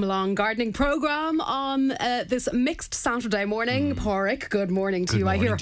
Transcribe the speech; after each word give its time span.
welcome 0.00 0.16
along 0.16 0.34
gardening 0.34 0.72
program 0.72 1.42
on 1.42 1.90
uh, 1.92 2.24
this 2.26 2.48
mixed 2.54 2.94
Saturday 2.94 3.44
morning. 3.44 3.94
Paraic, 3.94 4.48
good 4.48 4.70
morning 4.70 5.04
to 5.04 5.12
Good 5.12 5.18
you. 5.18 5.24
morning, 5.26 5.42
I 5.42 5.44
hear 5.44 5.56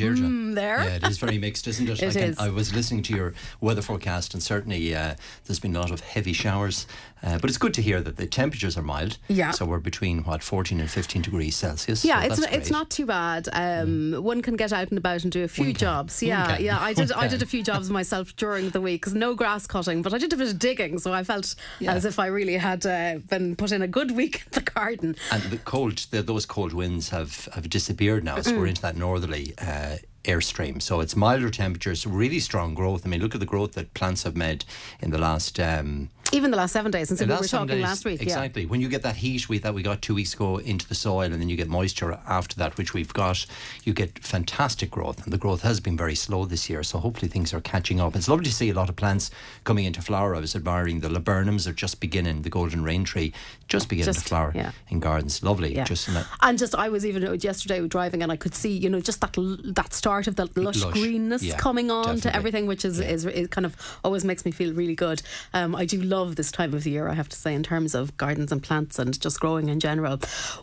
there. 0.58 0.78
Yeah, 0.84 0.96
it 1.00 1.04
is 1.12 1.18
very 1.18 1.38
mixed, 1.38 1.66
isn't 1.68 1.88
it? 1.88 2.02
It 2.08 2.16
I, 2.16 2.20
is. 2.20 2.38
I 2.38 2.48
was 2.60 2.68
listening 2.74 3.02
to 3.08 3.12
your 3.18 3.30
weather 3.60 3.82
forecast, 3.82 4.34
and 4.34 4.42
certainly 4.42 4.94
uh, 4.94 5.14
there's 5.44 5.60
been 5.60 5.74
a 5.76 5.80
lot 5.80 5.90
of 5.90 6.00
heavy 6.14 6.32
showers. 6.32 6.86
Uh, 7.20 7.36
but 7.40 7.50
it's 7.50 7.58
good 7.58 7.74
to 7.74 7.82
hear 7.82 8.00
that 8.00 8.16
the 8.16 8.26
temperatures 8.26 8.76
are 8.78 8.82
mild. 8.94 9.18
Yeah. 9.28 9.50
So 9.50 9.64
we're 9.66 9.80
between 9.80 10.22
what 10.24 10.40
14 10.42 10.78
and 10.80 10.88
15 10.88 11.22
degrees 11.22 11.56
Celsius. 11.56 12.04
Yeah, 12.04 12.20
so 12.20 12.26
it's 12.26 12.40
that's 12.40 12.56
it's 12.56 12.70
not 12.70 12.90
too 12.90 13.06
bad. 13.06 13.48
Um, 13.52 14.12
One 14.22 14.40
can 14.42 14.54
get 14.56 14.72
out 14.72 14.88
and 14.90 14.98
about 14.98 15.24
and 15.24 15.32
do 15.32 15.42
a 15.42 15.48
few 15.48 15.72
jobs. 15.72 16.22
Yeah, 16.22 16.58
yeah. 16.58 16.78
I 16.90 16.92
did 16.94 17.10
I 17.24 17.27
did 17.28 17.42
a 17.42 17.46
few 17.46 17.62
jobs 17.64 17.90
myself 17.90 18.36
during 18.36 18.70
the 18.70 18.80
week. 18.80 19.06
no 19.14 19.34
grass 19.34 19.66
cutting, 19.66 20.02
but 20.02 20.12
I 20.14 20.18
did 20.18 20.32
a 20.32 20.36
bit 20.36 20.48
of 20.48 20.58
digging, 20.58 20.98
so 21.00 21.12
I 21.12 21.24
felt 21.24 21.54
Yeah. 21.80 21.94
as 21.96 22.04
if 22.04 22.18
I 22.18 22.27
really 22.27 22.56
had 22.56 22.86
uh, 22.86 23.18
been 23.28 23.56
put 23.56 23.72
in 23.72 23.82
a 23.82 23.88
good 23.88 24.10
week 24.12 24.34
in 24.46 24.52
the 24.52 24.70
garden. 24.70 25.16
And 25.32 25.42
the 25.54 25.58
cold, 25.58 25.98
the, 26.12 26.22
those 26.22 26.46
cold 26.46 26.72
winds 26.72 27.08
have, 27.10 27.48
have 27.54 27.68
disappeared 27.68 28.22
now. 28.24 28.40
So 28.42 28.52
we're 28.56 28.66
Mm. 28.66 28.68
into 28.70 28.82
that 28.82 28.96
northerly 28.96 29.55
uh, 29.58 29.96
airstream. 30.28 30.80
So 30.80 31.00
it's 31.00 31.16
milder 31.16 31.50
temperatures, 31.50 32.06
really 32.06 32.38
strong 32.38 32.74
growth. 32.74 33.04
I 33.04 33.08
mean, 33.08 33.20
look 33.20 33.34
at 33.34 33.40
the 33.40 33.46
growth 33.46 33.72
that 33.72 33.94
plants 33.94 34.22
have 34.22 34.36
made 34.36 34.64
in 35.00 35.10
the 35.10 35.18
last. 35.18 35.58
Um, 35.58 36.10
Even 36.30 36.50
the 36.50 36.58
last 36.58 36.72
seven 36.72 36.90
days 36.90 37.08
since 37.08 37.20
we 37.20 37.26
were 37.26 37.38
talking 37.38 37.68
days, 37.68 37.82
last 37.82 38.04
week. 38.04 38.20
Yeah. 38.20 38.24
Exactly. 38.24 38.66
When 38.66 38.80
you 38.82 38.88
get 38.88 39.02
that 39.02 39.16
heat 39.16 39.48
we, 39.48 39.58
that 39.58 39.72
we 39.72 39.82
got 39.82 40.02
two 40.02 40.14
weeks 40.14 40.34
ago 40.34 40.58
into 40.58 40.86
the 40.86 40.94
soil, 40.94 41.22
and 41.22 41.40
then 41.40 41.48
you 41.48 41.56
get 41.56 41.68
moisture 41.68 42.18
after 42.26 42.54
that, 42.56 42.76
which 42.76 42.92
we've 42.92 43.12
got, 43.14 43.46
you 43.84 43.94
get 43.94 44.18
fantastic 44.18 44.90
growth. 44.90 45.24
And 45.24 45.32
the 45.32 45.38
growth 45.38 45.62
has 45.62 45.80
been 45.80 45.96
very 45.96 46.14
slow 46.14 46.44
this 46.44 46.68
year, 46.68 46.82
so 46.82 46.98
hopefully 46.98 47.28
things 47.28 47.54
are 47.54 47.60
catching 47.62 47.98
up. 47.98 48.14
It's 48.14 48.28
lovely 48.28 48.44
to 48.44 48.52
see 48.52 48.68
a 48.68 48.74
lot 48.74 48.90
of 48.90 48.96
plants 48.96 49.30
coming 49.64 49.86
into 49.86 50.02
flower. 50.02 50.34
I 50.34 50.40
was 50.40 50.54
admiring 50.54 51.00
the 51.00 51.08
laburnums 51.08 51.66
are 51.66 51.72
just 51.72 51.98
beginning, 51.98 52.42
the 52.42 52.50
golden 52.50 52.84
rain 52.84 53.04
tree 53.04 53.32
just 53.68 53.88
beginning 53.88 54.14
Just, 54.14 54.20
to 54.24 54.28
flower 54.28 54.52
yeah. 54.54 54.72
in 54.88 55.00
gardens. 55.00 55.42
Lovely. 55.42 55.74
Yeah. 55.74 55.84
Just 55.84 56.06
that, 56.12 56.26
And 56.42 56.58
just, 56.58 56.74
I 56.74 56.88
was 56.88 57.06
even 57.06 57.26
uh, 57.26 57.32
yesterday 57.32 57.86
driving, 57.86 58.22
and 58.22 58.32
I 58.32 58.36
could 58.36 58.54
see, 58.54 58.76
you 58.76 58.90
know, 58.90 59.00
just 59.00 59.20
that 59.20 59.34
that 59.74 59.94
start 59.94 60.26
of 60.26 60.36
the 60.36 60.46
lush, 60.56 60.82
Lush, 60.82 60.92
greenness 60.92 61.42
yeah, 61.42 61.56
coming 61.56 61.90
on 61.90 62.20
to 62.20 62.34
everything, 62.34 62.66
which 62.66 62.84
is, 62.84 62.98
is 62.98 63.24
is 63.26 63.48
kind 63.48 63.64
of 63.66 63.76
always 64.02 64.24
makes 64.24 64.44
me 64.44 64.50
feel 64.50 64.74
really 64.74 64.94
good. 64.94 65.22
Um, 65.52 65.74
I 65.74 65.84
do 65.84 66.00
love 66.00 66.17
this 66.27 66.50
time 66.52 66.74
of 66.74 66.86
year, 66.86 67.08
I 67.08 67.14
have 67.14 67.28
to 67.28 67.36
say, 67.36 67.55
in 67.55 67.62
terms 67.62 67.94
of 67.94 68.16
gardens 68.16 68.52
and 68.52 68.62
plants 68.62 68.98
and 68.98 69.19
just 69.20 69.41
growing 69.41 69.69
in 69.69 69.80
general. 69.80 70.20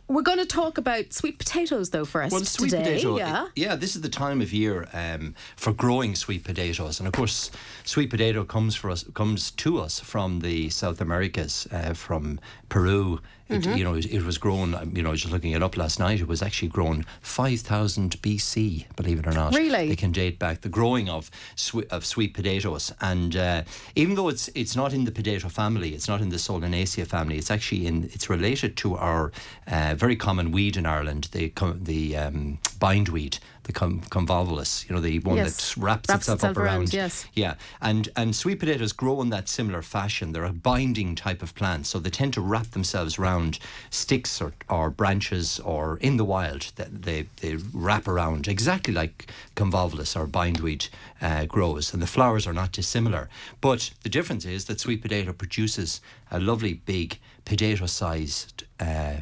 We're 0.07 0.21
going 0.21 0.39
to 0.39 0.45
talk 0.45 0.77
about 0.77 1.13
sweet 1.13 1.39
potatoes, 1.39 1.89
though, 1.89 2.05
first 2.05 2.31
Well, 2.31 2.43
sweet 2.45 2.69
today. 2.71 2.83
potato. 2.83 3.17
Yeah. 3.17 3.47
yeah, 3.55 3.75
this 3.75 3.95
is 3.95 4.01
the 4.01 4.09
time 4.09 4.41
of 4.41 4.53
year 4.53 4.87
um, 4.93 5.35
for 5.55 5.73
growing 5.73 6.15
sweet 6.15 6.43
potatoes, 6.43 6.99
and 6.99 7.07
of 7.07 7.13
course, 7.13 7.51
sweet 7.83 8.09
potato 8.09 8.43
comes 8.43 8.75
for 8.75 8.89
us 8.91 9.05
comes 9.13 9.51
to 9.51 9.79
us 9.79 9.99
from 9.99 10.39
the 10.39 10.69
South 10.69 11.01
Americas, 11.01 11.67
uh, 11.71 11.93
from 11.93 12.39
Peru. 12.69 13.19
It, 13.47 13.61
Mm-hmm. 13.61 13.77
You 13.77 13.83
know, 13.83 13.93
it, 13.93 14.07
it 14.07 14.23
was 14.23 14.39
grown. 14.39 14.73
um, 14.73 14.91
You 14.95 15.03
know, 15.03 15.09
I 15.09 15.11
was 15.11 15.21
just 15.21 15.31
looking 15.31 15.51
it 15.51 15.61
up 15.61 15.77
last 15.77 15.99
night. 15.99 16.19
It 16.19 16.27
was 16.27 16.41
actually 16.41 16.69
grown 16.69 17.05
five 17.21 17.59
thousand 17.59 18.19
BC. 18.23 18.85
Believe 18.95 19.19
it 19.19 19.27
or 19.27 19.33
not, 19.33 19.53
Really? 19.53 19.87
They 19.89 19.95
can 19.95 20.11
date 20.11 20.39
back 20.39 20.61
the 20.61 20.69
growing 20.69 21.09
of 21.09 21.29
sweet, 21.55 21.87
of 21.91 22.05
sweet 22.05 22.33
potatoes, 22.33 22.91
and 23.01 23.35
uh, 23.35 23.61
even 23.95 24.15
though 24.15 24.29
it's 24.29 24.47
it's 24.55 24.75
not 24.75 24.93
in 24.93 25.05
the 25.05 25.11
potato 25.11 25.47
family, 25.49 25.93
it's 25.93 26.07
not 26.07 26.21
in 26.21 26.29
the 26.29 26.37
Solanaceae 26.37 27.05
family. 27.05 27.37
It's 27.37 27.51
actually 27.51 27.85
in 27.85 28.05
it's 28.05 28.29
related 28.31 28.77
to 28.77 28.95
our 28.95 29.31
uh, 29.67 29.93
very 29.95 30.15
common 30.15 30.51
weed 30.51 30.75
in 30.75 30.85
Ireland, 30.87 31.29
the 31.31 31.51
the 31.83 32.17
um, 32.17 32.57
bindweed, 32.79 33.37
the 33.65 33.73
convolvulus. 33.73 34.87
You 34.87 34.95
know, 34.95 35.01
the 35.01 35.19
one 35.19 35.35
Yes. 35.37 35.73
that 35.73 35.77
wraps, 35.81 36.07
Wraps 36.09 36.21
itself, 36.23 36.37
itself 36.37 36.51
up 36.51 36.57
around, 36.57 36.75
around. 36.77 36.93
yes. 36.93 37.25
Yeah, 37.33 37.55
and 37.81 38.09
and 38.15 38.35
sweet 38.35 38.59
potatoes 38.59 38.93
grow 38.93 39.21
in 39.21 39.29
that 39.29 39.49
similar 39.49 39.81
fashion. 39.81 40.31
They're 40.31 40.45
a 40.45 40.53
binding 40.53 41.15
type 41.15 41.41
of 41.43 41.53
plant, 41.55 41.85
so 41.87 41.99
they 41.99 42.09
tend 42.09 42.33
to 42.35 42.41
wrap 42.41 42.71
themselves 42.71 43.19
around 43.19 43.59
sticks 43.89 44.41
or, 44.41 44.53
or 44.69 44.89
branches 44.89 45.59
or 45.59 45.97
in 45.97 46.17
the 46.17 46.25
wild. 46.25 46.71
They, 46.75 46.85
they 46.91 47.27
they 47.41 47.55
wrap 47.73 48.07
around 48.07 48.47
exactly 48.47 48.93
like 48.93 49.29
convolvulus 49.55 50.15
or 50.15 50.27
bindweed 50.27 50.87
uh, 51.21 51.45
grows, 51.45 51.93
and 51.93 52.01
the 52.01 52.07
flowers 52.07 52.47
are 52.47 52.53
not 52.53 52.71
dissimilar. 52.71 53.29
But 53.61 53.91
the 54.03 54.09
difference 54.09 54.45
is 54.45 54.65
that 54.65 54.79
sweet 54.79 55.01
potato 55.01 55.33
produces 55.33 56.01
a 56.31 56.39
lovely 56.39 56.73
big 56.73 57.19
potato-sized. 57.45 58.63
Uh, 58.79 59.17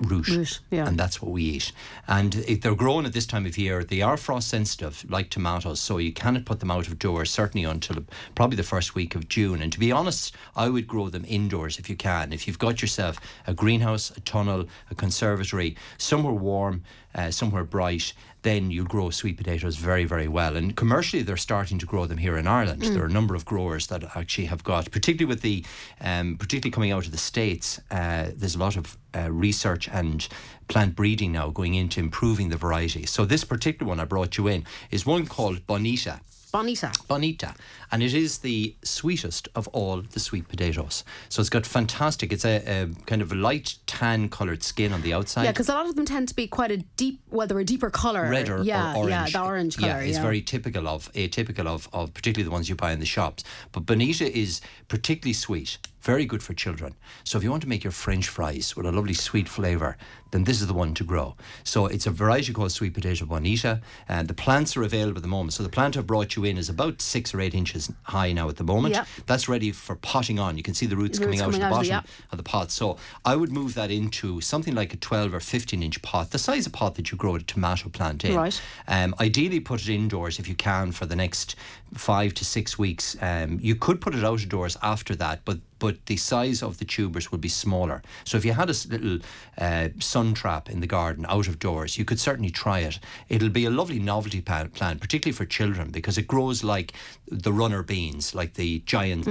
root, 0.00 0.28
Root, 0.28 0.60
yeah. 0.70 0.86
and 0.86 0.98
that's 0.98 1.20
what 1.20 1.30
we 1.30 1.42
eat. 1.44 1.72
And 2.08 2.34
if 2.34 2.60
they're 2.60 2.74
grown 2.74 3.06
at 3.06 3.12
this 3.12 3.26
time 3.26 3.46
of 3.46 3.58
year, 3.58 3.84
they 3.84 4.02
are 4.02 4.16
frost 4.16 4.48
sensitive, 4.48 5.04
like 5.08 5.30
tomatoes, 5.30 5.80
so 5.80 5.98
you 5.98 6.12
cannot 6.12 6.44
put 6.44 6.60
them 6.60 6.70
out 6.70 6.88
of 6.88 6.98
doors 6.98 7.30
certainly 7.30 7.64
until 7.64 8.04
probably 8.34 8.56
the 8.56 8.62
first 8.62 8.94
week 8.94 9.14
of 9.14 9.28
June. 9.28 9.62
And 9.62 9.72
to 9.72 9.78
be 9.78 9.92
honest, 9.92 10.34
I 10.56 10.68
would 10.68 10.86
grow 10.86 11.08
them 11.08 11.24
indoors 11.28 11.78
if 11.78 11.88
you 11.88 11.96
can. 11.96 12.32
If 12.32 12.46
you've 12.46 12.58
got 12.58 12.82
yourself 12.82 13.20
a 13.46 13.54
greenhouse, 13.54 14.10
a 14.16 14.20
tunnel, 14.20 14.66
a 14.90 14.94
conservatory, 14.94 15.76
somewhere 15.98 16.34
warm, 16.34 16.82
uh, 17.14 17.30
somewhere 17.30 17.64
bright. 17.64 18.12
Then 18.42 18.70
you 18.70 18.84
grow 18.84 19.10
sweet 19.10 19.36
potatoes 19.36 19.76
very, 19.76 20.04
very 20.04 20.28
well. 20.28 20.56
And 20.56 20.74
commercially, 20.74 21.22
they're 21.22 21.36
starting 21.36 21.78
to 21.78 21.86
grow 21.86 22.06
them 22.06 22.18
here 22.18 22.38
in 22.38 22.46
Ireland. 22.46 22.82
There 22.82 23.02
are 23.02 23.06
a 23.06 23.10
number 23.10 23.34
of 23.34 23.44
growers 23.44 23.88
that 23.88 24.16
actually 24.16 24.46
have 24.46 24.64
got, 24.64 24.90
particularly 24.90 25.28
with 25.28 25.42
the, 25.42 25.64
um, 26.00 26.36
particularly 26.38 26.70
coming 26.70 26.92
out 26.92 27.04
of 27.06 27.12
the 27.12 27.18
states. 27.18 27.80
Uh, 27.90 28.30
there's 28.34 28.54
a 28.54 28.58
lot 28.58 28.76
of 28.76 28.96
uh, 29.14 29.30
research 29.30 29.88
and 29.88 30.26
plant 30.68 30.94
breeding 30.94 31.32
now 31.32 31.50
going 31.50 31.74
into 31.74 32.00
improving 32.00 32.48
the 32.48 32.56
variety. 32.56 33.04
So 33.06 33.24
this 33.24 33.44
particular 33.44 33.88
one 33.88 34.00
I 34.00 34.04
brought 34.04 34.38
you 34.38 34.46
in 34.48 34.64
is 34.90 35.04
one 35.04 35.26
called 35.26 35.66
Bonita. 35.66 36.20
Bonita. 36.52 36.92
Bonita, 37.08 37.54
and 37.92 38.02
it 38.02 38.14
is 38.14 38.38
the 38.38 38.74
sweetest 38.82 39.48
of 39.54 39.68
all 39.68 40.02
the 40.02 40.20
sweet 40.20 40.48
potatoes. 40.48 41.04
So 41.28 41.40
it's 41.40 41.50
got 41.50 41.64
fantastic. 41.66 42.32
It's 42.32 42.44
a, 42.44 42.56
a 42.66 42.88
kind 43.06 43.22
of 43.22 43.32
light 43.32 43.76
tan 43.86 44.28
coloured 44.28 44.62
skin 44.62 44.92
on 44.92 45.02
the 45.02 45.12
outside. 45.14 45.44
Yeah, 45.44 45.52
because 45.52 45.68
a 45.68 45.74
lot 45.74 45.88
of 45.88 45.96
them 45.96 46.06
tend 46.06 46.28
to 46.28 46.34
be 46.34 46.46
quite 46.46 46.70
a 46.70 46.78
deep, 46.78 47.20
well, 47.30 47.46
they're 47.46 47.58
a 47.58 47.64
deeper 47.64 47.90
colour. 47.90 48.28
red 48.28 48.48
or, 48.48 48.62
yeah, 48.62 48.94
or 48.94 49.04
orange. 49.04 49.10
Yeah, 49.10 49.26
the 49.26 49.42
orange 49.42 49.76
colour. 49.76 49.92
Yeah, 49.92 50.00
it's 50.00 50.18
very 50.18 50.42
typical 50.42 50.88
of 50.88 51.12
atypical 51.12 51.66
of, 51.66 51.88
of 51.92 52.12
particularly 52.14 52.44
the 52.44 52.52
ones 52.52 52.68
you 52.68 52.74
buy 52.74 52.92
in 52.92 53.00
the 53.00 53.06
shops. 53.06 53.44
But 53.72 53.86
bonita 53.86 54.36
is 54.36 54.60
particularly 54.88 55.34
sweet, 55.34 55.78
very 56.02 56.24
good 56.24 56.42
for 56.42 56.54
children. 56.54 56.94
So 57.24 57.38
if 57.38 57.44
you 57.44 57.50
want 57.50 57.62
to 57.62 57.68
make 57.68 57.84
your 57.84 57.90
French 57.92 58.28
fries 58.28 58.74
with 58.76 58.86
a 58.86 58.92
lovely 58.92 59.14
sweet 59.14 59.48
flavour, 59.48 59.96
then 60.30 60.44
this 60.44 60.60
is 60.60 60.66
the 60.68 60.74
one 60.74 60.94
to 60.94 61.04
grow. 61.04 61.34
So 61.64 61.86
it's 61.86 62.06
a 62.06 62.10
variety 62.10 62.52
called 62.52 62.70
sweet 62.72 62.94
potato 62.94 63.26
bonita, 63.26 63.80
and 64.08 64.28
the 64.28 64.34
plants 64.34 64.76
are 64.76 64.82
available 64.82 65.18
at 65.18 65.22
the 65.22 65.28
moment. 65.28 65.52
So 65.54 65.62
the 65.62 65.68
plant 65.68 65.96
I've 65.96 66.06
brought 66.06 66.36
you 66.36 66.44
in 66.44 66.56
is 66.56 66.68
about 66.68 67.02
six 67.02 67.34
or 67.34 67.40
eight 67.40 67.54
inches 67.54 67.90
high 68.04 68.32
now 68.32 68.48
at 68.48 68.56
the 68.56 68.64
moment. 68.64 68.94
Yeah. 68.94 69.04
That's 69.26 69.48
ready 69.48 69.72
for 69.72 69.96
potting 69.96 70.38
on. 70.38 70.56
You 70.56 70.62
can 70.62 70.74
see 70.74 70.86
the 70.86 70.96
roots, 70.96 71.18
The 71.18 71.24
coming 71.24 71.40
roots 71.40 71.42
out 71.42 71.52
coming 71.52 71.54
of 71.56 71.60
the 71.60 71.66
out 71.66 71.82
of 71.82 71.88
bottom 71.88 72.10
the- 72.28 72.32
of 72.32 72.36
the 72.38 72.44
pot. 72.44 72.70
So 72.70 72.96
I 73.24 73.34
would 73.36 73.50
move 73.52 73.74
that 73.74 73.90
into 73.90 74.40
something 74.40 74.74
like 74.74 74.94
a 74.94 74.96
12 74.96 75.34
or 75.34 75.40
15 75.40 75.82
inch 75.82 76.00
pot, 76.02 76.30
the 76.30 76.38
size 76.38 76.66
of 76.66 76.72
pot 76.72 76.94
that 76.94 77.10
you 77.10 77.18
grow 77.18 77.34
a 77.34 77.40
tomato 77.40 77.88
plant 77.88 78.24
in. 78.24 78.36
Right. 78.36 78.60
Um, 78.86 79.14
ideally, 79.20 79.60
put 79.60 79.80
it 79.82 79.88
indoors 79.88 80.38
if 80.38 80.48
you 80.48 80.54
can 80.54 80.92
for 80.92 81.06
the 81.06 81.16
next 81.16 81.56
five 81.94 82.34
to 82.34 82.44
six 82.44 82.78
weeks. 82.78 83.16
Um, 83.20 83.58
you 83.60 83.74
could 83.74 84.00
put 84.00 84.14
it 84.14 84.24
out 84.24 84.42
of 84.42 84.48
doors 84.48 84.76
after 84.82 85.14
that, 85.16 85.44
but 85.44 85.58
but 85.78 85.96
the 86.06 86.16
size 86.18 86.62
of 86.62 86.76
the 86.78 86.84
tubers 86.84 87.32
would 87.32 87.40
be 87.40 87.48
smaller. 87.48 88.02
So 88.24 88.36
if 88.36 88.44
you 88.44 88.52
had 88.52 88.68
a 88.68 88.74
little 88.90 89.18
uh, 89.56 89.88
sun 89.98 90.34
trap 90.34 90.68
in 90.68 90.80
the 90.80 90.86
garden 90.86 91.24
out 91.26 91.48
of 91.48 91.58
doors, 91.58 91.96
you 91.96 92.04
could 92.04 92.20
certainly 92.20 92.50
try 92.50 92.80
it. 92.80 92.98
It'll 93.30 93.48
be 93.48 93.64
a 93.64 93.70
lovely 93.70 93.98
novelty 93.98 94.42
plant, 94.42 94.74
particularly 95.00 95.32
for 95.32 95.46
children, 95.46 95.90
because 95.90 96.18
it 96.18 96.26
grows 96.26 96.62
like 96.62 96.92
the 97.28 97.50
runner 97.50 97.82
beans, 97.82 98.34
like 98.34 98.52
the 98.54 98.80
giant 98.80 99.26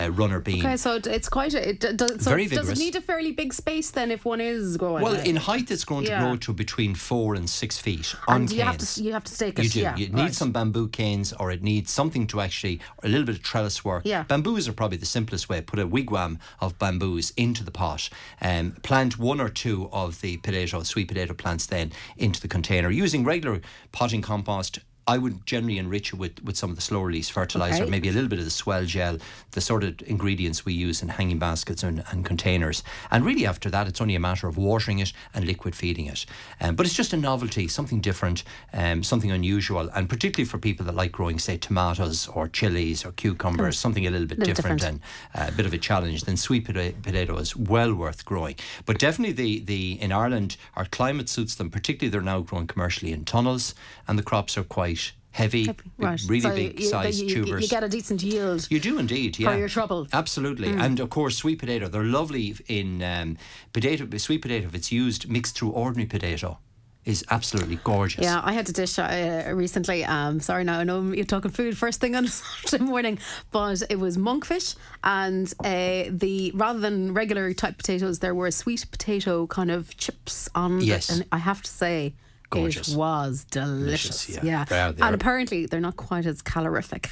uh, 0.00 0.10
runner 0.12 0.40
bean. 0.40 0.64
Okay, 0.64 0.78
so 0.78 0.98
it's 1.04 1.28
quite 1.28 1.52
a. 1.52 1.68
It, 1.68 1.80
does, 1.80 2.24
so 2.24 2.30
Very 2.30 2.46
does 2.46 2.70
it 2.70 2.78
need 2.78 2.96
a 2.96 3.02
fairly 3.02 3.32
big 3.32 3.52
space 3.52 3.90
then 3.90 4.10
if 4.10 4.24
one 4.24 4.40
is 4.40 4.78
growing? 4.78 5.02
Well, 5.04 5.20
in 5.20 5.36
height, 5.36 5.70
it's 5.70 5.84
going 5.84 6.06
Yeah. 6.06 6.20
to 6.20 6.24
grow 6.24 6.36
to 6.36 6.54
between 6.54 6.94
four 6.94 7.34
and 7.34 7.48
six 7.48 7.78
feet 7.78 8.14
on 8.26 8.42
and 8.42 8.50
you 8.50 8.62
have 8.62 8.78
canes. 8.78 8.94
to 8.94 9.02
you 9.02 9.12
have 9.12 9.24
to 9.24 9.34
stake 9.34 9.58
it. 9.58 9.64
You 9.64 9.70
do. 9.70 9.80
Yeah, 9.80 9.96
you 9.96 10.08
need 10.08 10.34
some 10.34 10.50
bamboo 10.50 10.88
canes, 10.88 11.34
or 11.34 11.50
it 11.50 11.62
needs 11.62 11.90
something 12.00 12.26
to 12.26 12.40
actually, 12.40 12.80
a 13.02 13.08
little 13.08 13.26
bit 13.26 13.36
of 13.36 13.42
trellis 13.42 13.84
work. 13.84 14.02
Yeah. 14.06 14.22
Bamboos 14.22 14.66
are 14.66 14.72
probably 14.72 14.96
the 14.96 15.04
simplest 15.04 15.50
way. 15.50 15.60
Put 15.60 15.78
a 15.78 15.86
wigwam 15.86 16.38
of 16.58 16.78
bamboos 16.78 17.30
into 17.36 17.62
the 17.62 17.70
pot. 17.70 18.08
Um, 18.40 18.72
plant 18.82 19.18
one 19.18 19.38
or 19.38 19.50
two 19.50 19.90
of 19.92 20.22
the 20.22 20.38
potato, 20.38 20.82
sweet 20.82 21.08
potato 21.08 21.34
plants 21.34 21.66
then 21.66 21.92
into 22.16 22.40
the 22.40 22.48
container 22.48 22.90
using 22.90 23.22
regular 23.22 23.60
potting 23.92 24.22
compost. 24.22 24.78
I 25.10 25.18
would 25.18 25.44
generally 25.44 25.78
enrich 25.78 26.12
it 26.12 26.18
with, 26.20 26.42
with 26.44 26.56
some 26.56 26.70
of 26.70 26.76
the 26.76 26.82
slow 26.82 27.00
release 27.02 27.28
fertilizer, 27.28 27.82
Okay. 27.82 27.90
maybe 27.90 28.08
a 28.08 28.12
little 28.12 28.28
bit 28.28 28.38
of 28.38 28.44
the 28.44 28.50
swell 28.62 28.84
gel, 28.84 29.18
the 29.50 29.60
sort 29.60 29.82
of 29.82 30.00
ingredients 30.06 30.64
we 30.64 30.72
use 30.72 31.02
in 31.02 31.08
hanging 31.08 31.40
baskets 31.40 31.82
and, 31.82 32.04
and 32.12 32.24
containers. 32.24 32.84
And 33.10 33.24
really, 33.24 33.44
after 33.44 33.68
that, 33.70 33.88
it's 33.88 34.00
only 34.00 34.14
a 34.14 34.20
matter 34.20 34.46
of 34.46 34.56
watering 34.56 35.00
it 35.00 35.12
and 35.34 35.44
liquid 35.44 35.74
feeding 35.74 36.06
it. 36.06 36.26
Um, 36.60 36.76
but 36.76 36.86
it's 36.86 36.94
just 36.94 37.12
a 37.12 37.16
novelty, 37.16 37.66
something 37.66 38.00
different, 38.00 38.44
um, 38.72 39.02
something 39.02 39.32
unusual, 39.32 39.90
and 39.96 40.08
particularly 40.08 40.48
for 40.48 40.58
people 40.58 40.86
that 40.86 40.94
like 40.94 41.10
growing, 41.10 41.40
say, 41.40 41.56
tomatoes 41.56 42.28
or 42.28 42.46
chilies 42.48 43.04
or 43.04 43.10
cucumbers, 43.12 43.76
something 43.78 44.06
a 44.06 44.10
little 44.10 44.28
bit 44.28 44.38
Little 44.38 44.54
different, 44.54 44.80
different. 44.80 45.02
and 45.34 45.48
uh, 45.48 45.52
a 45.52 45.56
bit 45.56 45.66
of 45.66 45.72
a 45.72 45.78
challenge, 45.78 46.22
then 46.22 46.36
sweet 46.36 46.68
pota- 46.68 46.94
potato 47.02 47.36
is 47.38 47.56
well 47.56 47.92
worth 47.94 48.24
growing. 48.24 48.54
But 48.86 49.00
definitely, 49.00 49.32
the, 49.32 49.60
the 49.64 50.00
in 50.00 50.12
Ireland, 50.12 50.56
our 50.76 50.84
climate 50.84 51.28
suits 51.28 51.56
them, 51.56 51.68
particularly 51.68 52.10
they're 52.12 52.20
now 52.34 52.40
growing 52.42 52.68
commercially 52.68 53.12
in 53.12 53.24
tunnels, 53.24 53.74
and 54.06 54.16
the 54.16 54.22
crops 54.22 54.56
are 54.56 54.62
quite 54.64 54.99
heavy, 55.30 55.74
Right. 55.98 56.20
really 56.26 56.40
So 56.40 56.54
big 56.54 56.80
you, 56.80 56.86
sized 56.86 57.22
you, 57.22 57.28
tubers. 57.44 57.62
You 57.62 57.68
get 57.68 57.84
a 57.84 57.88
decent 57.88 58.22
yield. 58.22 58.66
You 58.70 58.80
do 58.80 58.98
indeed, 58.98 59.38
yeah. 59.38 59.56
your 59.56 59.68
trouble. 59.68 60.08
Absolutely, 60.12 60.70
and 60.70 61.00
of 61.00 61.10
course, 61.10 61.36
sweet 61.36 61.58
potato. 61.58 61.88
They're 61.88 62.02
lovely 62.04 62.56
in 62.68 63.02
um, 63.02 63.38
potato. 63.72 64.06
Sweet 64.18 64.42
potato, 64.42 64.66
if 64.66 64.74
it's 64.74 64.90
used 64.92 65.28
mixed 65.30 65.56
through 65.56 65.70
ordinary 65.70 66.06
potato, 66.08 66.58
is 67.04 67.24
absolutely 67.30 67.76
gorgeous. 67.82 68.22
Yeah, 68.22 68.40
I 68.42 68.52
had 68.52 68.68
a 68.68 68.72
dish 68.72 68.98
uh, 68.98 69.44
recently. 69.54 70.04
Um, 70.04 70.40
sorry, 70.40 70.64
now 70.64 70.80
I 70.80 70.84
know 70.84 71.12
you're 71.12 71.24
talking 71.24 71.50
food 71.50 71.76
first 71.76 72.00
thing 72.00 72.14
on 72.14 72.26
a 72.26 72.28
Saturday 72.64 72.84
morning, 72.84 73.18
but 73.50 73.82
it 73.88 73.98
was 73.98 74.16
monkfish, 74.18 74.76
and 75.04 75.52
uh, 75.60 76.04
the 76.10 76.52
rather 76.54 76.78
than 76.78 77.14
regular 77.14 77.52
type 77.54 77.76
potatoes, 77.76 78.18
there 78.18 78.34
were 78.34 78.50
sweet 78.50 78.84
potato 78.90 79.46
kind 79.46 79.70
of 79.70 79.96
chips 79.96 80.48
on. 80.54 80.80
Yes. 80.80 81.08
it, 81.08 81.16
and 81.16 81.26
I 81.32 81.38
have 81.38 81.62
to 81.62 81.70
say. 81.70 82.14
Gorgeous. 82.50 82.88
It 82.92 82.96
was 82.96 83.44
delicious. 83.44 84.26
Delicious, 84.26 84.44
yeah. 84.44 84.64
They 84.64 85.02
and 85.02 85.14
apparently 85.14 85.66
they're 85.66 85.80
not 85.80 85.96
quite 85.96 86.26
as 86.26 86.42
calorific. 86.42 87.08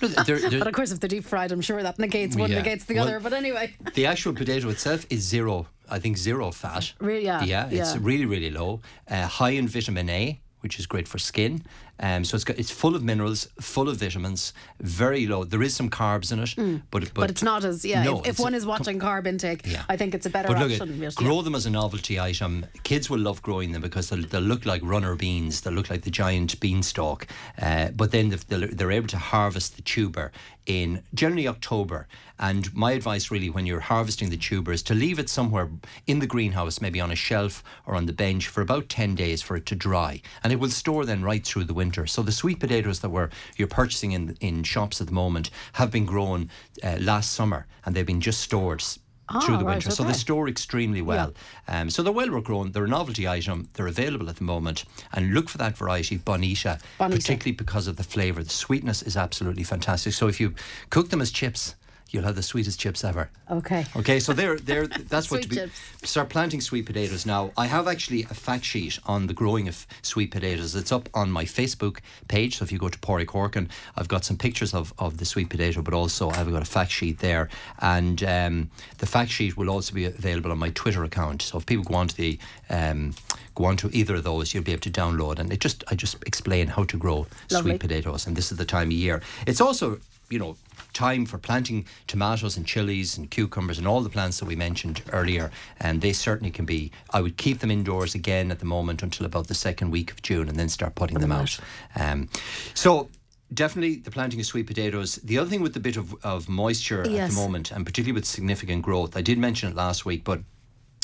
They're- 0.00 0.38
they're- 0.38 0.58
But 0.58 0.66
of 0.66 0.74
course, 0.74 0.92
if 0.92 1.00
they're 1.00 1.08
deep 1.08 1.24
fried, 1.24 1.52
I'm 1.52 1.60
sure 1.60 1.82
that 1.82 1.98
negates 1.98 2.34
one 2.36 2.50
Yeah. 2.50 2.58
negates 2.58 2.84
the 2.86 2.94
Well- 2.94 3.04
other. 3.04 3.20
But 3.20 3.32
anyway, 3.32 3.74
the 3.94 4.06
actual 4.06 4.32
potato 4.32 4.68
itself 4.68 5.06
is 5.10 5.20
zero. 5.22 5.66
I 5.88 5.98
think 5.98 6.16
zero 6.18 6.50
fat. 6.52 6.92
Really? 7.00 7.24
Yeah, 7.24 7.42
Yeah, 7.44 7.66
it's 7.66 7.94
yeah. 7.94 8.00
really 8.00 8.26
really 8.26 8.50
low. 8.50 8.80
Uh, 9.08 9.26
high 9.26 9.50
in 9.50 9.68
vitamin 9.68 10.08
A, 10.08 10.40
which 10.60 10.78
is 10.78 10.86
great 10.86 11.06
for 11.08 11.18
skin. 11.18 11.62
Um, 12.02 12.24
so 12.24 12.34
it's 12.34 12.44
got 12.44 12.58
it's 12.58 12.70
full 12.70 12.94
of 12.96 13.02
minerals, 13.02 13.48
full 13.60 13.88
of 13.88 13.96
vitamins. 13.98 14.52
Very 14.80 15.26
low. 15.26 15.44
There 15.44 15.62
is 15.62 15.76
some 15.76 15.90
carbs 15.90 16.32
in 16.32 16.38
it, 16.40 16.54
but, 16.90 17.02
but 17.02 17.02
Mm. 17.10 17.14
but 17.14 17.30
it's 17.30 17.42
not 17.42 17.64
as 17.64 17.84
yeah. 17.84 18.02
No, 18.02 18.20
if, 18.20 18.28
if 18.28 18.38
one 18.38 18.54
is 18.54 18.64
watching 18.64 18.98
carb 18.98 19.26
intake, 19.26 19.66
Yeah. 19.66 19.84
I 19.88 19.96
think 19.96 20.14
it's 20.14 20.24
a 20.26 20.30
better 20.30 20.48
But 20.48 20.58
look, 20.58 20.70
option. 20.80 21.02
at, 21.04 21.14
grow 21.14 21.36
yeah. 21.36 21.42
them 21.42 21.54
as 21.54 21.66
a 21.66 21.70
novelty 21.70 22.18
item. 22.18 22.64
Kids 22.84 23.10
will 23.10 23.18
love 23.20 23.42
growing 23.42 23.72
them 23.72 23.82
because 23.82 24.08
they'll, 24.08 24.22
they'll 24.26 24.40
look 24.40 24.64
like 24.64 24.80
runner 24.82 25.14
beans. 25.14 25.60
They'll 25.60 25.74
look 25.74 25.90
like 25.90 26.02
the 26.02 26.10
giant 26.10 26.58
beanstalk. 26.60 27.26
Uh, 27.60 27.88
but 27.90 28.10
then 28.12 28.30
they're, 28.48 28.66
they're 28.66 28.92
able 28.92 29.08
to 29.08 29.18
harvest 29.18 29.76
the 29.76 29.82
tuber 29.82 30.32
in 30.66 31.02
generally 31.12 31.48
October. 31.48 32.06
And 32.38 32.74
my 32.74 32.92
advice, 32.92 33.30
really, 33.30 33.50
when 33.50 33.66
you're 33.66 33.80
harvesting 33.80 34.30
the 34.30 34.36
tuber, 34.38 34.72
is 34.72 34.82
to 34.84 34.94
leave 34.94 35.18
it 35.18 35.28
somewhere 35.28 35.68
in 36.06 36.20
the 36.20 36.26
greenhouse, 36.26 36.80
maybe 36.80 36.98
on 36.98 37.10
a 37.10 37.16
shelf 37.16 37.62
or 37.84 37.94
on 37.96 38.06
the 38.06 38.14
bench, 38.14 38.48
for 38.48 38.62
about 38.62 38.88
ten 38.88 39.14
days 39.14 39.42
for 39.42 39.56
it 39.56 39.66
to 39.66 39.74
dry, 39.74 40.22
and 40.42 40.50
it 40.50 40.56
will 40.56 40.70
store 40.70 41.04
then 41.04 41.22
right 41.22 41.44
through 41.44 41.64
the 41.64 41.74
winter. 41.74 41.89
So 42.06 42.22
the 42.22 42.32
sweet 42.32 42.60
potatoes 42.60 43.00
that 43.00 43.10
we're 43.10 43.30
you're 43.56 43.68
purchasing 43.68 44.12
in 44.12 44.36
in 44.40 44.62
shops 44.64 45.00
at 45.00 45.06
the 45.06 45.12
moment 45.12 45.50
have 45.74 45.90
been 45.90 46.06
grown 46.06 46.50
uh, 46.82 46.96
last 47.00 47.32
summer, 47.32 47.66
and 47.84 47.94
they've 47.94 48.06
been 48.06 48.20
just 48.20 48.40
stored. 48.40 48.80
s- 48.80 48.98
through 49.44 49.54
Ah, 49.54 49.58
the 49.58 49.64
right, 49.64 49.74
winter, 49.76 49.90
so 49.92 50.02
they 50.02 50.12
store 50.12 50.48
extremely 50.48 51.00
well. 51.00 51.32
Um, 51.68 51.88
so 51.88 52.02
they're 52.02 52.12
well 52.12 52.40
grown. 52.40 52.72
They're 52.72 52.86
a 52.86 52.88
novelty 52.88 53.28
item. 53.28 53.68
They're 53.74 53.86
available 53.86 54.28
at 54.28 54.36
the 54.38 54.42
moment, 54.42 54.84
and 55.12 55.32
look 55.32 55.48
for 55.48 55.56
that 55.58 55.76
variety, 55.78 56.16
Bonita, 56.16 56.80
Bonita. 56.98 57.16
particularly 57.16 57.52
because 57.52 57.86
of 57.86 57.94
the 57.96 58.02
flavour. 58.02 58.42
The 58.42 58.50
sweetness 58.50 59.02
is 59.04 59.16
absolutely 59.16 59.62
fantastic. 59.62 60.14
So 60.14 60.26
if 60.26 60.40
you 60.40 60.52
cook 60.90 61.10
them 61.10 61.20
as 61.20 61.30
chips, 61.30 61.76
you'll 62.10 62.24
have 62.24 62.36
the 62.36 62.42
sweetest 62.42 62.78
chips 62.78 63.04
ever. 63.04 63.30
Okay. 63.50 63.84
Okay, 63.96 64.20
so 64.20 64.32
they're, 64.32 64.58
they're, 64.58 64.86
that's 65.08 65.30
what 65.30 65.42
to 65.42 65.48
be. 65.48 65.56
chips. 65.56 65.80
Start 66.02 66.28
planting 66.28 66.60
sweet 66.60 66.86
potatoes 66.86 67.26
now. 67.26 67.52
I 67.56 67.66
have 67.66 67.88
actually 67.88 68.22
a 68.24 68.34
fact 68.34 68.64
sheet 68.64 68.98
on 69.06 69.26
the 69.26 69.34
growing 69.34 69.68
of 69.68 69.86
sweet 70.02 70.30
potatoes. 70.30 70.74
It's 70.74 70.92
up 70.92 71.08
on 71.14 71.30
my 71.30 71.44
Facebook 71.44 71.98
page. 72.28 72.56
So 72.56 72.64
if 72.64 72.72
you 72.72 72.78
go 72.78 72.88
to 72.88 72.98
Paraic 72.98 73.28
Horkan, 73.28 73.68
I've 73.96 74.08
got 74.08 74.24
some 74.24 74.36
pictures 74.36 74.74
of, 74.74 74.92
of 74.98 75.18
the 75.18 75.24
sweet 75.24 75.50
potato, 75.50 75.82
but 75.82 75.94
also 75.94 76.30
I've 76.30 76.50
got 76.50 76.62
a 76.62 76.66
fact 76.66 76.90
sheet 76.90 77.18
there. 77.18 77.48
And 77.80 78.22
um, 78.24 78.70
the 78.98 79.06
fact 79.06 79.30
sheet 79.30 79.56
will 79.56 79.70
also 79.70 79.94
be 79.94 80.04
available 80.06 80.50
on 80.50 80.58
my 80.58 80.70
Twitter 80.70 81.04
account. 81.04 81.42
So 81.42 81.58
if 81.58 81.66
people 81.66 81.84
go 81.84 81.94
onto 81.94 82.14
the 82.14 82.38
um, 82.68 83.14
go 83.54 83.64
onto 83.64 83.90
either 83.92 84.16
of 84.16 84.24
those, 84.24 84.54
you'll 84.54 84.64
be 84.64 84.72
able 84.72 84.82
to 84.82 84.90
download. 84.90 85.38
And 85.38 85.52
it 85.52 85.60
just 85.60 85.84
I 85.88 85.94
just 85.94 86.16
explain 86.26 86.68
how 86.68 86.84
to 86.84 86.96
grow 86.96 87.26
Lovely. 87.50 87.72
sweet 87.72 87.80
potatoes. 87.80 88.26
And 88.26 88.36
this 88.36 88.50
is 88.52 88.58
the 88.58 88.64
time 88.64 88.88
of 88.88 88.92
year. 88.92 89.22
It's 89.46 89.60
also 89.60 90.00
you 90.28 90.38
know 90.38 90.56
time 90.92 91.26
for 91.26 91.38
planting 91.38 91.86
tomatoes 92.06 92.56
and 92.56 92.66
chilies 92.66 93.16
and 93.16 93.30
cucumbers 93.30 93.78
and 93.78 93.86
all 93.86 94.00
the 94.00 94.10
plants 94.10 94.38
that 94.40 94.46
we 94.46 94.56
mentioned 94.56 95.02
earlier. 95.12 95.50
And 95.78 96.00
they 96.00 96.12
certainly 96.12 96.50
can 96.50 96.64
be 96.64 96.90
I 97.10 97.20
would 97.20 97.36
keep 97.36 97.60
them 97.60 97.70
indoors 97.70 98.14
again 98.14 98.50
at 98.50 98.58
the 98.58 98.64
moment 98.64 99.02
until 99.02 99.26
about 99.26 99.48
the 99.48 99.54
second 99.54 99.90
week 99.90 100.10
of 100.10 100.22
June 100.22 100.48
and 100.48 100.58
then 100.58 100.68
start 100.68 100.94
putting 100.94 101.18
them 101.18 101.32
out. 101.32 101.58
Um, 101.96 102.28
so 102.74 103.08
definitely 103.52 103.96
the 103.96 104.10
planting 104.10 104.40
of 104.40 104.46
sweet 104.46 104.66
potatoes. 104.66 105.16
The 105.16 105.38
other 105.38 105.50
thing 105.50 105.62
with 105.62 105.74
the 105.74 105.80
bit 105.80 105.96
of, 105.96 106.14
of 106.24 106.48
moisture 106.48 107.02
at 107.02 107.30
the 107.30 107.34
moment 107.34 107.70
and 107.70 107.84
particularly 107.84 108.14
with 108.14 108.24
significant 108.26 108.82
growth 108.82 109.16
I 109.16 109.22
did 109.22 109.38
mention 109.38 109.68
it 109.68 109.74
last 109.74 110.04
week 110.04 110.24
but 110.24 110.40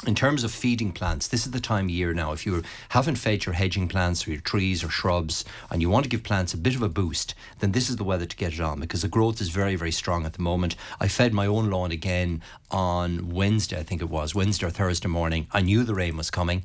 in 0.04 0.14
terms 0.14 0.44
of 0.44 0.52
feeding 0.52 0.92
plants, 0.92 1.26
this 1.26 1.46
is 1.46 1.52
the 1.52 1.60
time 1.60 1.86
of 1.86 1.90
year 1.90 2.12
now. 2.12 2.32
If 2.32 2.44
you 2.44 2.62
haven't 2.90 3.16
fed 3.16 3.46
your 3.46 3.54
hedging 3.54 3.88
plants 3.88 4.26
or 4.26 4.32
your 4.32 4.42
trees 4.42 4.84
or 4.84 4.90
shrubs 4.90 5.42
and 5.70 5.80
you 5.80 5.88
want 5.88 6.04
to 6.04 6.10
give 6.10 6.22
plants 6.22 6.52
a 6.52 6.58
bit 6.58 6.74
of 6.74 6.82
a 6.82 6.88
boost, 6.88 7.34
then 7.60 7.72
this 7.72 7.88
is 7.88 7.96
the 7.96 8.04
weather 8.04 8.26
to 8.26 8.36
get 8.36 8.52
it 8.52 8.60
on 8.60 8.78
because 8.78 9.00
the 9.00 9.08
growth 9.08 9.40
is 9.40 9.48
very, 9.48 9.74
very 9.74 9.90
strong 9.90 10.26
at 10.26 10.34
the 10.34 10.42
moment. 10.42 10.76
I 11.00 11.08
fed 11.08 11.32
my 11.32 11.46
own 11.46 11.70
lawn 11.70 11.92
again 11.92 12.42
on 12.70 13.30
Wednesday, 13.30 13.78
I 13.78 13.84
think 13.84 14.02
it 14.02 14.10
was, 14.10 14.34
Wednesday 14.34 14.66
or 14.66 14.70
Thursday 14.70 15.08
morning. 15.08 15.46
I 15.52 15.62
knew 15.62 15.82
the 15.82 15.94
rain 15.94 16.18
was 16.18 16.30
coming 16.30 16.64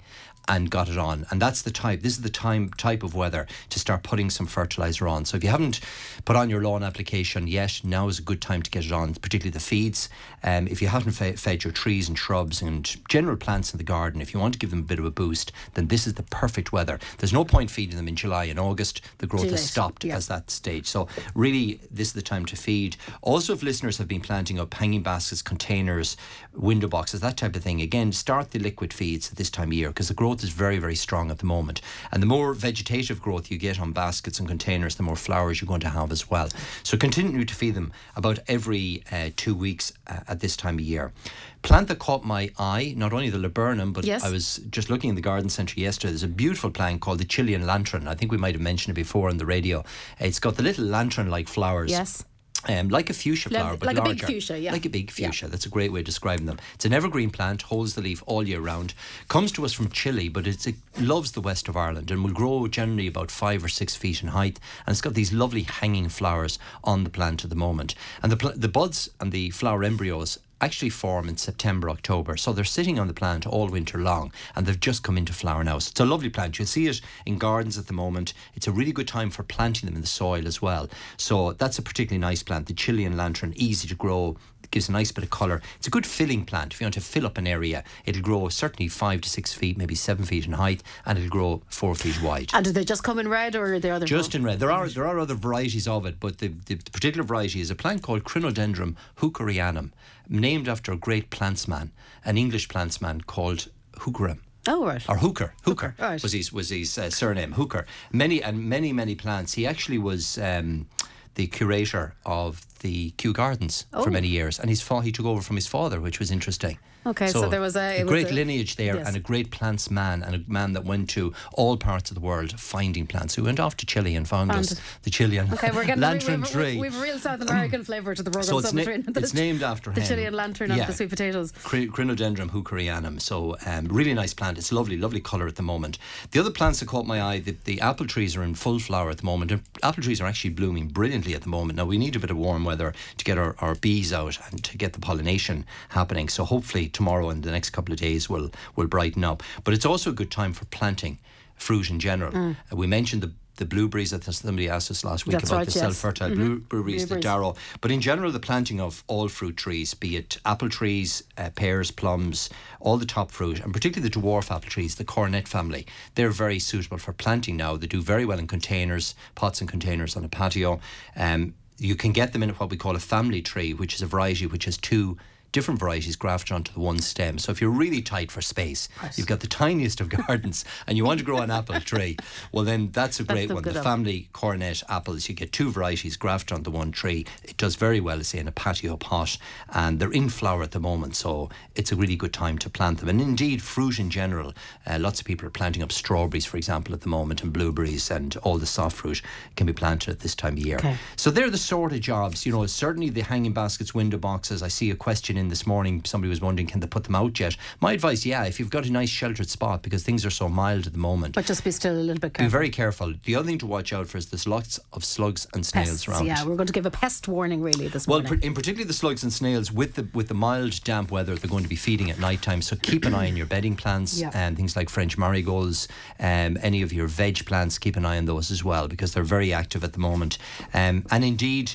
and 0.51 0.69
got 0.69 0.89
it 0.89 0.98
on. 0.98 1.25
And 1.31 1.42
that's 1.42 1.62
the 1.62 1.71
type, 1.71 2.01
this 2.01 2.12
is 2.18 2.21
the 2.21 2.30
time 2.30 2.69
type 2.71 3.03
of 3.03 3.15
weather 3.15 3.48
to 3.69 3.80
start 3.80 4.03
putting 4.03 4.30
some 4.30 4.45
fertilizer 4.45 5.07
on. 5.07 5.24
So 5.24 5.38
if 5.38 5.44
you 5.45 5.50
haven't 5.50 5.80
put 6.25 6.36
on 6.36 6.50
your 6.50 6.62
lawn 6.62 6.83
application 6.83 7.48
yet, 7.48 7.80
now 7.86 8.09
is 8.09 8.19
a 8.19 8.21
good 8.21 8.42
time 8.42 8.62
to 8.62 8.69
get 8.69 8.86
it 8.86 8.92
on, 8.92 9.15
particularly 9.15 9.51
the 9.51 9.62
feeds. 9.62 10.09
Um, 10.44 10.68
if 10.68 10.81
you 10.81 10.89
haven't 10.89 11.13
fe- 11.13 11.38
fed 11.38 11.63
your 11.63 11.71
trees 11.71 12.09
and 12.09 12.19
shrubs 12.19 12.62
and 12.62 12.83
general 13.07 13.38
plants 13.38 13.74
in 13.74 13.77
the 13.77 13.86
garden, 13.86 14.19
if 14.19 14.33
you 14.33 14.42
want 14.42 14.53
to 14.53 14.59
give 14.59 14.71
them 14.71 14.80
a 14.80 14.83
bit 14.83 15.00
of 15.00 15.06
a 15.06 15.12
boost, 15.12 15.53
then 15.75 15.88
this 15.88 16.06
is 16.06 16.15
the 16.15 16.24
perfect 16.24 16.74
weather. 16.74 17.00
There's 17.19 17.31
no 17.31 17.45
point 17.45 17.71
feeding 17.71 17.95
them 17.95 18.09
in 18.09 18.18
July 18.18 18.45
and 18.45 18.59
August. 18.59 19.01
The 19.19 19.27
growth 19.27 19.45
Too 19.45 19.51
has 19.51 19.69
stopped 19.69 20.04
yeah. 20.04 20.18
as 20.18 20.27
that 20.27 20.51
stage. 20.51 20.88
So 20.88 21.07
really, 21.33 21.80
this 21.89 22.09
is 22.09 22.13
the 22.13 22.21
time 22.21 22.45
to 22.47 22.57
feed. 22.57 22.97
Also, 23.21 23.54
if 23.54 23.63
listeners 23.63 23.97
have 24.00 24.09
been 24.09 24.19
planting 24.19 24.59
up 24.59 24.74
hanging 24.74 25.01
baskets, 25.01 25.42
containers, 25.42 26.18
window 26.56 26.88
boxes, 26.88 27.21
that 27.21 27.38
type 27.38 27.56
of 27.56 27.63
thing, 27.63 27.81
again, 27.81 28.12
start 28.12 28.51
the 28.51 28.59
liquid 28.59 28.94
feeds 28.94 29.31
at 29.31 29.38
this 29.38 29.50
time 29.50 29.69
of 29.69 29.74
year 29.74 29.89
because 29.89 30.07
the 30.07 30.13
growth 30.13 30.44
is 30.44 30.50
very, 30.50 30.77
very 30.77 30.95
strong 30.95 31.31
at 31.31 31.40
the 31.40 31.45
moment. 31.45 31.81
And 32.11 32.21
the 32.21 32.28
more 32.28 32.54
vegetative 32.54 33.21
growth 33.21 33.49
you 33.49 33.57
get 33.57 33.80
on 33.80 33.92
baskets 33.94 34.40
and 34.40 34.47
containers, 34.47 34.95
the 34.95 35.04
more 35.04 35.16
flowers 35.16 35.61
you're 35.61 35.68
going 35.68 35.81
to 35.81 35.90
have 35.90 36.11
as 36.11 36.30
well. 36.30 36.49
So 36.83 36.97
continue 36.97 37.45
to 37.45 37.56
feed 37.56 37.76
them 37.76 37.94
about 38.16 38.40
every 38.47 39.04
uh, 39.11 39.30
two 39.35 39.56
weeks 39.56 39.94
uh, 40.07 40.19
at 40.28 40.40
this 40.40 40.57
time 40.57 40.76
of 40.76 40.81
year. 40.81 41.14
Plant 41.61 41.90
that 41.90 41.99
caught 41.99 42.26
my 42.26 42.49
eye, 42.57 42.94
not 42.97 43.14
only 43.14 43.30
the 43.30 43.37
laburnum, 43.37 43.94
but 43.94 44.04
Yes. 44.04 44.23
I 44.23 44.31
was 44.31 44.57
just 44.71 44.90
looking 44.90 45.09
in 45.09 45.16
the 45.16 45.21
garden 45.21 45.49
centre 45.49 45.80
yesterday. 45.80 46.11
There's 46.11 46.23
a 46.23 46.28
beautiful 46.28 46.71
plant 46.71 47.02
called 47.02 47.19
the 47.19 47.26
Chilean 47.26 47.68
lantern. 47.68 48.07
I 48.07 48.16
think 48.16 48.31
we 48.31 48.37
might 48.37 48.56
have 48.56 48.61
mentioned 48.61 48.97
it 48.97 49.02
before 49.02 49.30
on 49.30 49.37
the 49.37 49.45
radio. 49.45 49.83
It's 50.19 50.40
got 50.40 50.56
the 50.57 50.64
little 50.64 50.85
lantern-like 50.85 51.47
flowers. 51.47 51.92
Yes. 51.92 52.26
Um, 52.68 52.89
like 52.89 53.09
a 53.09 53.13
fuchsia 53.13 53.49
Like- 53.49 53.61
flower, 53.61 53.75
but 53.77 53.87
like 53.87 53.97
a 53.97 54.01
big 54.01 54.21
larger. 54.21 54.27
fuchsia, 54.27 54.59
yeah. 54.59 54.71
Like 54.71 54.85
a 54.85 54.89
big 54.89 55.11
Yeah. 55.18 55.27
fuchsia. 55.27 55.47
That's 55.47 55.65
a 55.65 55.69
great 55.69 55.91
way 55.91 56.01
of 56.01 56.06
describing 56.06 56.45
them. 56.45 56.59
It's 56.75 56.85
an 56.85 56.94
evergreen 56.94 57.31
plant, 57.31 57.63
holds 57.63 57.95
the 57.95 58.01
leaf 58.01 58.21
all 58.27 58.47
year 58.47 58.59
round. 58.59 58.94
Comes 59.27 59.51
to 59.53 59.65
us 59.65 59.73
from 59.73 59.89
Chile, 59.89 60.30
but 60.30 60.45
it's, 60.45 60.68
it 60.68 60.75
loves 60.99 61.31
the 61.31 61.41
west 61.41 61.68
of 61.68 61.75
Ireland 61.75 62.11
and 62.11 62.23
will 62.23 62.31
grow 62.33 62.68
generally 62.68 63.07
about 63.07 63.31
five 63.31 63.63
or 63.63 63.68
six 63.69 63.95
feet 63.95 64.21
in 64.21 64.30
height. 64.30 64.59
And 64.85 64.94
it's 64.94 65.01
got 65.01 65.15
these 65.15 65.33
lovely 65.33 65.63
hanging 65.63 66.09
flowers 66.09 66.59
on 66.83 67.03
the 67.03 67.09
plant 67.09 67.44
at 67.44 67.49
the 67.49 67.56
moment. 67.56 67.95
And 68.21 68.31
the 68.31 68.37
pl- 68.37 68.53
the 68.56 68.68
buds 68.69 69.09
and 69.19 69.31
the 69.31 69.49
flower 69.49 69.83
embryos 69.83 70.37
actually 70.61 70.89
form 70.89 71.27
in 71.27 71.37
September, 71.37 71.89
October. 71.89 72.37
So 72.37 72.53
they're 72.53 72.63
sitting 72.63 72.99
on 72.99 73.07
the 73.07 73.13
plant 73.13 73.45
all 73.47 73.68
winter 73.68 73.97
long 73.97 74.31
and 74.56 74.65
they've 74.65 74.80
just 74.80 75.03
come 75.03 75.18
into 75.18 75.33
flower 75.33 75.63
now. 75.63 75.80
So 75.80 75.89
it's 75.89 75.99
a 75.99 76.06
lovely 76.06 76.30
plant. 76.30 76.59
You'll 76.59 76.68
see 76.68 76.87
it 76.87 77.01
in 77.25 77.37
gardens 77.37 77.77
at 77.77 77.87
the 77.87 77.94
moment. 77.94 78.33
It's 78.56 78.68
a 78.68 78.71
really 78.71 78.91
good 78.91 79.07
time 79.07 79.31
for 79.31 79.44
planting 79.44 79.87
them 79.87 79.95
in 79.95 80.01
the 80.01 80.07
soil 80.07 80.47
as 80.47 80.61
well. 80.61 80.89
So 81.18 81.53
that's 81.53 81.80
a 81.80 81.81
particularly 81.81 82.21
nice 82.21 82.44
plant. 82.44 82.68
The 82.68 82.73
Chilean 82.73 83.18
lantern, 83.18 83.53
easy 83.56 83.87
to 83.87 83.95
grow. 83.95 84.37
Gives 84.71 84.90
a 84.90 84.92
nice 84.92 85.11
bit 85.11 85.23
of 85.23 85.30
colour. 85.30 85.61
It's 85.78 85.87
a 85.87 85.92
good 85.92 86.06
filling 86.06 86.45
plant. 86.45 86.73
If 86.73 86.81
you 86.81 86.85
want 86.85 86.95
to 86.95 87.01
fill 87.01 87.25
up 87.25 87.37
an 87.37 87.45
area, 87.45 87.83
it'll 88.06 88.21
grow 88.21 88.47
certainly 88.49 88.87
five 88.87 89.21
to 89.21 89.30
six 89.30 89.54
feet, 89.54 89.78
maybe 89.78 89.95
seven 89.95 90.25
feet 90.25 90.45
in 90.45 90.54
height, 90.54 90.81
and 91.06 91.18
it'll 91.18 91.30
grow 91.30 91.61
four 91.68 91.94
feet 91.95 92.21
wide. 92.21 92.51
And 92.54 92.66
do 92.66 92.71
they 92.71 92.85
just 92.85 93.04
come 93.04 93.19
in 93.19 93.28
red 93.28 93.56
or 93.56 93.73
are 93.73 93.80
they 93.80 93.92
other? 93.92 94.06
Just 94.06 94.33
in 94.33 94.44
red. 94.44 94.59
There 94.59 94.71
are 94.71 94.87
there 94.87 95.06
are 95.06 95.19
other 95.19 95.35
varieties 95.35 95.87
of 95.87 96.06
it, 96.06 96.19
but 96.19 96.40
the, 96.40 96.47
the, 96.47 96.75
particular 96.75 97.23
variety 97.23 97.61
is 97.61 97.69
a 97.69 97.75
plant 97.75 98.01
called 98.01 98.23
Crinodendron 98.23 98.95
hookerianum, 99.18 99.92
named 100.30 100.68
after 100.68 100.92
a 100.92 100.97
great 100.97 101.30
plantsman, 101.30 101.90
an 102.25 102.37
English 102.37 102.68
plantsman 102.69 103.25
called 103.25 103.69
Hookeram. 103.97 104.40
Oh 104.68 104.85
right. 104.85 105.04
Or 105.09 105.18
Hooker, 105.18 105.54
Hooker, 105.63 105.95
right. 105.99 106.21
was 106.21 106.33
his 106.33 106.54
was 106.54 106.69
his 106.69 106.97
uh, 106.97 107.09
surname. 107.09 107.54
Hooker. 107.54 107.85
Many 108.11 108.44
and 108.44 108.69
many 108.69 108.94
many 108.94 109.16
plants. 109.16 109.54
He 109.54 109.66
actually 109.66 109.97
was 109.97 110.37
um, 110.37 110.87
the 111.35 111.47
curator 111.47 112.13
of 112.25 112.66
the 112.81 113.11
Kew 113.18 113.33
Gardens 113.33 113.85
for 113.92 114.09
Oh. 114.09 114.11
many 114.11 114.28
years, 114.28 114.59
and 114.59 114.69
his 114.69 114.81
fa- 114.81 115.02
he 115.02 115.11
took 115.11 115.26
over 115.26 115.42
from 115.42 115.56
his 115.56 115.68
father, 115.68 116.00
which 116.02 116.19
was 116.19 116.30
interesting. 116.31 116.78
Okay, 117.06 117.28
so 117.28 117.50
there 117.50 117.60
was 117.62 117.76
a- 117.76 118.04
was 118.04 118.10
great 118.12 118.30
a- 118.30 118.34
lineage 118.34 118.76
there 118.76 118.96
yes. 118.98 119.08
and 119.08 119.16
a 119.16 119.20
great 119.20 119.50
plants 119.50 119.90
man 119.90 120.22
and 120.22 120.36
a 120.36 120.44
man 120.52 120.74
that 120.74 120.86
went 120.86 121.10
to 121.12 121.34
all 121.54 121.76
parts 121.76 122.12
of 122.12 122.16
the 122.16 122.22
world 122.22 122.60
finding 122.60 123.08
plants. 123.08 123.34
Who 123.36 123.44
went 123.46 123.60
off 123.60 123.76
to 123.78 123.86
Chile 123.88 124.16
and 124.16 124.28
found, 124.28 124.52
Found 124.52 124.66
us 124.66 124.74
it. 124.74 124.81
the 125.04 125.10
Chilean 125.10 125.52
Okay, 125.54 125.72
we're 125.72 125.86
getting 125.86 126.02
lantern 126.10 126.42
we, 126.42 126.48
we, 126.48 126.52
tree. 126.54 126.74
we, 126.76 126.81
We've 126.81 127.02
real 127.02 127.18
South 127.18 127.42
American 127.50 127.84
flavour 127.84 128.14
to 128.14 128.22
the 128.22 128.30
program. 128.30 128.50
So 128.50 128.60
it's 128.60 128.74
na- 128.74 128.84
it's 129.20 129.34
named 129.34 129.64
after 129.64 129.92
the 129.92 130.02
him. 130.02 130.08
Chilean 130.08 130.34
lantern 130.34 130.70
and 130.72 130.78
Yeah. 130.78 130.86
the 130.86 130.94
sweet 130.94 131.10
potatoes. 131.10 131.52
Cri- 131.64 131.88
Crinodendron 131.88 132.50
hookerianum. 132.52 133.20
So, 133.20 133.58
um, 133.66 133.86
really 133.88 134.14
nice 134.14 134.34
plant. 134.36 134.60
It's 134.60 134.72
lovely, 134.72 134.98
lovely 134.98 135.22
colour 135.22 135.48
at 135.48 135.56
the 135.56 135.64
moment. 135.64 135.98
The 136.31 136.40
other 136.40 136.52
plants 136.52 136.81
that 136.81 136.88
caught 136.88 137.08
my 137.08 137.22
eye, 137.22 137.40
the, 137.40 137.56
the 137.64 137.81
apple 137.81 138.06
trees 138.06 138.36
are 138.36 138.44
in 138.44 138.54
full 138.54 138.78
flower 138.78 139.10
at 139.10 139.18
the 139.18 139.26
moment. 139.26 139.52
And 139.52 139.62
apple 139.81 140.04
trees 140.04 140.22
are 140.22 140.28
actually 140.28 140.52
blooming 140.52 140.88
brilliantly 140.90 141.34
at 141.34 141.42
the 141.42 141.50
moment. 141.50 141.78
Now, 141.78 141.86
we 141.86 141.98
need 141.98 142.16
a 142.16 142.20
bit 142.20 142.30
of 142.30 142.38
warm 142.38 142.64
weather 142.64 142.94
to 143.18 143.26
get 143.26 143.38
our, 143.40 143.56
our 143.60 143.74
bees 143.76 144.14
out 144.14 144.38
and 144.52 144.64
to 144.66 144.78
get 144.78 144.94
the 144.94 145.00
pollination 145.00 145.66
happening. 145.90 146.30
So, 146.30 146.46
hopefully, 146.46 146.90
tomorrow 146.94 147.30
and 147.30 147.44
the 147.44 147.52
next 147.52 147.71
couple 147.71 147.94
of 147.94 148.00
days 148.00 148.30
will, 148.30 148.52
will 148.76 148.88
brighten 148.88 149.24
up. 149.24 149.44
But 149.64 149.74
it's 149.74 149.86
also 149.86 150.10
a 150.10 150.14
good 150.14 150.31
time 150.31 150.54
for 150.54 150.66
planting 150.66 151.19
fruit 151.56 151.90
in 151.90 152.00
general. 152.00 152.31
Mm. 152.31 152.56
Uh, 152.71 152.76
we 152.76 152.88
mentioned 152.88 153.21
the 153.21 153.33
the 153.57 153.66
blueberries 153.66 154.10
that 154.10 154.24
somebody 154.24 154.68
asked 154.69 154.90
us 154.90 155.04
last 155.04 155.28
week 155.28 155.33
That's 155.33 155.50
about 155.50 155.57
right, 155.57 155.68
the 155.68 155.74
yes. 155.74 155.81
self-fertile 155.81 156.31
blue- 156.31 156.62
blueberries, 156.62 157.07
the 157.07 157.19
darrow. 157.19 157.56
But 157.80 157.92
in 157.92 158.02
general, 158.02 158.31
the 158.31 158.40
planting 158.40 158.81
of 158.81 159.04
all 159.06 159.28
fruit 159.28 159.56
trees, 159.56 159.94
be 159.94 160.16
it 160.16 160.38
apple 160.45 160.69
trees, 160.69 161.21
uh, 161.38 161.52
pears, 161.54 161.92
plums, 161.92 162.50
all 162.80 162.98
the 162.98 163.06
top 163.06 163.30
fruit, 163.30 163.60
and 163.60 163.71
particularly 163.71 164.10
the 164.10 164.19
dwarf 164.19 164.50
apple 164.50 164.69
trees, 164.69 164.95
the 164.95 165.04
coronet 165.04 165.48
family, 165.48 165.86
they're 166.16 166.31
very 166.31 166.57
suitable 166.57 166.98
for 166.98 167.14
planting 167.14 167.56
now. 167.56 167.78
They 167.78 167.86
do 167.86 168.02
very 168.02 168.26
well 168.26 168.40
in 168.40 168.48
containers, 168.48 169.14
pots 169.36 169.62
and 169.62 169.69
containers 169.69 170.16
on 170.18 170.26
a 170.26 170.30
patio. 170.30 170.80
Um, 171.16 171.54
you 171.78 171.95
can 171.95 172.14
get 172.14 172.33
them 172.33 172.42
in 172.42 172.50
what 172.52 172.71
we 172.71 172.78
call 172.78 172.95
a 172.95 173.00
family 173.00 173.44
tree, 173.44 173.76
which 173.76 173.94
is 173.94 174.02
a 174.02 174.07
variety 174.07 174.48
which 174.48 174.66
has 174.66 174.78
two 174.78 175.18
different 175.52 175.80
varieties 175.80 176.16
grafted 176.16 176.54
onto 176.54 176.72
the 176.74 176.80
one 176.80 177.00
stem. 177.00 177.38
So 177.38 177.52
if 177.52 177.62
you're 177.62 177.70
really 177.70 178.02
tight 178.02 178.31
for 178.31 178.42
space, 178.42 178.90
you've 179.16 179.28
got 179.28 179.40
the 179.40 179.48
tiniest 179.62 180.02
of 180.02 180.10
gardens 180.10 180.66
and 180.88 180.98
you 180.98 181.06
want 181.06 181.20
to 181.20 181.26
grow 181.26 181.40
an 181.40 181.52
apple 181.52 181.80
tree, 181.81 182.18
well 182.52 182.64
then 182.64 182.92
that's 182.92 183.20
a 183.20 183.24
great 183.24 183.52
one. 183.52 183.64
The 183.64 183.84
family 183.84 184.30
coronet 184.34 184.84
apples, 184.90 185.28
you 185.30 185.36
get 185.36 185.52
two 185.52 185.72
varieties 185.72 186.18
grafted 186.18 186.58
onto 186.58 186.72
one 186.72 186.92
tree. 186.92 187.26
It 187.44 187.58
does 187.58 187.76
very 187.76 188.00
well, 188.00 188.22
say, 188.24 188.40
in 188.40 188.48
a 188.48 188.52
patio 188.52 188.98
pot, 188.98 189.38
and 189.74 190.00
they're 190.00 190.12
in 190.12 190.30
flower 190.30 190.64
at 190.64 190.72
the 190.72 190.80
moment, 190.80 191.16
so 191.16 191.50
it's 191.76 191.92
a 191.92 191.96
really 191.96 192.16
good 192.16 192.34
time 192.34 192.58
to 192.60 192.70
plant 192.70 193.00
them. 193.00 193.10
And 193.10 193.22
indeed, 193.22 193.62
fruit 193.62 194.00
in 194.00 194.10
general, 194.10 194.54
uh, 194.88 194.98
lots 195.00 195.20
of 195.20 195.26
people 195.26 195.48
are 195.48 195.52
planting 195.52 195.84
up 195.84 195.92
strawberries, 195.92 196.46
for 196.46 196.58
example, 196.58 196.94
at 196.94 197.02
the 197.02 197.10
moment, 197.10 197.44
and 197.44 197.52
blueberries, 197.52 198.12
and 198.12 198.36
all 198.38 198.58
the 198.58 198.66
soft 198.66 198.98
fruit 198.98 199.22
can 199.56 199.68
be 199.68 199.74
planted 199.74 200.12
at 200.12 200.20
this 200.20 200.36
time 200.36 200.54
of 200.54 200.60
year. 200.60 200.78
Okay. 200.78 200.98
So 201.16 201.31
they're 201.31 201.50
the 201.50 201.58
sort 201.58 201.94
of 201.94 202.02
jobs, 202.02 202.46
you 202.46 202.52
know, 202.52 202.66
certainly 202.66 203.10
the 203.10 203.22
hanging 203.22 203.54
baskets, 203.54 203.94
window 203.94 204.18
boxes. 204.18 204.64
I 204.64 204.68
see 204.68 204.92
a 204.92 204.96
question 204.96 205.38
in 205.42 205.50
this 205.50 205.68
morning, 205.68 206.02
somebody 206.06 206.30
was 206.30 206.40
wondering, 206.40 206.68
can 206.68 206.80
they 206.80 206.88
put 206.88 207.04
them 207.04 207.16
out 207.16 207.38
yet? 207.40 207.57
My 207.81 207.92
advice, 207.92 208.26
yeah, 208.26 208.45
if 208.45 208.60
you've 208.60 208.69
got 208.69 208.86
a 208.86 208.92
nice 208.92 209.10
sheltered 209.10 209.50
spot, 209.50 209.81
because 209.81 210.04
things 210.04 210.26
are 210.26 210.30
so 210.30 210.48
mild 210.48 210.88
at 210.88 210.94
the 210.94 211.00
moment. 211.00 211.36
But 211.36 211.45
just 211.45 211.64
be 211.66 211.71
still 211.71 211.94
a 211.94 212.00
little 212.00 212.21
bit 212.21 212.33
careful. 212.33 212.45
be 212.48 212.52
very 212.52 212.69
careful. 212.69 213.14
The 213.26 213.36
other 213.36 213.48
thing 213.48 213.57
to 213.57 213.66
watch 213.68 213.92
out 213.92 214.07
for 214.07 214.18
is 214.18 214.28
there's 214.28 214.48
lots 214.48 214.80
of 214.94 215.04
slugs 215.04 215.48
and 215.54 215.66
snails 215.66 215.90
Pests, 215.90 216.07
around. 216.07 216.26
yeah, 216.28 216.45
we're 216.45 216.56
going 216.56 216.68
to 216.68 216.74
give 216.74 216.86
a 216.86 216.92
pest 216.92 217.28
warning 217.28 217.62
really 217.62 217.90
this 217.90 218.07
Well, 218.07 218.21
morning. 218.21 218.40
Well, 218.40 218.48
in 218.48 218.54
particular 218.54 218.86
the 218.86 218.94
slugs 218.94 219.24
and 219.24 219.33
snails 219.33 219.71
with 219.71 219.95
the 219.95 220.07
with 220.14 220.28
the 220.30 220.33
mild 220.36 220.81
damp 220.83 221.12
weather, 221.12 221.36
they're 221.36 221.50
going 221.50 221.64
to 221.64 221.69
be 221.69 221.76
feeding 221.76 222.10
at 222.12 222.19
night 222.19 222.42
time. 222.42 222.62
So 222.62 222.76
keep 222.76 223.04
an 223.06 223.14
eye 223.14 223.28
on 223.28 223.36
your 223.36 223.48
bedding 223.48 223.76
plants 223.76 224.19
Yeah. 224.19 224.31
and 224.33 224.56
things 224.56 224.76
like 224.76 224.90
French 224.90 225.18
marigolds, 225.18 225.88
um, 226.19 226.57
any 226.62 226.81
of 226.83 226.94
your 226.94 227.07
veg 227.07 227.45
plants. 227.45 227.78
Keep 227.80 227.98
an 227.98 228.06
eye 228.06 228.18
on 228.18 228.26
those 228.26 228.52
as 228.52 228.64
well 228.64 228.88
because 228.88 229.14
they're 229.14 229.24
very 229.24 229.52
active 229.52 229.83
at 229.83 229.94
the 229.94 230.00
moment. 230.00 230.38
Um, 230.74 231.04
and 231.12 231.24
indeed. 231.26 231.71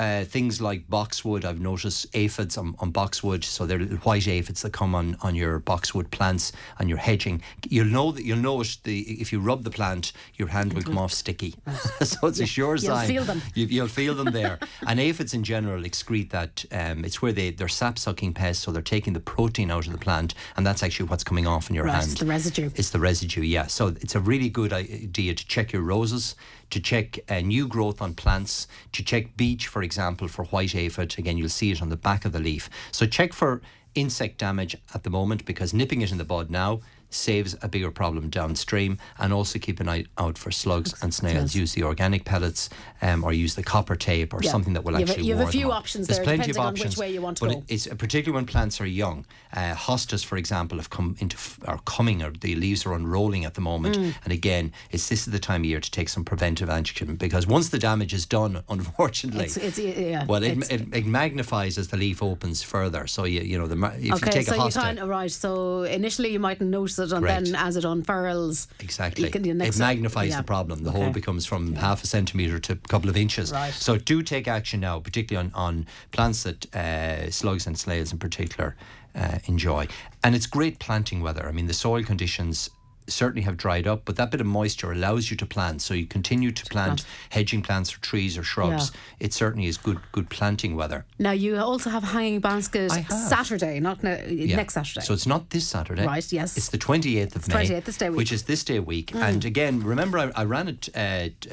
Uh, 0.00 0.24
things 0.24 0.62
like 0.62 0.88
boxwood, 0.88 1.44
I've 1.44 1.60
noticed 1.60 2.06
aphids 2.14 2.56
on, 2.56 2.74
on 2.78 2.90
boxwood, 2.90 3.44
so 3.44 3.66
they're 3.66 3.78
little 3.78 3.98
white 3.98 4.26
aphids 4.26 4.62
that 4.62 4.72
come 4.72 4.94
on, 4.94 5.16
on 5.20 5.34
your 5.34 5.58
boxwood 5.60 6.10
plants 6.10 6.52
and 6.78 6.88
your 6.88 6.96
hedging. 6.96 7.42
You'll 7.68 7.84
know 7.98 8.10
that 8.12 8.24
you'll 8.24 8.38
know 8.38 8.62
it. 8.62 8.78
The 8.84 9.00
if 9.20 9.30
you 9.30 9.40
rub 9.40 9.62
the 9.62 9.70
plant, 9.70 10.12
your 10.36 10.48
hand 10.48 10.72
will 10.72 10.82
come 10.82 10.96
off 10.96 11.12
sticky. 11.12 11.54
so 12.02 12.26
it's 12.28 12.40
a 12.40 12.46
sure 12.46 12.76
You'll 12.76 12.96
sign. 12.96 13.08
feel 13.08 13.24
them. 13.24 13.42
You, 13.54 13.66
you'll 13.66 13.88
feel 13.88 14.14
them 14.14 14.32
there. 14.32 14.58
and 14.86 14.98
aphids 14.98 15.34
in 15.34 15.44
general 15.44 15.82
excrete 15.82 16.30
that. 16.30 16.64
Um, 16.72 17.04
it's 17.04 17.20
where 17.20 17.32
they, 17.32 17.50
they're 17.50 17.68
sap 17.68 17.98
sucking 17.98 18.32
pests, 18.32 18.64
so 18.64 18.72
they're 18.72 18.80
taking 18.96 19.12
the 19.12 19.20
protein 19.20 19.70
out 19.70 19.86
of 19.86 19.92
the 19.92 19.98
plant, 19.98 20.34
and 20.56 20.66
that's 20.66 20.82
actually 20.82 21.10
what's 21.10 21.24
coming 21.24 21.46
off 21.46 21.68
in 21.68 21.74
your 21.76 21.84
Right, 21.84 22.02
hand. 22.02 22.16
the 22.16 22.24
residue. 22.24 22.70
It's 22.74 22.88
the 22.90 23.00
residue, 23.00 23.42
yeah. 23.42 23.66
So 23.66 23.88
it's 23.88 24.14
a 24.14 24.20
really 24.20 24.48
good 24.48 24.72
idea 24.72 25.34
to 25.34 25.46
check 25.46 25.72
your 25.72 25.82
roses, 25.82 26.36
to 26.70 26.80
check 26.80 27.18
uh, 27.28 27.40
new 27.40 27.66
growth 27.68 28.00
on 28.00 28.14
plants, 28.14 28.66
to 28.92 29.04
check 29.04 29.36
beech, 29.36 29.66
for 29.66 29.82
example, 29.82 30.28
for 30.28 30.44
white 30.46 30.74
aphid. 30.74 31.18
Again, 31.18 31.36
you'll 31.36 31.48
see 31.48 31.70
it 31.70 31.82
on 31.82 31.88
the 31.88 31.96
back 31.96 32.24
of 32.24 32.32
the 32.32 32.38
leaf. 32.38 32.70
So 32.92 33.06
check 33.06 33.32
for 33.32 33.60
insect 33.94 34.38
damage 34.38 34.76
at 34.94 35.02
the 35.02 35.10
moment 35.10 35.44
because 35.44 35.74
nipping 35.74 36.00
it 36.00 36.12
in 36.12 36.18
the 36.18 36.24
bud 36.24 36.48
now 36.50 36.80
saves 37.10 37.56
a 37.62 37.68
bigger 37.68 37.90
problem 37.90 38.30
downstream 38.30 38.98
and 39.18 39.32
also 39.32 39.58
keep 39.58 39.80
an 39.80 39.88
eye 39.88 40.04
out 40.18 40.38
for 40.38 40.50
slugs 40.50 40.94
and 41.02 41.12
snails 41.12 41.54
use 41.54 41.72
the 41.74 41.82
organic 41.82 42.24
pellets 42.24 42.70
um, 43.02 43.24
or 43.24 43.32
use 43.32 43.54
the 43.54 43.62
copper 43.62 43.96
tape 43.96 44.32
or 44.32 44.40
Yeah. 44.42 44.50
something 44.50 44.72
that 44.74 44.84
will 44.84 44.92
You 44.92 45.00
have 45.00 45.10
actually 45.10 45.26
you 45.26 45.36
have 45.36 45.48
a 45.48 45.50
few 45.52 45.72
options 45.72 46.06
There's 46.06 46.18
there, 46.18 46.24
plenty 46.24 46.52
depending 46.52 46.60
of 46.60 46.66
on 46.66 46.72
which 46.74 46.80
options 46.82 46.96
way 46.96 47.12
you 47.12 47.20
want 47.22 47.36
to 47.38 47.44
but 47.46 47.52
go. 47.52 47.58
it- 47.58 47.64
it's 47.68 47.86
particularly 47.86 48.34
when 48.36 48.46
plants 48.46 48.80
are 48.80 48.86
young. 48.86 49.26
Uh, 49.52 49.74
hostas, 49.74 50.24
for 50.24 50.36
example, 50.36 50.78
have 50.78 50.90
come 50.90 51.16
into 51.18 51.36
f- 51.36 51.58
are 51.66 51.80
coming, 51.84 52.22
or 52.22 52.30
the 52.30 52.54
leaves 52.54 52.86
are 52.86 52.94
unrolling 52.94 53.44
at 53.44 53.54
the 53.54 53.60
moment. 53.60 53.96
Mm. 53.98 54.14
And 54.24 54.32
again, 54.32 54.72
it's 54.92 55.08
this 55.08 55.26
is 55.26 55.32
the 55.32 55.38
time 55.40 55.62
of 55.62 55.66
year 55.66 55.80
to 55.80 55.90
take 55.90 56.08
some 56.08 56.24
preventive 56.24 56.70
action 56.70 57.16
because 57.16 57.46
once 57.46 57.70
the 57.70 57.78
damage 57.78 58.14
is 58.14 58.24
done, 58.26 58.62
unfortunately, 58.68 59.46
It's- 59.46 59.56
it's- 59.78 59.78
yeah, 59.98 60.24
well, 60.26 60.42
it, 60.44 60.70
it, 60.70 60.82
it 60.94 61.06
magnifies 61.06 61.76
as 61.78 61.88
the 61.88 61.96
leaf 61.96 62.22
opens 62.22 62.62
further. 62.62 63.06
So 63.08 63.24
you 63.24 63.40
you 63.42 63.58
know 63.58 63.66
the 63.66 63.76
if 63.96 64.04
you 64.04 64.14
Okay, 64.14 64.30
take 64.30 64.46
so 64.46 64.52
a 64.54 64.56
you 64.56 64.62
hosta, 64.62 64.80
can't 64.82 65.02
right. 65.08 65.30
So 65.30 65.82
initially 65.82 66.30
you 66.32 66.38
mightn't 66.38 66.70
notice 66.70 66.96
it, 67.00 67.12
and 67.12 67.24
Correct. 67.24 67.44
then 67.46 67.54
as 67.56 67.76
it 67.76 67.84
unfurls, 67.84 68.68
Exactly. 68.78 69.30
can- 69.30 69.44
it 69.60 69.78
magnifies 69.78 70.30
yeah. 70.30 70.36
the 70.38 70.42
problem. 70.44 70.82
The 70.84 70.90
Okay. 70.90 71.00
hole 71.00 71.10
becomes 71.10 71.46
from 71.46 71.74
half 71.76 72.04
a 72.04 72.06
centimetre 72.06 72.58
to 72.60 72.72
a 72.74 72.76
couple 72.76 73.08
of 73.10 73.16
inches. 73.16 73.52
Right. 73.52 73.72
So 73.72 73.96
do 73.96 74.22
take 74.22 74.46
action 74.48 74.80
now, 74.80 75.00
particularly 75.00 75.50
on, 75.54 75.66
on 75.66 75.86
plants 76.12 76.42
that 76.44 76.74
uh, 76.74 77.30
slugs 77.30 77.66
and 77.66 77.78
snails 77.78 78.12
in 78.12 78.18
particular 78.18 78.76
uh, 79.14 79.38
enjoy. 79.46 79.88
And 80.22 80.34
it's 80.34 80.46
great 80.46 80.78
planting 80.78 81.20
weather. 81.20 81.48
I 81.48 81.52
mean, 81.52 81.66
the 81.66 81.74
soil 81.74 82.02
conditions 82.04 82.70
certainly 83.12 83.42
have 83.42 83.56
dried 83.56 83.86
up, 83.86 84.04
but 84.04 84.16
that 84.16 84.30
bit 84.30 84.40
of 84.40 84.46
moisture 84.46 84.92
allows 84.92 85.30
you 85.30 85.36
to 85.36 85.46
plant. 85.46 85.82
So 85.82 85.94
you 85.94 86.06
continue 86.06 86.50
to 86.52 86.64
plant 86.66 87.04
hedging 87.30 87.62
plants 87.62 87.94
or 87.94 87.98
trees 88.00 88.36
or 88.38 88.42
shrubs. 88.42 88.92
It 89.18 89.32
certainly 89.32 89.66
is 89.66 89.76
good 89.76 89.98
good 90.12 90.28
planting 90.30 90.76
weather. 90.76 91.04
Now 91.18 91.32
you 91.32 91.56
also 91.58 91.90
have 91.90 92.02
hanging 92.04 92.40
baskets 92.40 92.94
Saturday, 93.28 93.80
not 93.80 94.02
ne- 94.02 94.32
Yeah. 94.32 94.56
next 94.56 94.74
Saturday. 94.74 95.04
So 95.04 95.12
it's 95.14 95.26
not 95.26 95.50
this 95.50 95.66
Saturday. 95.66 96.06
Right, 96.06 96.32
yes. 96.32 96.56
It's 96.56 96.68
the 96.68 96.78
28th 96.78 97.36
of 97.36 97.48
May. 97.48 97.54
28th, 97.54 97.84
this 97.84 97.96
day 97.96 98.08
week. 98.10 98.14
Mm. 98.14 98.18
Which 98.18 98.32
is 98.32 98.42
this 98.44 98.64
day 98.64 98.78
week. 98.80 99.14
And 99.14 99.44
again, 99.44 99.80
remember 99.82 100.18
I, 100.18 100.30
I 100.34 100.44
ran 100.44 100.68
it 100.68 100.88
uh, 100.94 101.00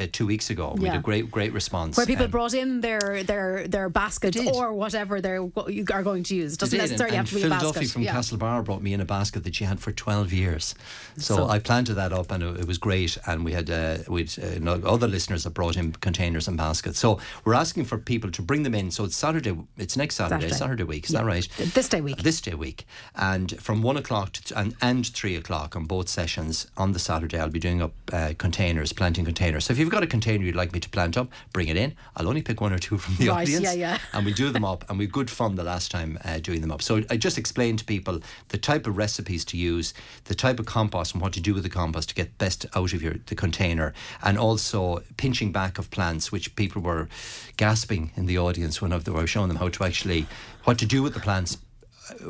uh, 0.02 0.08
two 0.12 0.26
weeks 0.28 0.50
ago. 0.50 0.76
We 0.78 0.88
had 0.88 0.98
a 0.98 1.02
great, 1.02 1.30
great 1.32 1.54
response. 1.54 1.98
where 1.98 2.06
people 2.06 2.26
Um, 2.26 2.32
brought 2.32 2.54
in 2.54 2.82
their 2.82 3.24
their 3.24 3.68
their 3.68 3.90
basket 3.90 4.36
or 4.54 4.74
whatever 4.74 5.22
they 5.22 5.32
are 5.38 5.50
you 5.70 5.86
are 5.94 6.04
going 6.04 6.24
to 6.24 6.36
use. 6.36 6.52
they 6.58 6.62
Doesn't 6.66 6.78
necessarily 6.80 7.18
and, 7.18 7.28
have 7.28 7.30
to 7.30 7.36
be 7.36 7.44
and 7.44 7.54
a 7.54 7.60
Phil 7.60 7.70
basket. 7.72 7.80
Duffy 7.82 7.88
from 7.94 8.02
yeah. 8.04 8.16
Castlebar 8.16 8.64
brought 8.64 8.82
me 8.82 8.94
in 8.94 9.02
a 9.02 9.06
basket 9.06 9.44
that 9.46 9.56
she 9.56 9.64
had 9.66 9.80
for 9.80 9.92
12 9.92 10.34
years. 10.34 10.76
So, 11.18 11.36
So- 11.38 11.47
I 11.48 11.60
planted 11.60 11.94
that 11.96 12.14
up 12.14 12.32
and 12.32 12.44
it, 12.44 12.60
it 12.62 12.68
was 12.68 12.78
great. 12.78 13.18
And 13.26 13.44
we 13.46 13.54
had 13.54 13.70
uh, 13.70 13.98
we 14.08 14.28
uh, 14.42 14.70
other 14.86 15.08
listeners 15.08 15.44
that 15.44 15.52
brought 15.52 15.76
in 15.78 15.92
containers 15.94 16.48
and 16.48 16.58
baskets. 16.58 17.00
So 17.00 17.20
we're 17.46 17.54
asking 17.54 17.86
for 17.86 17.98
people 17.98 18.32
to 18.32 18.42
bring 18.42 18.64
them 18.64 18.76
in. 18.76 18.92
So 18.92 19.04
it's 19.06 19.16
Saturday, 19.16 19.58
it's 19.78 19.96
next 19.98 20.16
Saturday, 20.16 20.42
Saturday. 20.50 20.58
Saturday, 20.58 20.84
week, 20.84 21.06
is 21.06 21.12
Yeah. 21.12 21.20
that 21.22 21.26
right? 21.26 21.48
This 21.74 21.90
day 21.90 22.02
week. 22.02 22.18
This 22.24 22.42
day 22.42 22.54
week. 22.54 22.86
And 23.16 23.60
from 23.60 23.82
one 23.82 23.98
o'clock 23.98 24.34
to, 24.34 24.58
and, 24.60 24.76
and 24.82 25.06
three 25.08 25.36
o'clock 25.36 25.76
on 25.76 25.86
both 25.86 26.10
sessions 26.10 26.68
on 26.78 26.92
the 26.94 27.00
Saturday, 27.00 27.38
I'll 27.40 27.50
be 27.50 27.60
doing 27.60 27.82
up 27.82 27.94
uh, 28.12 28.34
containers, 28.38 28.94
planting 28.94 29.26
containers. 29.26 29.66
So 29.66 29.74
if 29.74 29.80
you've 29.80 29.90
got 29.90 30.04
a 30.04 30.08
container 30.08 30.44
you'd 30.44 30.56
like 30.56 30.74
me 30.74 30.80
to 30.80 30.90
plant 30.90 31.18
up, 31.18 31.30
bring 31.54 31.68
it 31.68 31.78
in. 31.78 31.94
I'll 32.16 32.28
only 32.28 32.42
pick 32.42 32.62
one 32.62 32.74
or 32.74 32.80
two 32.80 32.98
from 33.04 33.16
the 33.16 33.30
Right, 33.30 33.44
audience. 33.44 33.64
yeah, 33.64 33.74
yeah. 33.74 33.98
And 34.14 34.26
we'll 34.26 34.36
do 34.36 34.50
them 34.52 34.66
up. 34.74 34.86
And 34.90 34.98
we've 35.00 35.12
good 35.12 35.30
fun 35.30 35.56
the 35.56 35.64
last 35.64 35.92
time 35.92 36.18
uh, 36.26 36.40
doing 36.40 36.62
them 36.62 36.72
up. 36.72 36.82
So 36.82 37.04
I 37.10 37.18
just 37.18 37.38
explained 37.38 37.80
to 37.80 37.86
people 37.86 38.20
the 38.50 38.58
type 38.58 38.88
of 38.88 38.98
recipes 38.98 39.46
to 39.46 39.58
use, 39.58 39.94
the 40.26 40.36
type 40.36 40.60
of 40.60 40.66
compost 40.66 41.14
and 41.14 41.22
what 41.22 41.37
to 41.38 41.42
do 41.42 41.54
with 41.54 41.64
the 41.64 41.70
compost 41.70 42.10
to 42.10 42.16
get 42.16 42.38
best 42.38 42.66
out 42.76 42.94
of 42.94 43.02
your 43.02 43.16
the 43.28 43.36
container, 43.36 43.94
and 44.22 44.38
also 44.38 45.02
pinching 45.16 45.52
back 45.52 45.78
of 45.78 45.90
plants, 45.90 46.32
which 46.32 46.56
people 46.56 46.82
were 46.82 47.08
gasping 47.56 48.12
in 48.16 48.26
the 48.26 48.38
audience 48.38 48.82
when 48.82 48.92
I 48.92 48.98
was 48.98 49.30
showing 49.30 49.48
them 49.48 49.58
how 49.58 49.70
to 49.70 49.84
actually 49.84 50.26
what 50.66 50.78
to 50.80 50.86
do 50.86 51.02
with 51.02 51.14
the 51.14 51.20
plants 51.20 51.58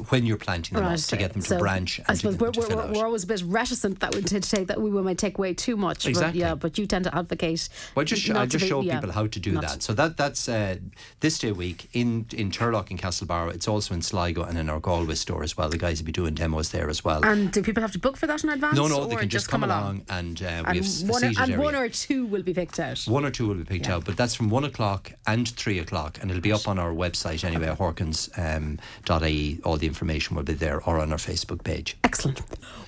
when 0.10 0.26
you're 0.26 0.38
planting 0.38 0.76
them 0.76 0.86
up 0.86 1.00
to 1.00 1.18
get 1.18 1.34
them 1.34 1.42
to 1.42 1.48
so 1.48 1.60
branch 1.60 2.00
I 2.08 2.14
to 2.14 2.18
suppose 2.18 2.38
we're, 2.38 2.52
to 2.52 2.76
we're, 2.76 2.92
we're, 2.94 3.06
always 3.06 3.24
a 3.24 3.28
bit 3.28 3.44
reticent 3.46 4.00
that 4.00 4.16
we 4.16 4.22
to 4.22 4.40
take 4.40 4.68
that 4.68 4.82
we 4.82 4.90
might 4.90 5.18
take 5.18 5.38
away 5.38 5.54
too 5.54 5.78
much. 5.78 6.06
Exactly. 6.08 6.42
But 6.42 6.46
yeah, 6.48 6.56
but 6.56 6.78
you 6.78 6.86
tend 6.86 7.06
to 7.06 7.16
advocate. 7.16 7.70
Well, 7.96 8.06
just 8.06 8.22
sh- 8.22 8.32
I 8.32 8.46
to 8.46 8.48
just 8.48 8.64
be- 8.66 8.70
show 8.70 8.82
yeah, 8.82 8.96
people 9.00 9.12
how 9.14 9.28
to 9.28 9.40
do 9.40 9.60
that. 9.62 9.84
So 9.84 9.94
that 9.94 10.18
that's 10.18 10.48
uh, 10.50 10.78
this 11.20 11.38
day 11.40 11.52
week 11.52 11.90
in 11.94 12.26
in 12.36 12.52
Turlough 12.52 12.90
and 12.90 13.00
Castlebar. 13.00 13.54
It's 13.54 13.68
also 13.68 13.94
in 13.94 14.02
Sligo 14.02 14.44
and 14.44 14.58
in 14.58 14.70
our 14.70 14.80
Galway 14.80 15.16
store 15.16 15.44
as 15.44 15.56
well. 15.58 15.70
The 15.70 15.78
guys 15.78 16.00
will 16.02 16.06
be 16.08 16.12
doing 16.12 16.34
demos 16.34 16.70
there 16.72 16.90
as 16.90 17.04
well. 17.04 17.24
And 17.26 17.52
do 17.52 17.62
people 17.62 17.82
have 17.82 17.92
to 17.94 18.00
book 18.00 18.18
for 18.18 18.28
that 18.28 18.44
in 18.44 18.50
advance? 18.50 18.76
no, 18.78 18.88
no, 18.88 19.06
they 19.06 19.16
can 19.16 19.30
just 19.30 19.50
come 19.50 19.64
along, 19.64 20.04
and 20.10 20.42
uh, 20.42 20.64
we 20.72 20.78
And, 20.80 20.86
have 20.86 21.10
one, 21.10 21.24
and 21.24 21.40
area. 21.40 21.60
one 21.60 21.76
or 21.76 21.90
two 21.90 22.26
will 22.26 22.44
be 22.44 22.54
picked 22.54 22.80
out. 22.80 23.00
One 23.08 23.26
or 23.26 23.32
two 23.32 23.48
will 23.48 23.56
be 23.56 23.64
picked 23.64 23.88
Yeah. 23.88 23.96
out, 23.96 24.06
but 24.06 24.18
that's 24.18 24.36
from 24.36 24.50
one 24.50 24.64
o'clock 24.64 25.12
and 25.26 25.48
three 25.48 25.80
o'clock, 25.80 26.18
and 26.22 26.30
it'll 26.32 26.42
be 26.42 26.52
up 26.52 26.68
on 26.68 26.80
our 26.80 26.92
website 26.92 27.44
anyway, 27.44 27.68
horkans.ie, 27.78 29.60
all 29.68 29.76
the 29.78 29.86
information 29.86 30.36
will 30.36 30.44
be 30.44 30.54
there 30.54 30.82
or 30.84 30.98
on 31.00 31.12
our 31.12 31.18
Facebook 31.18 31.62
page. 31.64 31.98
Excellent. 32.06 32.40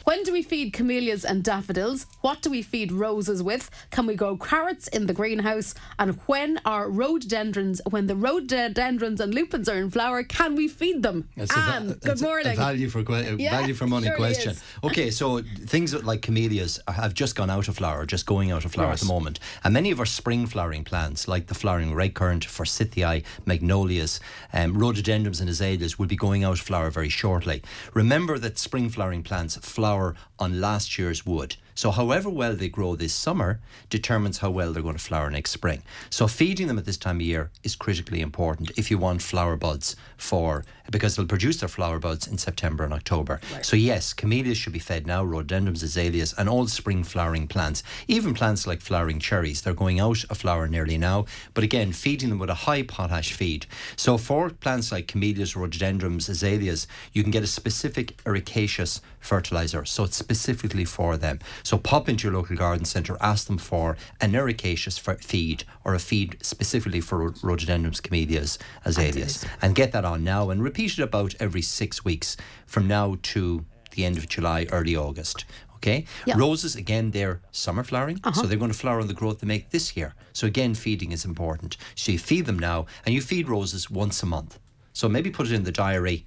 When 0.05 0.23
do 0.23 0.31
we 0.31 0.41
feed 0.41 0.71
camellias 0.73 1.25
and 1.25 1.43
daffodils? 1.43 2.05
What 2.21 2.41
do 2.41 2.49
we 2.49 2.61
feed 2.61 2.91
roses 2.91 3.43
with? 3.43 3.69
Can 3.91 4.07
we 4.07 4.15
grow 4.15 4.37
carrots 4.37 4.87
in 4.87 5.05
the 5.05 5.13
greenhouse? 5.13 5.75
And 5.99 6.15
when 6.25 6.59
are 6.65 6.89
rhododendrons, 6.89 7.81
when 7.89 8.07
the 8.07 8.15
rhododendrons 8.15 9.19
and 9.19 9.35
lupins 9.35 9.67
are 9.69 9.75
in 9.77 9.91
flower, 9.91 10.23
can 10.23 10.55
we 10.55 10.67
feed 10.69 11.03
them? 11.03 11.27
That's 11.35 11.51
a 11.55 11.59
va- 11.59 11.97
good 12.01 12.21
morning. 12.21 12.55
Value 12.55 12.89
for 12.89 13.03
que- 13.03 13.35
Yeah, 13.37 13.59
value 13.59 13.73
for 13.73 13.85
money 13.87 14.07
surely 14.07 14.17
question. 14.17 14.55
Okay, 14.83 15.11
so 15.11 15.41
things 15.41 15.93
like 16.03 16.21
camellias 16.21 16.79
have 16.87 17.13
just 17.13 17.35
gone 17.35 17.49
out 17.49 17.67
of 17.67 17.75
flower, 17.77 18.05
just 18.05 18.25
going 18.25 18.51
out 18.51 18.63
of 18.65 18.71
flower 18.71 18.91
at 18.93 18.99
the 19.01 19.05
moment, 19.05 19.39
and 19.63 19.73
many 19.73 19.91
of 19.91 19.99
our 19.99 20.05
spring 20.05 20.47
flowering 20.47 20.85
plants, 20.85 21.27
like 21.27 21.47
the 21.47 21.53
flowering 21.55 21.93
red 21.93 22.13
currant, 22.13 22.45
forsythia, 22.45 23.21
magnolias, 23.45 24.19
um, 24.53 24.77
rhododendrons, 24.77 25.41
and 25.41 25.49
azaleas, 25.49 25.99
will 25.99 26.07
be 26.07 26.15
going 26.15 26.43
out 26.45 26.53
of 26.53 26.61
flower 26.69 26.91
very 26.91 27.09
shortly. 27.09 27.63
Remember 27.95 28.37
that 28.37 28.59
spring 28.59 28.89
flowering 28.89 29.23
plants 29.23 29.57
flower 29.57 30.15
on 30.37 30.61
last 30.61 30.99
year's 30.99 31.25
wood. 31.25 31.55
So, 31.73 31.89
however 31.89 32.29
well 32.29 32.55
they 32.55 32.69
grow 32.69 32.95
this 32.95 33.11
summer 33.11 33.59
determines 33.89 34.37
how 34.37 34.51
well 34.51 34.71
they're 34.71 34.83
going 34.83 35.01
to 35.01 35.09
flower 35.09 35.31
next 35.31 35.49
spring. 35.49 35.81
So, 36.11 36.27
feeding 36.27 36.67
them 36.67 36.77
at 36.77 36.85
this 36.85 36.97
time 36.97 37.15
of 37.15 37.23
year 37.23 37.49
is 37.63 37.75
critically 37.75 38.21
important 38.21 38.69
if 38.77 38.91
you 38.91 38.99
want 38.99 39.23
flower 39.23 39.55
buds 39.55 39.95
for 40.15 40.63
because 40.91 41.15
they'll 41.15 41.25
produce 41.25 41.59
their 41.59 41.69
flower 41.69 41.99
buds 41.99 42.27
in 42.27 42.37
September 42.37 42.83
and 42.83 42.93
October. 42.93 43.39
So, 43.61 43.75
yes, 43.75 44.13
camellias 44.13 44.57
should 44.57 44.73
be 44.73 44.79
fed 44.79 45.05
now, 45.05 45.23
rhododendrons, 45.23 45.83
azaleas, 45.83 46.33
and 46.37 46.49
all 46.49 46.67
spring 46.67 47.03
flowering 47.03 47.47
plants. 47.47 47.83
Even 48.07 48.33
plants 48.33 48.65
like 48.65 48.81
flowering 48.81 49.19
cherries, 49.19 49.61
they're 49.61 49.73
going 49.73 49.99
out 49.99 50.23
of 50.25 50.37
flower 50.37 50.67
nearly 50.67 50.97
now. 50.97 51.25
But 51.53 51.63
again, 51.63 51.91
feeding 51.91 52.29
them 52.29 52.39
with 52.39 52.49
a 52.49 52.65
high 52.65 52.83
potash 52.83 53.33
feed. 53.33 53.65
So, 53.95 54.17
for 54.17 54.49
plants 54.49 54.91
like 54.91 55.07
camellias, 55.07 55.55
rhododendrons, 55.55 56.29
azaleas, 56.29 56.87
you 57.13 57.23
can 57.23 57.31
get 57.31 57.43
a 57.43 57.47
specific 57.47 58.17
ericaceous 58.23 59.01
fertilizer. 59.19 59.85
So, 59.85 60.03
it's 60.03 60.17
specifically 60.17 60.85
for 60.85 61.17
them. 61.17 61.39
So, 61.63 61.77
pop 61.77 62.09
into 62.09 62.27
your 62.27 62.35
local 62.35 62.55
garden 62.55 62.85
centre, 62.85 63.17
ask 63.21 63.47
them 63.47 63.57
for 63.57 63.97
an 64.21 64.31
ericaceous 64.31 64.99
feed 65.23 65.63
or 65.83 65.93
a 65.93 65.99
feed 65.99 66.37
specifically 66.41 67.01
for 67.01 67.33
rhododendrons, 67.43 67.99
camellias, 67.99 68.57
azaleas, 68.85 69.45
and 69.61 69.75
get 69.75 69.91
that 69.91 70.05
on 70.05 70.23
now 70.23 70.49
and 70.49 70.63
repeat 70.63 70.78
it 70.85 70.99
about 70.99 71.35
every 71.39 71.61
six 71.61 72.05
weeks 72.05 72.37
from 72.65 72.87
now 72.87 73.17
to 73.23 73.65
the 73.91 74.05
end 74.05 74.17
of 74.17 74.27
July, 74.29 74.65
early 74.71 74.95
August. 74.95 75.45
Okay. 75.75 76.05
Yeah. 76.25 76.37
Roses 76.37 76.75
again, 76.75 77.11
they're 77.11 77.41
summer 77.51 77.83
flowering, 77.83 78.19
Uh-huh. 78.23 78.41
so 78.41 78.47
they're 78.47 78.57
going 78.57 78.71
to 78.71 78.77
flower 78.77 78.99
on 78.99 79.07
the 79.07 79.13
growth 79.13 79.39
they 79.39 79.47
make 79.47 79.69
this 79.69 79.95
year. 79.95 80.13
So 80.33 80.45
again, 80.47 80.75
feeding 80.75 81.11
is 81.11 81.23
important. 81.25 81.77
So 81.95 82.11
you 82.11 82.19
feed 82.19 82.45
them 82.45 82.59
now, 82.59 82.85
and 83.05 83.15
you 83.15 83.21
feed 83.21 83.47
roses 83.47 83.89
once 83.89 84.21
a 84.21 84.25
month. 84.25 84.59
So 84.93 85.07
maybe 85.07 85.29
put 85.31 85.47
it 85.47 85.53
in 85.53 85.63
the 85.63 85.71
diary, 85.71 86.25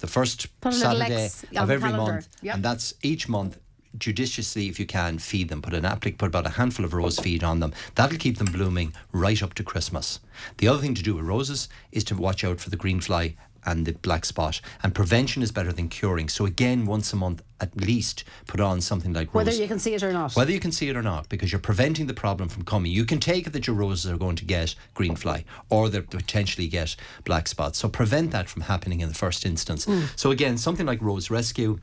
the 0.00 0.06
first 0.06 0.46
Put 0.60 0.74
a 0.74 0.76
little 0.76 0.92
Saturday 1.00 1.30
of 1.56 1.70
every 1.70 1.90
calendar. 1.90 2.12
month, 2.12 2.28
Yep. 2.42 2.54
and 2.54 2.64
that's 2.64 2.94
each 3.02 3.28
month. 3.28 3.58
Judiciously, 3.98 4.68
if 4.68 4.80
you 4.80 4.86
can, 4.86 5.18
feed 5.18 5.48
them. 5.50 5.60
Put 5.60 5.74
an 5.74 5.82
applic, 5.84 6.16
put 6.16 6.26
about 6.28 6.46
a 6.46 6.50
handful 6.50 6.84
of 6.84 6.94
rose 6.94 7.18
feed 7.18 7.44
on 7.44 7.60
them. 7.60 7.72
That'll 7.94 8.16
keep 8.18 8.38
them 8.38 8.50
blooming 8.50 8.94
right 9.12 9.42
up 9.42 9.52
to 9.54 9.62
Christmas. 9.64 10.18
The 10.58 10.68
other 10.68 10.80
thing 10.80 10.94
to 10.94 11.02
do 11.02 11.16
with 11.16 11.26
roses 11.26 11.68
is 11.90 12.02
to 12.04 12.16
watch 12.16 12.42
out 12.42 12.58
for 12.60 12.70
the 12.70 12.76
green 12.76 13.00
fly 13.00 13.34
and 13.64 13.86
the 13.86 13.92
black 13.92 14.24
spot. 14.24 14.60
And 14.82 14.94
prevention 14.94 15.42
is 15.42 15.52
better 15.52 15.72
than 15.72 15.88
curing. 15.88 16.28
So 16.28 16.46
again, 16.46 16.86
once 16.86 17.12
a 17.12 17.16
month 17.16 17.42
at 17.60 17.76
least, 17.76 18.24
put 18.46 18.60
on 18.60 18.80
something 18.80 19.12
like 19.12 19.34
Whether 19.34 19.52
rose. 19.52 19.60
you 19.60 19.68
can 19.68 19.78
see 19.78 19.94
it 19.94 20.02
or 20.02 20.12
not. 20.12 20.34
Whether 20.34 20.52
you 20.52 20.60
can 20.60 20.72
see 20.72 20.88
it 20.88 20.96
or 20.96 21.02
not, 21.02 21.28
because 21.28 21.52
you're 21.52 21.60
preventing 21.60 22.06
the 22.06 22.14
problem 22.14 22.48
from 22.48 22.64
coming. 22.64 22.90
You 22.90 23.04
can 23.04 23.20
take 23.20 23.46
it 23.46 23.52
that 23.52 23.66
your 23.66 23.76
roses 23.76 24.10
are 24.10 24.18
going 24.18 24.36
to 24.36 24.44
get 24.44 24.74
green 24.94 25.14
fly 25.14 25.44
or 25.70 25.88
they 25.88 26.00
potentially 26.00 26.66
get 26.68 26.96
black 27.24 27.46
spots. 27.46 27.78
So 27.78 27.88
prevent 27.88 28.32
that 28.32 28.48
from 28.48 28.62
happening 28.62 29.00
in 29.00 29.08
the 29.08 29.14
first 29.14 29.46
instance. 29.46 29.84
Hmm. 29.84 30.02
So 30.16 30.30
again, 30.30 30.58
something 30.58 30.86
like 30.86 31.00
Rose 31.00 31.30
Rescue 31.30 31.78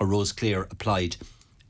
or 0.00 0.06
Rose 0.06 0.32
Clear 0.32 0.62
applied 0.70 1.16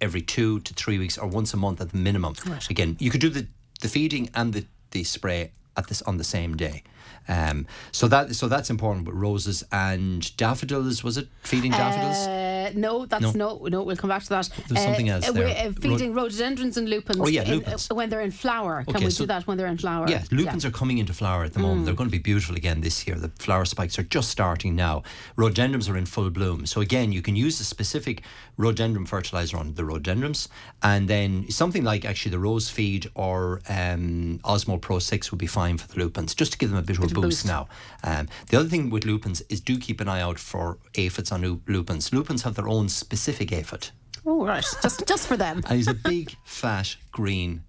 every 0.01 0.23
two 0.23 0.61
to 0.61 0.75
three 0.75 0.99
weeks 0.99 1.17
or 1.17 1.29
once 1.29 1.55
a 1.55 1.57
month 1.57 1.81
at 1.81 1.91
the 1.91 1.99
minimum. 1.99 2.35
Again, 2.69 2.97
you 2.99 3.11
could 3.11 3.21
do 3.21 3.29
the, 3.31 3.47
the 3.81 3.89
feeding 3.89 4.29
and 4.35 4.53
the, 4.53 4.67
the 4.91 5.05
spray 5.05 5.53
at 5.77 5.89
this 5.89 6.03
on 6.03 6.17
the 6.17 6.25
same 6.25 6.57
day. 6.57 6.83
Um, 7.29 7.67
so 7.93 8.09
that 8.09 8.35
so 8.35 8.49
that's 8.49 8.71
important 8.71 9.07
with 9.07 9.17
roses 9.17 9.65
and 9.73 10.35
daffodils. 10.37 11.03
Was 11.05 11.17
it 11.17 11.29
feeding 11.43 11.73
daffodils? 11.73 12.27
Uh, 12.27 12.73
no, 12.75 13.07
that's 13.07 13.35
no. 13.35 13.67
no, 13.67 13.83
We'll 13.83 13.97
come 13.97 14.11
back 14.11 14.23
to 14.25 14.29
that. 14.31 14.49
There's 14.69 14.83
something 14.85 15.09
else 15.09 15.29
uh, 15.29 15.33
there. 15.33 15.49
uh, 15.69 15.73
feeding 15.73 16.15
rhododendrons 16.15 16.77
and 16.77 16.89
lupins. 16.89 17.21
Oh, 17.21 17.29
yeah, 17.29 17.43
in- 17.43 17.59
lupins. 17.59 17.89
uh, 17.91 17.95
when 17.95 18.09
they're 18.11 18.21
in 18.23 18.31
flower, 18.33 18.85
can 18.85 18.97
Okay, 18.97 19.05
we 19.07 19.11
so- 19.11 19.25
do 19.25 19.27
that 19.29 19.47
when 19.47 19.57
they're 19.59 19.67
in 19.67 19.79
flower? 19.79 20.07
Yeah, 20.09 20.25
lupins 20.31 20.65
are 20.65 20.71
coming 20.71 20.99
into 20.99 21.13
flower 21.13 21.45
at 21.45 21.53
the 21.53 21.61
moment. 21.61 21.85
They're 21.87 21.95
going 21.95 22.09
to 22.11 22.13
be 22.13 22.19
beautiful 22.19 22.57
again 22.57 22.81
this 22.81 23.07
year. 23.07 23.17
The 23.17 23.29
flower 23.39 23.65
spikes 23.65 23.99
are 23.99 24.03
just 24.05 24.31
starting 24.31 24.75
now. 24.75 25.03
Rhododendrons 25.37 25.89
are 25.89 25.97
in 25.97 26.07
full 26.07 26.31
bloom. 26.31 26.67
So 26.67 26.81
again, 26.81 27.13
you 27.13 27.23
can 27.23 27.37
use 27.37 27.61
a 27.61 27.65
specific 27.65 28.23
rhododendron 28.57 29.07
fertilizer 29.07 29.57
on 29.57 29.75
the 29.75 29.85
rhododendrons, 29.85 30.49
and 30.83 31.09
then 31.09 31.51
something 31.51 31.85
like 31.85 32.05
actually 32.05 32.31
the 32.31 32.39
rose 32.39 32.69
feed 32.71 33.09
or 33.15 33.61
um, 33.69 34.41
Osmo 34.45 34.81
Pro 34.81 34.99
Six 34.99 35.31
would 35.31 35.39
be 35.39 35.47
fine 35.47 35.77
for 35.79 35.87
the 35.89 35.99
lupins, 35.99 36.35
just 36.35 36.53
to 36.53 36.59
give 36.59 36.71
them 36.71 36.79
a 36.79 36.83
bit 36.83 36.97
of 36.99 37.05
a 37.05 37.07
boost, 37.23 37.43
boost. 37.43 37.47
now. 37.47 37.69
Um, 38.05 38.29
the 38.49 38.59
other 38.59 38.69
thing 38.69 38.91
with 38.91 39.05
lupins 39.05 39.43
is 39.49 39.61
do 39.61 39.79
keep 39.79 40.01
an 40.01 40.09
eye 40.09 40.21
out 40.21 40.39
for 40.39 40.79
aphids 40.95 41.33
on 41.33 41.61
lupins. 41.67 42.13
Lupins 42.13 42.43
have 42.43 42.55
their 42.55 42.69
own 42.69 42.89
specific 42.89 43.53
aphid, 43.53 43.91
Oh, 44.29 44.45
right. 44.45 44.65
Just 44.83 45.07
just 45.07 45.27
for 45.29 45.37
them. 45.37 45.63
and 45.67 45.77
he's 45.77 45.89
a 45.89 45.95
big, 45.95 46.35
fat, 46.45 46.97
green, 47.13 47.63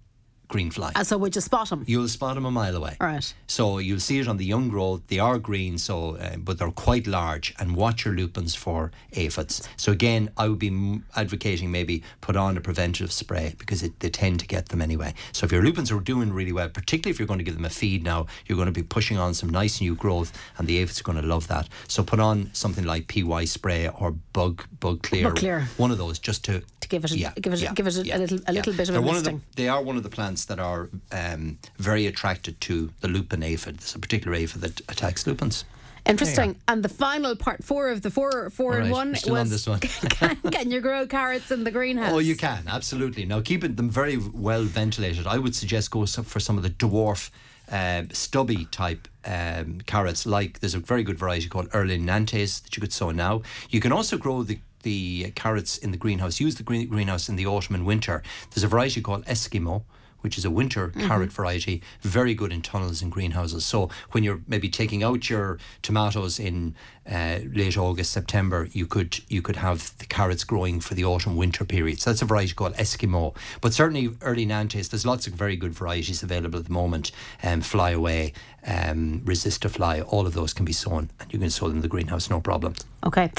green 0.48 0.72
fly. 0.72 0.92
And 0.96 1.06
so 1.06 1.18
we 1.18 1.30
just 1.30 1.46
spot 1.46 1.70
them. 1.70 1.84
You'll 1.88 2.08
spot 2.08 2.36
them 2.36 2.46
a 2.46 2.52
mile 2.52 2.76
away. 2.76 2.96
Right. 3.02 3.34
So 3.48 3.80
you'll 3.80 4.00
see 4.00 4.20
it 4.20 4.28
on 4.28 4.38
the 4.38 4.46
young 4.46 4.70
growth. 4.70 5.02
They 5.08 5.20
are 5.20 5.38
green, 5.38 5.78
so 5.78 6.16
uh, 6.16 6.38
but 6.38 6.58
they're 6.58 6.72
quite 6.72 7.06
large. 7.08 7.54
And 7.60 7.76
watch 7.76 8.06
your 8.06 8.14
lupins 8.14 8.56
for 8.56 8.92
aphids. 9.14 9.68
So 9.78 9.92
again, 9.92 10.30
I 10.38 10.48
would 10.48 10.60
be 10.60 11.02
advocating 11.16 11.72
maybe 11.72 12.04
put 12.22 12.36
on 12.36 12.56
a 12.58 12.62
preventative 12.62 13.12
spray 13.12 13.56
because 13.58 13.84
it, 13.84 14.00
they 14.00 14.10
tend 14.10 14.40
to 14.40 14.48
get 14.48 14.70
them 14.70 14.82
anyway. 14.82 15.14
So 15.34 15.46
if 15.46 15.52
your 15.52 15.64
lupins 15.64 15.92
are 15.92 16.00
doing 16.00 16.32
really 16.32 16.52
well, 16.54 16.70
particularly 16.70 17.12
if 17.12 17.20
you're 17.20 17.28
going 17.28 17.40
to 17.40 17.44
give 17.44 17.56
them 17.56 17.66
a 17.66 17.70
feed 17.70 18.04
now, 18.04 18.28
you're 18.46 18.56
going 18.58 18.68
to 18.68 18.72
be 18.72 18.84
pushing 18.84 19.18
on 19.18 19.34
some 19.34 19.50
nice 19.50 19.82
new 19.82 19.96
growth, 19.96 20.32
and 20.58 20.68
the 20.68 20.78
aphids 20.78 21.00
are 21.02 21.04
going 21.04 21.22
to 21.22 21.28
love 21.28 21.48
that. 21.50 21.68
So 21.88 22.04
put 22.04 22.20
on 22.20 22.50
something 22.54 22.86
like 22.86 23.08
PY 23.08 23.46
spray 23.46 23.90
or 23.90 24.12
bug 24.34 24.64
bug 24.80 25.04
clear, 25.04 25.24
Bug 25.26 25.38
clear. 25.38 25.62
one 25.78 25.92
of 25.92 25.98
those 25.98 26.20
just 26.20 26.46
to 26.46 26.62
To 26.82 26.88
give 26.88 27.04
it 27.04 27.12
a- 27.12 27.18
yeah, 27.18 27.34
give 27.42 27.54
it 27.54 27.60
yeah, 27.60 27.74
give 27.74 27.88
it 27.88 27.98
a- 27.98 28.16
a 28.16 28.20
little- 28.20 28.40
a 28.48 28.54
little 28.54 28.74
bit 28.74 28.88
of 28.90 28.96
a 28.96 29.00
They're 29.00 29.02
one 29.02 29.18
of 29.18 29.24
the- 29.24 29.40
they 29.56 29.68
are 29.68 29.82
one 29.82 29.98
of 29.98 30.04
the 30.04 30.10
plants 30.10 30.37
that 30.46 30.60
are 30.60 30.90
um, 31.12 31.58
very 31.78 32.08
attracted 32.08 32.60
to 32.62 32.92
the 33.02 33.08
lupin 33.08 33.44
aphid. 33.44 33.80
There's 33.80 33.96
a 33.96 34.00
particular 34.00 34.36
aphid 34.36 34.62
that 34.62 34.82
attacks 34.90 35.26
lupins. 35.26 35.66
Interesting. 36.08 36.56
And 36.68 36.84
the 36.84 36.90
final 36.90 37.36
part 37.36 37.64
four 37.64 37.90
of 37.90 38.02
the 38.02 38.10
four 38.10 38.50
four 38.50 38.80
All 38.80 38.86
in 38.86 38.92
one 38.92 39.16
still 39.16 39.34
was 39.34 39.42
on 39.42 39.50
this 39.50 39.68
one. 39.68 39.80
can, 40.10 40.36
can 40.52 40.72
you 40.72 40.80
grow 40.80 41.06
carrots 41.06 41.52
in 41.52 41.64
the 41.64 41.72
greenhouse? 41.72 42.12
Oh, 42.12 42.20
you 42.20 42.36
can 42.36 42.64
absolutely. 42.68 43.26
Now, 43.26 43.42
keeping 43.42 43.76
them 43.76 43.90
very 43.90 44.18
well 44.18 44.64
ventilated. 44.64 45.28
I 45.28 45.38
would 45.38 45.56
suggest 45.56 45.92
go 45.92 46.06
for 46.06 46.40
some 46.40 46.58
of 46.58 46.64
the 46.64 46.70
dwarf, 46.70 47.30
uh, 47.72 48.04
stubby 48.12 48.66
type 48.66 49.08
um, 49.26 49.82
carrots. 49.86 50.26
Like 50.26 50.60
there's 50.60 50.76
a 50.76 50.80
very 50.80 51.04
good 51.04 51.18
variety 51.18 51.50
called 51.50 51.70
Early 51.74 51.98
Nantes 51.98 52.60
that 52.62 52.76
you 52.76 52.82
could 52.82 52.94
sow 52.94 53.12
now. 53.12 53.42
You 53.70 53.82
can 53.82 53.92
also 53.92 54.18
grow 54.18 54.44
the 54.44 54.60
the 54.84 55.32
carrots 55.36 55.78
in 55.78 55.92
the 55.92 55.98
greenhouse. 55.98 56.40
Use 56.40 56.56
the 56.56 56.64
green, 56.64 56.88
greenhouse 56.88 57.28
in 57.28 57.36
the 57.36 57.46
autumn 57.46 57.76
and 57.76 57.86
winter. 57.86 58.24
There's 58.52 58.64
a 58.64 58.68
variety 58.68 59.02
called 59.02 59.26
Eskimo. 59.26 59.84
Which 60.28 60.38
is 60.38 60.44
a 60.44 60.52
winter 60.52 60.90
carrot 60.90 61.32
variety, 61.32 61.82
very 62.02 62.34
good 62.34 62.52
in 62.52 62.62
tunnels 62.62 63.02
and 63.02 63.10
greenhouses. 63.10 63.66
So 63.66 63.90
when 64.12 64.26
you're 64.26 64.42
maybe 64.46 64.68
taking 64.68 65.02
out 65.02 65.30
your 65.30 65.58
tomatoes 65.82 66.38
in 66.38 66.76
uh, 67.10 67.40
late 67.54 67.78
August, 67.78 68.12
September, 68.12 68.68
you 68.74 68.86
could 68.88 69.22
you 69.30 69.42
could 69.42 69.56
have 69.56 69.98
the 70.00 70.06
carrots 70.06 70.44
growing 70.44 70.82
for 70.82 70.96
the 70.96 71.06
autumn 71.06 71.38
winter 71.38 71.64
period. 71.64 72.02
So 72.02 72.10
that's 72.10 72.22
a 72.22 72.26
variety 72.26 72.54
called 72.54 72.74
Eskimo. 72.74 73.38
But 73.62 73.74
certainly 73.74 74.10
early 74.22 74.46
Nantes, 74.46 74.90
there's 74.90 75.06
lots 75.06 75.28
of 75.28 75.34
very 75.34 75.56
good 75.56 75.74
varieties 75.74 76.22
available 76.22 76.60
at 76.60 76.66
the 76.66 76.74
moment. 76.74 77.14
Um, 77.42 77.62
fly 77.62 77.92
away, 77.92 78.34
um, 78.66 79.22
Resistafly, 79.26 80.04
all 80.12 80.26
of 80.28 80.34
those 80.34 80.54
can 80.54 80.66
be 80.66 80.74
sown, 80.74 81.10
and 81.20 81.32
you 81.34 81.40
can 81.40 81.50
sow 81.50 81.68
them 81.68 81.78
in 81.78 81.82
the 81.82 81.88
greenhouse, 81.88 82.30
no 82.30 82.40
problem. 82.42 82.74
Okay, 83.06 83.32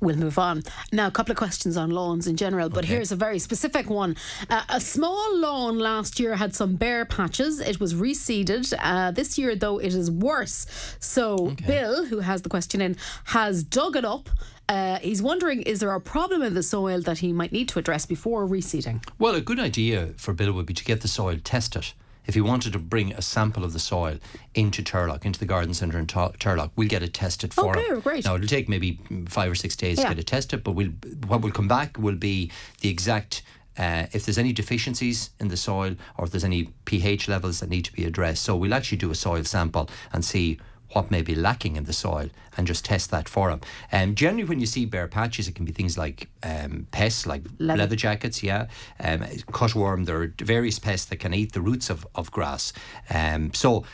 we'll 0.00 0.16
move 0.16 0.38
on. 0.38 0.62
Now, 0.92 1.06
a 1.06 1.10
couple 1.10 1.32
of 1.32 1.36
questions 1.38 1.76
on 1.76 1.90
lawns 1.90 2.26
in 2.26 2.36
general, 2.36 2.68
but 2.70 2.84
Okay. 2.84 2.94
here's 2.94 3.12
a 3.12 3.16
very 3.16 3.38
specific 3.38 3.90
one. 3.90 4.16
Uh, 4.48 4.62
a 4.68 4.80
small 4.80 5.36
lawn 5.38 5.78
last 5.78 6.18
year 6.20 6.36
had 6.36 6.54
some 6.54 6.76
bare 6.76 7.04
patches. 7.04 7.60
It 7.60 7.80
was 7.80 7.92
reseeded. 7.94 8.72
Uh, 8.78 9.10
this 9.10 9.36
year, 9.36 9.54
though, 9.56 9.78
it 9.78 9.92
is 9.94 10.10
worse. 10.10 10.66
So, 11.00 11.56
Bill, 11.66 12.06
who 12.06 12.20
has 12.20 12.42
the 12.42 12.48
question 12.48 12.80
in, 12.80 12.96
has 13.24 13.62
dug 13.62 13.96
it 13.96 14.04
up. 14.04 14.30
Uh, 14.68 15.00
he's 15.00 15.20
wondering 15.20 15.62
is 15.62 15.80
there 15.80 15.92
a 15.92 16.00
problem 16.00 16.42
in 16.42 16.54
the 16.54 16.62
soil 16.62 17.00
that 17.00 17.18
he 17.18 17.32
might 17.32 17.50
need 17.50 17.68
to 17.68 17.78
address 17.80 18.06
before 18.06 18.46
reseeding? 18.46 19.04
Well, 19.18 19.34
a 19.34 19.40
good 19.40 19.58
idea 19.58 20.10
for 20.16 20.32
Bill 20.32 20.52
would 20.52 20.66
be 20.66 20.74
to 20.74 20.84
get 20.84 21.00
the 21.00 21.08
soil 21.08 21.38
tested. 21.42 21.92
If 22.30 22.34
he 22.34 22.40
wanted 22.40 22.74
to 22.74 22.78
bring 22.78 23.12
a 23.12 23.22
sample 23.22 23.64
of 23.64 23.72
the 23.72 23.80
soil 23.80 24.18
into 24.54 24.84
Turlough, 24.84 25.24
into 25.24 25.40
the 25.40 25.46
garden 25.46 25.74
centre 25.74 25.98
in 25.98 26.06
Turlough, 26.06 26.70
we'll 26.76 26.86
get 26.86 27.02
it 27.02 27.12
tested 27.12 27.52
for 27.52 27.76
Okay, 27.76 27.88
him. 27.88 27.98
great. 27.98 28.24
Now 28.24 28.36
it'll 28.36 28.46
take 28.46 28.68
maybe 28.68 29.00
five 29.26 29.50
or 29.50 29.56
six 29.56 29.74
days 29.74 29.98
Yeah. 29.98 30.04
to 30.04 30.08
get 30.10 30.18
it 30.20 30.26
tested, 30.28 30.62
but 30.62 30.76
we'll 30.76 30.92
what 31.26 31.40
will 31.42 31.50
come 31.50 31.66
back 31.66 31.98
will 31.98 32.14
be 32.14 32.52
the 32.82 32.88
exact. 32.88 33.42
Uh, 33.76 34.06
if 34.12 34.24
there's 34.26 34.38
any 34.38 34.52
deficiencies 34.52 35.30
in 35.40 35.48
the 35.48 35.56
soil 35.56 35.96
or 36.18 36.26
if 36.26 36.30
there's 36.30 36.44
any 36.44 36.68
pH 36.84 37.26
levels 37.26 37.58
that 37.58 37.68
need 37.68 37.84
to 37.86 37.92
be 37.92 38.04
addressed, 38.04 38.44
so 38.44 38.54
we'll 38.54 38.74
actually 38.74 38.98
do 38.98 39.10
a 39.10 39.14
soil 39.16 39.42
sample 39.42 39.90
and 40.12 40.24
see 40.24 40.56
what 40.92 41.10
may 41.10 41.22
be 41.22 41.34
lacking 41.34 41.76
in 41.76 41.84
the 41.84 41.92
soil 41.92 42.28
and 42.56 42.66
just 42.66 42.84
test 42.84 43.10
that 43.10 43.28
for 43.28 43.50
them. 43.50 43.60
Um, 43.92 44.14
generally, 44.14 44.44
when 44.44 44.60
you 44.60 44.66
see 44.66 44.86
bare 44.86 45.08
patches, 45.08 45.48
it 45.48 45.54
can 45.54 45.64
be 45.64 45.72
things 45.72 45.96
like 45.96 46.28
um, 46.42 46.86
pests, 46.90 47.26
like 47.26 47.42
Leather. 47.58 47.78
leather, 47.78 47.96
jackets, 47.96 48.42
yeah, 48.42 48.66
um, 48.98 49.20
cutworm. 49.52 50.06
There 50.06 50.20
are 50.22 50.34
various 50.40 50.78
pests 50.78 51.06
that 51.06 51.16
can 51.16 51.34
eat 51.34 51.52
the 51.52 51.60
roots 51.60 51.90
of, 51.90 52.06
of 52.14 52.30
grass. 52.30 52.72
Um, 53.08 53.52
so 53.54 53.84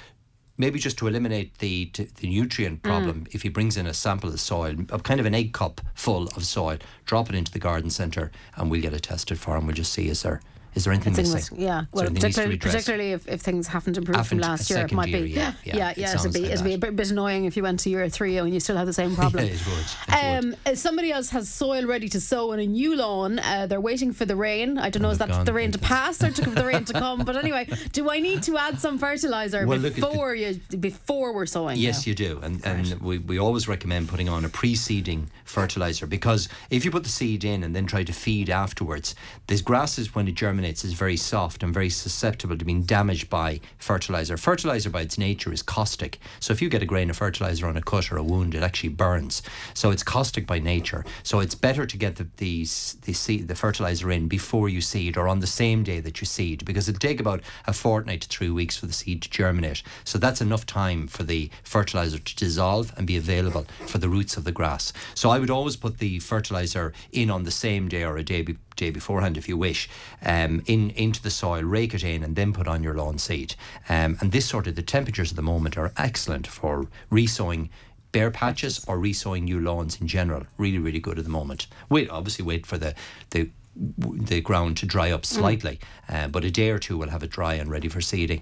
maybe 0.59 0.79
just 0.79 0.99
to 0.99 1.07
eliminate 1.07 1.59
the 1.59 1.91
the 1.95 2.29
nutrient 2.29 2.83
problem, 2.83 3.27
if 3.33 3.43
he 3.43 3.49
brings 3.49 3.77
in 3.77 3.87
a 3.87 3.95
sample 3.95 4.31
of 4.31 4.41
soil, 4.41 4.75
of 4.91 5.03
kind 5.03 5.21
of 5.21 5.27
an 5.27 5.35
egg 5.35 5.53
cup 5.53 5.81
full 5.95 6.29
of 6.29 6.45
soil, 6.45 6.79
drop 7.05 7.29
it 7.29 7.35
into 7.35 7.53
the 7.53 7.59
garden 7.59 7.91
centre, 7.91 8.31
and 8.57 8.71
we'll 8.71 8.81
get 8.81 8.95
it 8.95 9.03
tested 9.03 9.39
for 9.39 9.57
him. 9.57 9.67
We'll 9.67 9.77
just 9.77 9.93
see 9.93 10.09
is 10.09 10.23
there 10.23 10.41
is 10.77 10.85
there 10.85 10.93
anything 10.93 11.15
missing? 11.17 11.59
yeah, 11.59 11.81
Is 11.81 11.87
well, 11.93 12.05
there 12.05 12.11
anything 12.11 12.13
needs 12.13 12.37
to 12.37 12.43
particularly, 12.43 12.59
particularly 12.59 13.13
if, 13.13 13.27
if 13.27 13.41
things 13.41 13.67
haven't 13.67 13.97
improved 13.97 14.27
from 14.27 14.39
last 14.39 14.69
year, 14.71 14.81
it 14.85 14.93
might 14.93 15.09
year, 15.09 15.23
be. 15.23 15.31
yeah, 15.31 15.53
yeah, 15.65 15.77
yeah, 15.77 15.91
it 15.91 15.99
yeah. 15.99 16.15
It'd 16.15 16.33
be, 16.33 16.41
like 16.43 16.51
it'd 16.53 16.65
be 16.65 16.75
a 16.75 16.79
bit, 16.79 17.11
annoying 17.11 17.47
if 17.47 17.57
you 17.57 17.63
went 17.63 17.81
to 17.81 17.91
year 17.91 18.09
three 18.11 18.37
and 18.37 18.53
you 18.53 18.61
still 18.61 18.77
have 18.77 18.87
the 18.87 18.93
same 18.93 19.17
problem. 19.21 19.45
Yeah, 19.47 19.53
it 19.53 19.67
would. 19.67 20.15
It. 20.15 20.45
Um, 20.45 20.57
uh, 20.67 20.75
somebody 20.75 21.11
else 21.11 21.31
has 21.31 21.49
soil 21.49 21.87
ready 21.87 22.09
to 22.11 22.21
sow 22.21 22.53
on 22.53 22.59
a 22.59 22.67
new 22.67 22.95
lawn. 22.95 23.39
Uh, 23.39 23.67
they're 23.67 23.81
waiting 23.81 24.13
for 24.13 24.27
the 24.27 24.37
rain. 24.37 24.77
I 24.79 24.91
don't 24.91 25.03
know, 25.03 25.11
is 25.11 25.19
they've 25.19 25.29
that 25.29 25.47
the 25.47 25.53
rain 25.53 25.73
to 25.73 25.79
pass 25.79 26.23
or 26.23 26.31
to 26.31 26.51
the 26.51 26.65
rain 26.67 26.85
to 26.85 26.93
come? 26.93 27.25
But 27.25 27.37
anyway, 27.37 27.69
do 27.93 28.11
I 28.11 28.21
need 28.21 28.43
to 28.45 28.59
add 28.59 28.79
some 28.79 28.99
fertilizer 28.99 29.67
Well, 29.67 29.77
at 29.77 29.95
the- 29.95 30.01
before 30.01 30.35
you 30.35 30.61
before 30.79 31.33
we're 31.33 31.47
sowing? 31.47 31.79
Yes, 31.79 32.07
now? 32.07 32.11
you 32.11 32.15
do, 32.15 32.41
and 32.43 32.65
and 32.67 33.01
we, 33.01 33.17
we 33.19 33.39
always 33.39 33.67
recommend 33.67 34.09
putting 34.09 34.29
on 34.29 34.45
a 34.45 34.49
pre-seeding 34.51 35.31
fertilizer 35.45 36.07
because 36.07 36.49
if 36.71 36.85
you 36.85 36.91
put 36.91 37.05
the 37.05 37.09
seed 37.09 37.45
in 37.45 37.63
and 37.63 37.75
then 37.75 37.87
try 37.87 38.05
to 38.05 38.13
feed 38.13 38.51
afterwards, 38.51 39.15
this 39.47 39.63
grasses 39.63 40.15
when 40.15 40.29
it 40.29 40.35
germinates 40.35 40.66
is 40.71 40.93
very 40.93 41.17
soft 41.17 41.63
and 41.63 41.73
very 41.73 41.91
susceptible 41.91 42.57
to 42.57 42.65
being 42.65 42.83
damaged 42.83 43.31
by 43.31 43.61
fertilizer. 43.79 44.37
Fertilizer 44.37 44.91
by 44.91 45.03
its 45.03 45.19
nature 45.19 45.53
is 45.53 45.63
caustic, 45.63 46.19
so 46.41 46.53
if 46.53 46.61
you 46.63 46.69
get 46.69 46.83
a 46.83 46.87
grain 46.87 47.11
of 47.11 47.17
fertilizer 47.17 47.67
on 47.67 47.77
a 47.77 47.83
cut 47.83 48.11
or 48.11 48.17
a 48.17 48.23
wound, 48.23 48.55
it 48.55 48.63
actually 48.63 48.91
burns. 48.91 49.43
So 49.75 49.91
it's 49.91 50.03
caustic 50.03 50.47
by 50.47 50.59
nature. 50.59 51.05
So 51.23 51.41
it's 51.41 51.55
better 51.55 51.87
to 51.87 51.97
get 51.97 52.17
the 52.17 52.27
the 52.37 52.67
the, 53.03 53.13
seed, 53.13 53.49
the 53.49 53.55
fertilizer 53.55 54.11
in 54.11 54.29
before 54.29 54.69
you 54.69 54.81
seed 54.81 55.17
or 55.17 55.29
on 55.29 55.41
the 55.41 55.47
same 55.47 55.83
day 55.83 56.01
that 56.01 56.21
you 56.21 56.27
seed 56.27 56.65
because 56.65 56.89
it'll 56.89 56.99
take 56.99 57.21
about 57.21 57.43
a 57.67 57.73
fortnight 57.73 58.23
to 58.23 58.29
three 58.29 58.51
weeks 58.51 58.77
for 58.77 58.87
the 58.87 58.93
seed 58.93 59.23
to 59.23 59.31
germinate. 59.31 59.83
So 60.05 60.19
that's 60.19 60.41
enough 60.41 60.67
time 60.67 61.07
for 61.07 61.23
the 61.23 61.51
fertilizer 61.63 62.19
to 62.19 62.37
dissolve 62.37 62.93
and 62.97 63.07
be 63.07 63.17
available 63.17 63.67
for 63.87 63.99
the 63.99 64.09
roots 64.09 64.37
of 64.37 64.45
the 64.45 64.53
grass. 64.53 64.93
So 65.15 65.31
I 65.31 65.39
would 65.39 65.51
always 65.51 65.77
put 65.77 65.99
the 65.99 66.19
fertilizer 66.19 66.93
in 67.13 67.31
on 67.31 67.45
the 67.45 67.51
same 67.51 67.89
day 67.89 68.05
or 68.05 68.17
a 68.17 68.23
day 68.23 68.43
be- 68.43 68.59
day 68.77 68.91
beforehand 68.91 69.37
if 69.37 69.49
you 69.49 69.57
wish 69.57 69.89
um, 70.23 70.56
in 70.67 70.91
into 70.91 71.23
the 71.23 71.31
soil 71.31 71.63
rake 71.63 71.95
it 71.95 72.05
in 72.05 72.23
and 72.23 72.37
then 72.37 72.53
put 72.53 72.69
on 72.69 72.83
your 72.83 72.95
lawn 72.95 73.19
seed 73.19 73.55
um, 73.89 74.17
and 74.21 74.33
this 74.33 74.47
sort 74.47 74.67
of 74.67 74.75
the 74.75 74.83
temperatures 74.83 75.33
at 75.33 75.37
the 75.37 75.43
moment 75.43 75.77
are 75.77 75.93
excellent 75.97 76.47
for 76.47 76.87
resowing 77.11 77.69
bare 78.13 78.31
patches 78.31 78.85
or 78.87 78.99
resowing 78.99 79.43
new 79.43 79.61
lawns 79.61 80.01
in 80.01 80.07
general 80.07 80.45
really 80.59 80.79
really 80.79 81.01
good 81.01 81.19
at 81.19 81.25
the 81.25 81.31
moment 81.31 81.67
wait 81.89 82.09
obviously 82.11 82.45
wait 82.45 82.67
for 82.67 82.79
the 82.79 82.95
the 83.31 83.49
the 83.77 84.41
ground 84.41 84.77
to 84.77 84.87
dry 84.87 85.11
up 85.11 85.27
slightly 85.27 85.79
uh, 86.09 86.27
but 86.29 86.45
a 86.45 86.51
day 86.51 86.71
or 86.71 86.79
two 86.79 86.97
will 86.97 87.11
have 87.11 87.23
it 87.23 87.31
dry 87.31 87.55
and 87.55 87.71
ready 87.71 87.89
for 87.89 88.01
seeding 88.01 88.41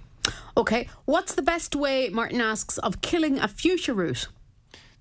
Okay. 0.56 0.88
What's 1.04 1.34
the 1.34 1.42
best 1.42 1.74
way, 1.76 2.08
Martin 2.08 2.40
asks, 2.40 2.78
of 2.78 3.00
killing 3.02 3.38
a 3.38 3.48
fuchsia 3.48 3.92
root? 3.92 4.28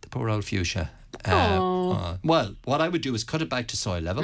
the 0.02 0.10
poor 0.10 0.30
old 0.30 0.45
fuchsia. 0.45 0.91
Uh, 1.26 1.91
uh, 1.91 2.17
well, 2.23 2.56
what 2.65 2.82
I 2.82 2.89
would 2.89 3.02
do 3.02 3.13
is 3.15 3.23
cut 3.23 3.41
it 3.41 3.49
back 3.49 3.67
to 3.67 3.78
soil 3.78 4.02
level, 4.02 4.23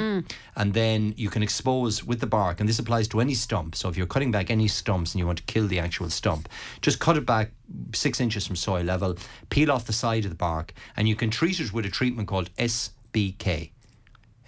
and 0.56 0.74
then 0.74 1.14
you 1.16 1.30
can 1.30 1.42
expose 1.42 2.04
with 2.04 2.20
the 2.20 2.26
bark, 2.26 2.60
and 2.60 2.68
this 2.68 2.78
applies 2.78 3.08
to 3.08 3.20
any 3.20 3.34
stump. 3.34 3.74
So 3.74 3.88
if 3.88 3.96
you're 3.96 4.06
cutting 4.06 4.30
back 4.30 4.50
any 4.50 4.68
stumps 4.68 5.14
and 5.14 5.20
you 5.20 5.26
want 5.26 5.38
to 5.38 5.44
kill 5.44 5.66
the 5.66 5.78
actual 5.78 6.10
stump, 6.10 6.48
just 6.82 6.98
cut 6.98 7.16
it 7.16 7.26
back 7.26 7.52
six 7.94 8.20
inches 8.20 8.46
from 8.46 8.56
soil 8.56 8.84
level, 8.84 9.16
peel 9.50 9.70
off 9.70 9.86
the 9.86 9.92
side 9.92 10.24
of 10.24 10.30
the 10.30 10.36
bark, 10.36 10.74
and 10.96 11.08
you 11.08 11.16
can 11.16 11.30
treat 11.30 11.60
it 11.60 11.72
with 11.72 11.86
a 11.86 11.90
treatment 11.90 12.28
called 12.28 12.54
SBK. 12.56 13.70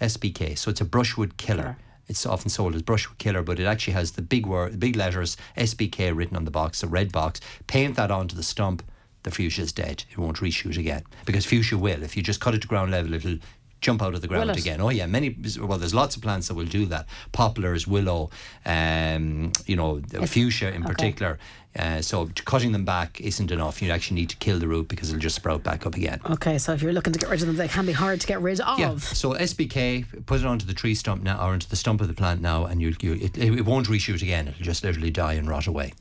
SBK. 0.01 0.57
So 0.57 0.69
it's 0.69 0.81
a 0.81 0.85
brushwood 0.85 1.37
killer. 1.37 1.77
It's 2.07 2.25
often 2.25 2.49
sold 2.49 2.75
as 2.75 2.81
brushwood 2.81 3.17
killer, 3.17 3.41
but 3.41 3.59
it 3.59 3.65
actually 3.65 3.93
has 3.93 4.11
the 4.11 4.21
big 4.21 4.45
word, 4.45 4.79
big 4.79 4.95
letters 4.95 5.37
SBK 5.57 6.15
written 6.15 6.35
on 6.35 6.45
the 6.45 6.51
box, 6.51 6.81
the 6.81 6.87
red 6.87 7.11
box. 7.11 7.39
Paint 7.67 7.95
that 7.95 8.11
onto 8.11 8.35
the 8.35 8.43
stump. 8.43 8.83
The 9.23 9.31
fuchsia 9.31 9.61
is 9.61 9.71
dead. 9.71 10.03
It 10.11 10.17
won't 10.17 10.37
reshoot 10.37 10.77
again 10.77 11.03
because 11.25 11.45
fuchsia 11.45 11.77
will. 11.77 12.03
If 12.03 12.15
you 12.17 12.23
just 12.23 12.39
cut 12.39 12.53
it 12.53 12.61
to 12.61 12.67
ground 12.67 12.91
level, 12.91 13.13
it'll 13.13 13.37
jump 13.83 14.01
out 14.01 14.15
of 14.15 14.21
the 14.21 14.27
ground 14.27 14.49
again. 14.49 14.81
Oh 14.81 14.89
yeah, 14.89 15.05
many. 15.05 15.35
Well, 15.59 15.77
there's 15.77 15.93
lots 15.93 16.15
of 16.15 16.23
plants 16.23 16.47
that 16.47 16.55
will 16.55 16.65
do 16.65 16.85
that. 16.87 17.05
Poplars, 17.31 17.85
willow, 17.85 18.31
um, 18.65 19.51
you 19.67 19.75
know, 19.75 19.99
the 19.99 20.25
fuchsia 20.25 20.73
in 20.73 20.83
particular. 20.83 21.37
Uh, 21.75 22.01
so 22.01 22.29
cutting 22.45 22.71
them 22.71 22.85
back 22.85 23.19
isn't 23.19 23.49
enough. 23.49 23.81
You 23.81 23.89
actually 23.91 24.15
need 24.15 24.29
to 24.29 24.37
kill 24.37 24.59
the 24.59 24.67
root 24.67 24.87
because 24.87 25.09
it'll 25.09 25.19
just 25.19 25.35
sprout 25.35 25.63
back 25.63 25.87
up 25.87 25.95
again. 25.95 26.19
Okay, 26.29 26.59
so 26.59 26.73
if 26.73 26.83
you're 26.83 26.93
looking 26.93 27.13
to 27.13 27.19
get 27.19 27.29
rid 27.29 27.41
of 27.41 27.47
them, 27.47 27.55
they 27.55 27.67
can 27.67 27.85
be 27.85 27.91
hard 27.91 28.21
to 28.21 28.27
get 28.27 28.41
rid 28.41 28.59
of. 28.61 28.79
Yeah. 28.79 28.97
So 28.97 29.33
SBK, 29.33 30.25
put 30.27 30.39
it 30.39 30.45
onto 30.45 30.67
the 30.67 30.75
tree 30.75 30.93
stump 30.93 31.23
now, 31.23 31.45
or 31.45 31.53
into 31.53 31.67
the 31.67 31.75
stump 31.75 31.99
of 32.01 32.07
the 32.07 32.13
plant 32.13 32.41
now, 32.41 32.65
and 32.65 32.79
you, 32.79 32.95
you 33.01 33.13
it, 33.13 33.37
it 33.37 33.65
won't 33.65 33.87
reshoot 33.87 34.21
again. 34.21 34.47
It'll 34.47 34.63
just 34.63 34.83
literally 34.83 35.09
die 35.09 35.33
and 35.33 35.49
rot 35.49 35.65
away. 35.65 35.93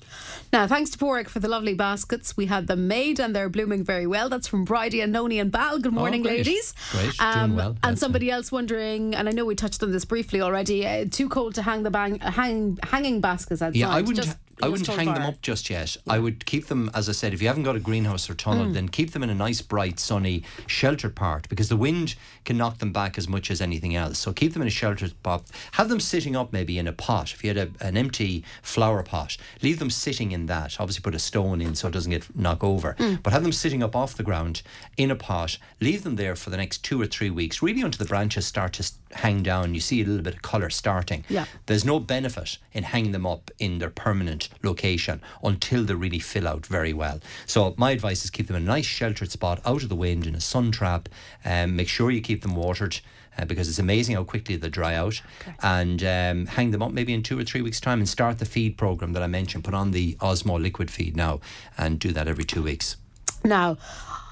Now, 0.53 0.67
thanks 0.67 0.91
to 0.91 0.99
Paraic 0.99 1.31
for 1.31 1.38
the 1.41 1.49
lovely 1.49 1.73
baskets. 1.73 2.37
We 2.37 2.45
had 2.45 2.67
them 2.67 2.87
made 2.87 3.19
and 3.19 3.35
they're 3.35 3.49
blooming 3.49 3.85
very 3.85 4.07
well. 4.07 4.29
That's 4.29 4.47
from 4.47 4.67
Bridie 4.67 5.01
and 5.01 5.11
Noni 5.11 5.38
and 5.38 5.51
Bal. 5.51 5.79
Good 5.79 5.95
morning, 5.95 6.21
Oh, 6.21 6.25
great. 6.25 6.47
ladies. 6.47 6.75
Um, 7.19 7.33
doing 7.53 7.57
well. 7.57 7.69
And 7.69 7.79
That's 7.83 8.01
somebody 8.01 8.31
else 8.31 8.53
wondering, 8.53 9.15
and 9.15 9.31
I 9.31 9.33
know 9.33 9.47
we 9.47 9.55
touched 9.55 9.83
on 9.83 9.93
this 9.93 10.05
briefly 10.05 10.43
already, 10.43 10.87
uh, 10.87 11.07
too 11.11 11.31
cold 11.31 11.55
to 11.55 11.62
hang 11.62 11.85
the 11.85 11.91
bang, 11.91 12.19
hang, 12.19 12.79
hanging 12.83 13.23
baskets 13.23 13.62
outside. 13.62 13.79
Yeah, 13.79 13.88
I 13.88 14.03
wouldn't. 14.03 14.27
Just- 14.27 14.37
I 14.62 14.69
wouldn't 14.69 14.87
hang 14.88 15.07
them 15.12 15.23
up 15.23 15.41
just 15.43 15.71
yet. 15.71 15.97
I 16.09 16.19
would 16.19 16.45
keep 16.47 16.67
them, 16.67 16.91
as 16.95 17.09
I 17.09 17.12
said, 17.12 17.33
if 17.33 17.41
you 17.41 17.49
haven't 17.49 17.62
got 17.65 17.77
a 17.77 17.81
greenhouse 17.81 18.29
or 18.29 18.35
tunnel, 18.35 18.67
Mm. 18.67 18.75
then 18.75 18.88
keep 18.88 19.12
them 19.12 19.23
in 19.23 19.31
a 19.31 19.35
nice, 19.35 19.61
bright, 19.62 19.99
sunny, 19.99 20.43
sheltered 20.67 21.15
part 21.17 21.49
because 21.49 21.69
the 21.69 21.77
wind 21.77 22.15
can 22.45 22.57
knock 22.57 22.79
them 22.79 22.93
back 22.93 23.17
as 23.19 23.27
much 23.29 23.51
as 23.51 23.61
anything 23.61 23.97
else. 23.97 24.19
So 24.19 24.33
keep 24.33 24.53
them 24.53 24.62
in 24.62 24.69
a 24.69 24.71
sheltered 24.73 25.11
spot. 25.11 25.45
Have 25.73 25.88
them 25.88 26.01
sitting 26.01 26.37
up 26.37 26.53
maybe 26.53 26.79
in 26.79 26.87
a 26.87 26.93
pot. 26.93 27.33
If 27.33 27.43
you 27.45 27.51
had 27.55 27.57
a, 27.57 27.87
an 27.87 27.97
empty 27.97 28.45
flower 28.62 29.03
pot, 29.03 29.37
leave 29.62 29.79
them 29.79 29.91
sitting 29.91 30.33
in 30.33 30.47
that. 30.47 30.77
Obviously, 30.79 31.03
put 31.03 31.15
a 31.15 31.19
stone 31.19 31.61
in 31.61 31.75
so 31.75 31.88
it 31.88 31.93
doesn't 31.93 32.11
get 32.11 32.37
knocked 32.37 32.62
over. 32.62 32.95
Mm. 32.99 33.23
But 33.23 33.33
have 33.33 33.43
them 33.43 33.53
sitting 33.53 33.83
up 33.83 33.97
off 33.97 34.15
the 34.17 34.23
ground 34.23 34.62
in 34.97 35.11
a 35.11 35.17
pot. 35.17 35.59
Leave 35.81 36.03
them 36.05 36.17
there 36.17 36.37
for 36.37 36.51
the 36.51 36.57
next 36.57 36.85
two 36.85 37.01
or 37.01 37.07
three 37.07 37.31
weeks, 37.31 37.62
really 37.62 37.81
until 37.83 37.99
the 37.99 38.09
branches 38.09 38.47
start 38.47 38.75
to 38.75 38.91
hang 39.12 39.43
down. 39.43 39.75
You 39.75 39.81
see 39.81 40.03
a 40.03 40.05
little 40.05 40.23
bit 40.23 40.35
of 40.35 40.43
colour 40.43 40.71
starting. 40.71 41.25
Yeah. 41.29 41.47
There's 41.67 41.85
no 41.85 41.99
benefit 42.01 42.59
in 42.73 42.85
hanging 42.85 43.12
them 43.12 43.27
up 43.27 43.51
in 43.59 43.79
their 43.79 43.91
permanent 43.91 44.41
location 44.62 45.20
until 45.42 45.85
they 45.85 45.94
really 45.94 46.18
fill 46.18 46.48
out 46.48 46.66
very 46.66 46.92
well. 46.92 47.20
So 47.46 47.74
my 47.76 47.90
advice 47.90 48.24
is 48.24 48.31
keep 48.31 48.46
them 48.46 48.57
in 48.57 48.62
a 48.62 48.66
nice 48.66 48.87
sheltered 48.87 49.31
spot 49.31 49.61
out 49.64 49.83
of 49.83 49.88
the 49.88 49.96
wind 49.96 50.26
in 50.26 50.35
a 50.35 50.40
sun 50.40 50.70
trap. 50.70 51.09
Um, 51.44 51.76
make 51.76 51.88
sure 51.88 52.11
you 52.11 52.20
keep 52.20 52.42
them 52.42 52.55
watered. 52.55 53.00
Uh, 53.38 53.46
because 53.46 53.66
it's 53.66 53.78
amazing 53.78 54.14
how 54.14 54.22
quickly 54.22 54.57
they 54.57 54.68
dry 54.68 54.94
out, 54.94 55.22
and 55.62 56.02
um, 56.05 56.44
hang 56.44 56.70
them 56.70 56.83
up 56.83 56.92
maybe 56.92 57.14
in 57.14 57.22
two 57.22 57.38
or 57.38 57.44
three 57.44 57.62
weeks' 57.62 57.81
time, 57.81 57.98
and 57.98 58.07
start 58.07 58.38
the 58.38 58.44
feed 58.44 58.76
program 58.76 59.14
that 59.14 59.22
I 59.22 59.26
mentioned. 59.26 59.64
Put 59.64 59.72
on 59.72 59.92
the 59.92 60.16
Osmo 60.16 60.61
liquid 60.61 60.90
feed 60.90 61.16
now, 61.16 61.40
and 61.78 61.98
do 61.98 62.12
that 62.12 62.28
every 62.28 62.44
two 62.44 62.62
weeks. 62.62 62.96
Now, 63.42 63.78